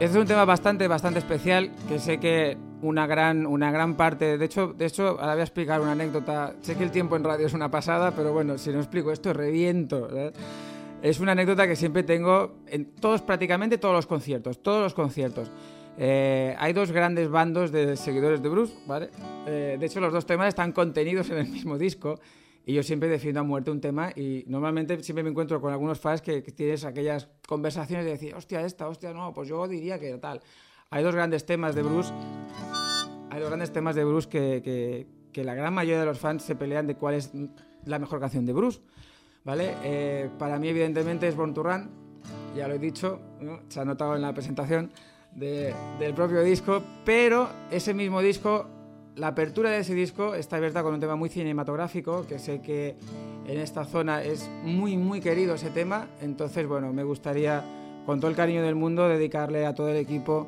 Este 0.04 0.18
es 0.18 0.20
un 0.20 0.26
tema 0.26 0.44
bastante, 0.44 0.86
bastante 0.86 1.18
especial 1.18 1.72
que 1.88 1.98
sé 1.98 2.20
que 2.20 2.58
una 2.84 3.06
gran, 3.06 3.46
una 3.46 3.70
gran 3.70 3.96
parte, 3.96 4.36
de 4.36 4.44
hecho, 4.44 4.74
de 4.74 4.86
hecho, 4.86 5.18
ahora 5.18 5.32
voy 5.32 5.40
a 5.40 5.44
explicar 5.44 5.80
una 5.80 5.92
anécdota. 5.92 6.54
Sé 6.60 6.76
que 6.76 6.84
el 6.84 6.90
tiempo 6.90 7.16
en 7.16 7.24
radio 7.24 7.46
es 7.46 7.54
una 7.54 7.70
pasada, 7.70 8.12
pero 8.14 8.32
bueno, 8.32 8.58
si 8.58 8.70
no 8.70 8.78
explico 8.78 9.10
esto 9.10 9.32
reviento. 9.32 10.08
Es 11.02 11.18
una 11.20 11.32
anécdota 11.32 11.66
que 11.66 11.76
siempre 11.76 12.02
tengo 12.02 12.58
en 12.66 12.94
todos, 12.96 13.22
prácticamente 13.22 13.78
todos 13.78 13.94
los 13.94 14.06
conciertos, 14.06 14.62
todos 14.62 14.82
los 14.82 14.94
conciertos. 14.94 15.50
Eh, 15.96 16.54
hay 16.58 16.72
dos 16.72 16.92
grandes 16.92 17.30
bandos 17.30 17.72
de 17.72 17.96
seguidores 17.96 18.42
de 18.42 18.48
Bruce, 18.48 18.74
¿vale? 18.86 19.10
Eh, 19.46 19.76
de 19.78 19.86
hecho, 19.86 20.00
los 20.00 20.12
dos 20.12 20.26
temas 20.26 20.48
están 20.48 20.72
contenidos 20.72 21.30
en 21.30 21.38
el 21.38 21.48
mismo 21.48 21.78
disco 21.78 22.20
y 22.66 22.74
yo 22.74 22.82
siempre 22.82 23.08
defiendo 23.08 23.40
a 23.40 23.44
muerte 23.44 23.70
un 23.70 23.80
tema 23.80 24.10
y 24.14 24.44
normalmente 24.46 25.02
siempre 25.02 25.22
me 25.22 25.30
encuentro 25.30 25.60
con 25.60 25.72
algunos 25.72 26.00
fans 26.00 26.20
que, 26.20 26.42
que 26.42 26.52
tienes 26.52 26.84
aquellas 26.84 27.28
conversaciones 27.46 28.04
de 28.04 28.12
decir, 28.12 28.34
hostia, 28.34 28.60
esta, 28.62 28.88
hostia, 28.88 29.12
no, 29.12 29.32
pues 29.32 29.48
yo 29.48 29.66
diría 29.68 29.98
que 29.98 30.18
tal. 30.18 30.42
Hay 30.94 31.02
dos 31.02 31.12
grandes 31.12 31.44
temas 31.44 31.74
de 31.74 31.82
Bruce, 31.82 32.12
hay 33.28 33.40
dos 33.40 33.48
grandes 33.48 33.72
temas 33.72 33.96
de 33.96 34.04
Bruce 34.04 34.28
que, 34.28 34.62
que- 34.62 35.08
que 35.32 35.42
la 35.42 35.56
gran 35.56 35.74
mayoría 35.74 35.98
de 35.98 36.06
los 36.06 36.20
fans 36.20 36.44
se 36.44 36.54
pelean 36.54 36.86
de 36.86 36.94
cuál 36.94 37.14
es 37.16 37.32
la 37.84 37.98
mejor 37.98 38.20
canción 38.20 38.46
de 38.46 38.52
Bruce, 38.52 38.78
¿vale? 39.42 39.74
Eh, 39.82 40.30
para 40.38 40.60
mí, 40.60 40.68
evidentemente, 40.68 41.26
es 41.26 41.34
Born 41.34 41.52
to 41.52 41.64
Run, 41.64 41.90
ya 42.56 42.68
lo 42.68 42.74
he 42.74 42.78
dicho, 42.78 43.18
¿no? 43.40 43.58
se 43.66 43.80
ha 43.80 43.84
notado 43.84 44.14
en 44.14 44.22
la 44.22 44.32
presentación 44.32 44.92
de- 45.34 45.74
del 45.98 46.14
propio 46.14 46.42
disco, 46.44 46.80
pero 47.04 47.48
ese 47.72 47.92
mismo 47.92 48.20
disco, 48.20 48.66
la 49.16 49.26
apertura 49.26 49.70
de 49.70 49.78
ese 49.80 49.94
disco 49.94 50.36
está 50.36 50.58
abierta 50.58 50.84
con 50.84 50.94
un 50.94 51.00
tema 51.00 51.16
muy 51.16 51.28
cinematográfico, 51.28 52.24
que 52.28 52.38
sé 52.38 52.60
que 52.60 52.94
en 53.48 53.58
esta 53.58 53.84
zona 53.84 54.22
es 54.22 54.48
muy, 54.62 54.96
muy 54.96 55.20
querido 55.20 55.56
ese 55.56 55.70
tema, 55.70 56.06
entonces, 56.22 56.68
bueno, 56.68 56.92
me 56.92 57.02
gustaría, 57.02 57.64
con 58.06 58.20
todo 58.20 58.30
el 58.30 58.36
cariño 58.36 58.62
del 58.62 58.76
mundo, 58.76 59.08
dedicarle 59.08 59.66
a 59.66 59.74
todo 59.74 59.88
el 59.88 59.96
equipo 59.96 60.46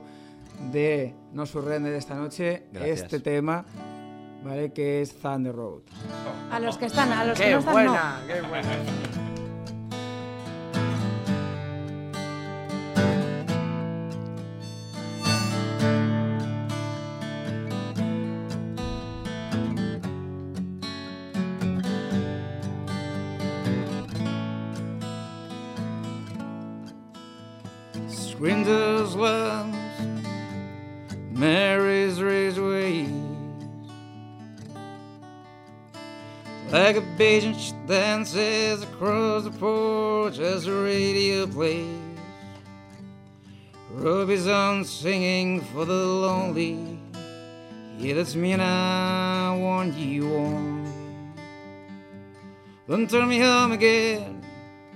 de 0.73 1.15
No 1.33 1.47
Surrender 1.47 1.93
esta 1.95 2.15
noche 2.15 2.65
Gracias. 2.73 3.01
este 3.03 3.21
tema, 3.21 3.65
¿vale? 4.45 4.73
Que 4.73 5.03
es 5.03 5.15
Thunder 5.15 5.55
Road. 5.55 5.83
A 6.51 6.61
los 6.61 6.77
que 6.79 6.87
están, 6.87 7.13
a 7.13 7.25
los 7.25 7.39
que 7.39 7.45
Qué 7.47 7.53
no 7.53 7.59
están, 7.59 7.73
buena, 7.73 8.21
qué 8.27 8.41
buena. 8.43 8.69
Pigeon 37.17 37.55
she 37.57 37.73
dances 37.87 38.83
across 38.83 39.45
the 39.45 39.51
porch 39.51 40.39
as 40.39 40.65
the 40.65 40.73
radio 40.73 41.47
plays 41.47 41.87
Ruby's 43.91 44.47
on 44.47 44.85
singing 44.85 45.61
for 45.61 45.85
the 45.85 45.95
lonely 45.95 46.99
Yeah, 47.99 48.15
that's 48.15 48.35
me 48.35 48.53
and 48.53 48.63
I 48.63 49.57
want 49.59 49.95
you 49.95 50.27
on 50.37 51.33
Don't 52.87 53.09
turn 53.09 53.29
me 53.29 53.39
home 53.41 53.73
again 53.73 54.37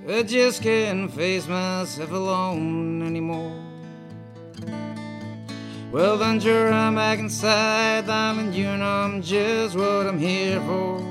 I 0.09 0.23
just 0.23 0.63
can't 0.63 1.13
face 1.13 1.47
myself 1.47 2.11
alone 2.11 3.03
anymore. 3.03 3.55
Well, 5.93 6.17
then, 6.17 6.41
sure, 6.41 6.73
I'm 6.73 6.95
back 6.95 7.19
inside, 7.19 8.07
darling. 8.07 8.53
You 8.55 8.77
know 8.79 8.87
I'm 8.87 9.21
just 9.21 9.77
what 9.77 10.07
I'm 10.07 10.19
here 10.19 10.59
for. 10.61 11.10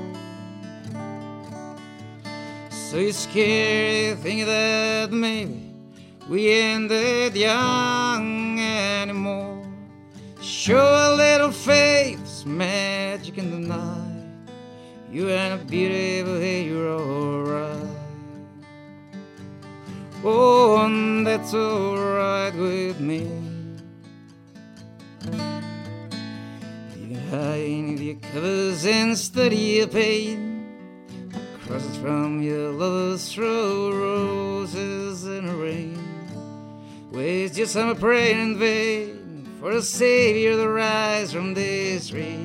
So 2.90 2.96
you 2.96 3.12
scared, 3.12 4.18
thinking 4.18 4.46
that 4.46 5.12
maybe 5.12 5.62
we 6.28 6.50
ended 6.50 7.36
young 7.36 8.58
anymore. 8.58 9.64
Show 10.42 10.76
a 10.76 11.14
little 11.14 11.52
faith, 11.52 12.18
it's 12.20 12.44
magic 12.44 13.38
in 13.38 13.52
the 13.52 13.68
night. 13.68 14.58
You 15.08 15.30
ain't 15.30 15.62
a 15.62 15.64
beautiful, 15.64 16.40
you're 16.40 16.98
alright. 16.98 17.96
Oh, 20.24 20.84
and 20.84 21.24
that's 21.24 21.54
alright 21.54 22.56
with 22.56 22.98
me. 22.98 23.30
You 26.98 27.14
can 27.14 27.28
hide 27.30 27.60
in 27.60 27.98
your 27.98 28.16
covers 28.16 28.84
and 28.84 29.16
study 29.16 29.78
your 29.78 29.86
pain. 29.86 30.49
Crosses 31.70 31.98
from 31.98 32.42
your 32.42 32.72
lover's 32.72 33.32
throat, 33.32 33.94
roses 33.94 35.24
in 35.24 35.46
the 35.46 35.54
rain. 35.54 36.02
Waste 37.12 37.56
your 37.56 37.68
summer 37.68 37.94
praying 37.94 38.40
in 38.40 38.58
vain 38.58 39.46
for 39.60 39.70
a 39.70 39.80
savior 39.80 40.56
to 40.56 40.68
rise 40.68 41.32
from 41.32 41.54
this 41.54 42.10
race. 42.10 42.36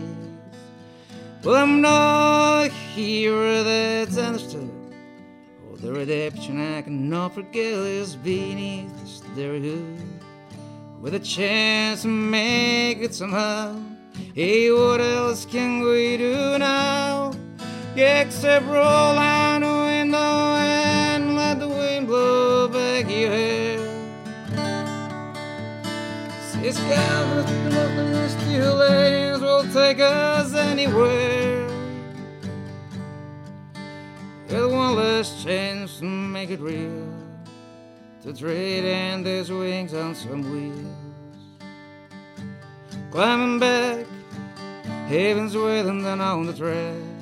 Well, 1.43 1.55
I'm 1.55 1.81
no 1.81 2.69
hero 2.93 3.63
that's 3.63 4.15
understood. 4.15 4.69
Oh, 5.71 5.75
the 5.77 5.91
redemption 5.91 6.75
I 6.75 6.83
cannot 6.83 7.33
forget 7.33 7.73
is 7.73 8.15
beneath 8.15 9.23
their 9.35 9.57
hood. 9.57 10.21
With 11.01 11.15
a 11.15 11.19
chance 11.19 12.03
to 12.03 12.09
make 12.09 12.99
it 12.99 13.15
somehow. 13.15 13.75
Hey, 14.35 14.71
what 14.71 15.01
else 15.01 15.47
can 15.47 15.81
we 15.81 16.15
do 16.15 16.59
now? 16.59 17.33
Except 17.97 18.65
roll 18.65 19.15
down 19.15 19.61
the 19.61 19.67
window 19.67 20.17
and 20.17 21.37
let 21.37 21.59
the 21.59 21.69
wind 21.69 22.07
blow 22.07 22.67
back 22.67 23.09
your 23.09 23.29
hair. 23.29 23.79
See, 26.51 26.71
skies 26.71 27.51
nothing 27.73 28.27
still 28.27 28.75
lanes 28.75 29.39
will 29.39 29.63
take 29.71 30.01
us 30.01 30.53
anywhere. 30.53 31.69
With 34.49 34.71
one 34.73 34.95
last 34.97 35.41
chance 35.41 35.99
to 35.99 36.03
make 36.05 36.49
it 36.49 36.59
real, 36.59 37.07
to 38.23 38.33
trade 38.33 38.83
in 38.83 39.23
these 39.23 39.49
wings 39.49 39.93
on 39.93 40.15
some 40.15 40.41
wheels. 40.51 40.95
Climbing 43.09 43.59
back, 43.59 44.05
heaven's 45.07 45.55
waiting 45.55 46.03
down 46.03 46.19
on 46.19 46.45
the 46.45 46.53
track. 46.53 47.14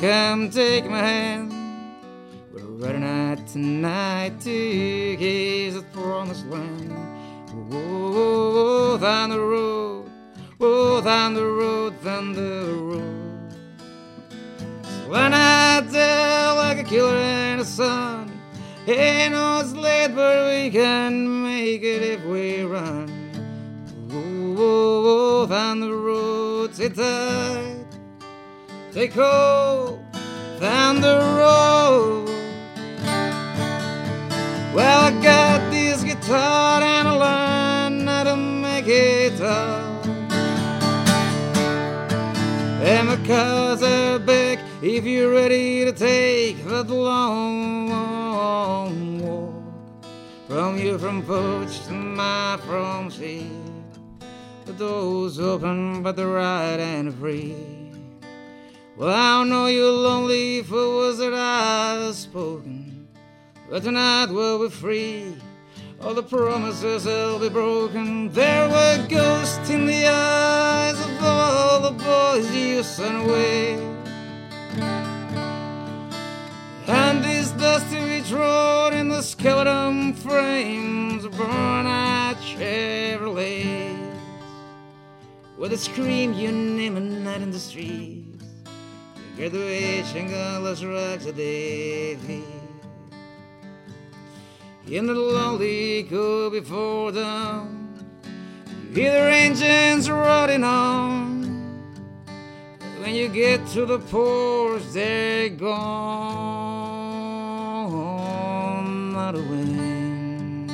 Come 0.00 0.48
take 0.48 0.88
my 0.88 0.98
hand. 0.98 1.52
We're 2.52 2.62
riding 2.62 3.04
out 3.04 3.46
tonight 3.46 4.40
to 4.40 5.16
gaze 5.16 5.76
at 5.76 5.92
promised 5.92 6.46
land. 6.46 6.90
Oh, 7.72 8.96
down 8.98 9.30
the 9.30 9.38
road, 9.38 10.10
oh, 10.58 11.02
down 11.02 11.34
the 11.34 11.44
road, 11.44 12.02
down 12.02 12.32
the 12.32 12.72
road. 12.80 13.52
When 15.06 15.34
I 15.34 15.86
tell 15.92 16.54
like 16.56 16.78
a 16.78 16.84
killer 16.84 17.16
in 17.16 17.58
the 17.58 17.64
sun, 17.64 18.32
hey, 18.86 19.28
no, 19.28 19.60
it's 19.60 19.74
late, 19.74 20.14
but 20.14 20.48
we 20.48 20.70
can 20.70 21.42
make 21.42 21.82
it 21.82 22.02
if 22.02 22.24
we 22.24 22.62
run. 22.62 23.10
Oh, 24.10 25.46
down 25.46 25.80
the 25.80 25.92
road, 25.92 26.74
sit 26.74 26.94
tight. 26.94 27.69
Take 28.92 29.12
hold 29.12 30.00
down 30.60 31.00
the 31.00 31.18
road. 31.38 32.26
Well, 34.74 35.00
I 35.02 35.22
got 35.22 35.70
this 35.70 36.02
guitar 36.02 36.82
and 36.82 37.06
I 37.06 37.12
learned 37.12 38.08
how 38.08 38.24
to 38.24 38.36
make 38.36 38.88
it 38.88 39.40
up. 39.40 40.04
And 42.82 43.06
my 43.06 43.16
cars 43.28 43.80
are 43.84 44.18
back 44.18 44.58
if 44.82 45.04
you're 45.04 45.32
ready 45.32 45.84
to 45.84 45.92
take 45.92 46.64
that 46.64 46.90
long, 46.90 47.90
long 47.90 49.20
walk. 49.20 49.54
From 50.48 50.76
you 50.76 50.98
from 50.98 51.22
porch 51.22 51.80
to 51.86 51.92
my 51.92 52.58
front 52.66 53.12
seat. 53.12 53.46
The 54.64 54.72
door's 54.72 55.38
open, 55.38 56.02
but 56.02 56.16
the 56.16 56.26
ride 56.26 56.80
ain't 56.80 57.14
free. 57.14 57.79
Well, 59.00 59.14
I 59.14 59.44
know 59.44 59.66
you're 59.66 59.90
lonely 59.90 60.62
for 60.62 60.74
words 60.74 61.16
that 61.20 61.32
I've 61.32 62.14
spoken. 62.14 63.08
But 63.70 63.82
tonight 63.82 64.26
we'll 64.26 64.62
be 64.62 64.68
free. 64.68 65.36
All 66.02 66.12
the 66.12 66.22
promises 66.22 67.06
will 67.06 67.38
be 67.38 67.48
broken. 67.48 68.28
There 68.28 68.68
were 68.68 69.06
ghosts 69.08 69.70
in 69.70 69.86
the 69.86 70.06
eyes 70.06 71.00
of 71.00 71.24
all 71.24 71.80
the 71.80 71.92
boys 71.92 72.54
you 72.54 72.82
sent 72.82 73.26
away. 73.26 73.76
And 76.86 77.24
this 77.24 77.52
dusty 77.52 78.04
beach 78.04 78.30
road 78.30 78.90
in 78.92 79.08
the 79.08 79.22
skeleton 79.22 80.12
frames 80.12 81.24
of 81.24 81.34
burn 81.38 81.86
out 81.86 82.36
Chevrolets. 82.42 84.14
With 85.56 85.72
a 85.72 85.78
scream 85.78 86.34
you 86.34 86.52
name 86.52 86.98
a 86.98 87.00
night 87.00 87.40
in 87.40 87.50
the 87.50 87.58
streets. 87.58 88.49
Way 89.40 90.02
Shingalus 90.02 90.84
rocks 90.84 91.24
a 91.24 91.32
day. 91.32 92.18
In 94.86 95.06
the 95.06 95.14
lonely 95.14 96.02
cool 96.10 96.50
before 96.50 97.10
dawn, 97.10 97.88
you 98.90 98.96
hear 98.96 99.12
their 99.12 99.30
engines 99.30 100.10
running 100.10 100.62
on. 100.62 101.40
When 103.00 103.14
you 103.14 103.28
get 103.28 103.66
to 103.68 103.86
the 103.86 103.98
porch, 103.98 104.82
they're 104.92 105.48
gone, 105.48 105.72
not 109.14 109.36
a 109.36 109.38
wing. 109.38 110.70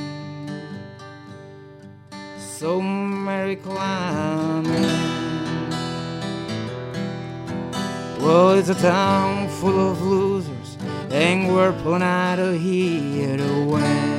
So 2.36 2.80
Mary 2.80 3.54
climbing. 3.54 4.95
Well, 8.26 8.58
it's 8.58 8.68
a 8.68 8.74
town 8.74 9.48
full 9.48 9.92
of 9.92 10.02
losers, 10.02 10.76
and 11.12 11.54
we're 11.54 11.72
pulling 11.84 12.02
out 12.02 12.40
of 12.40 12.60
here 12.60 13.36
to 13.36 13.64
win. 13.66 14.15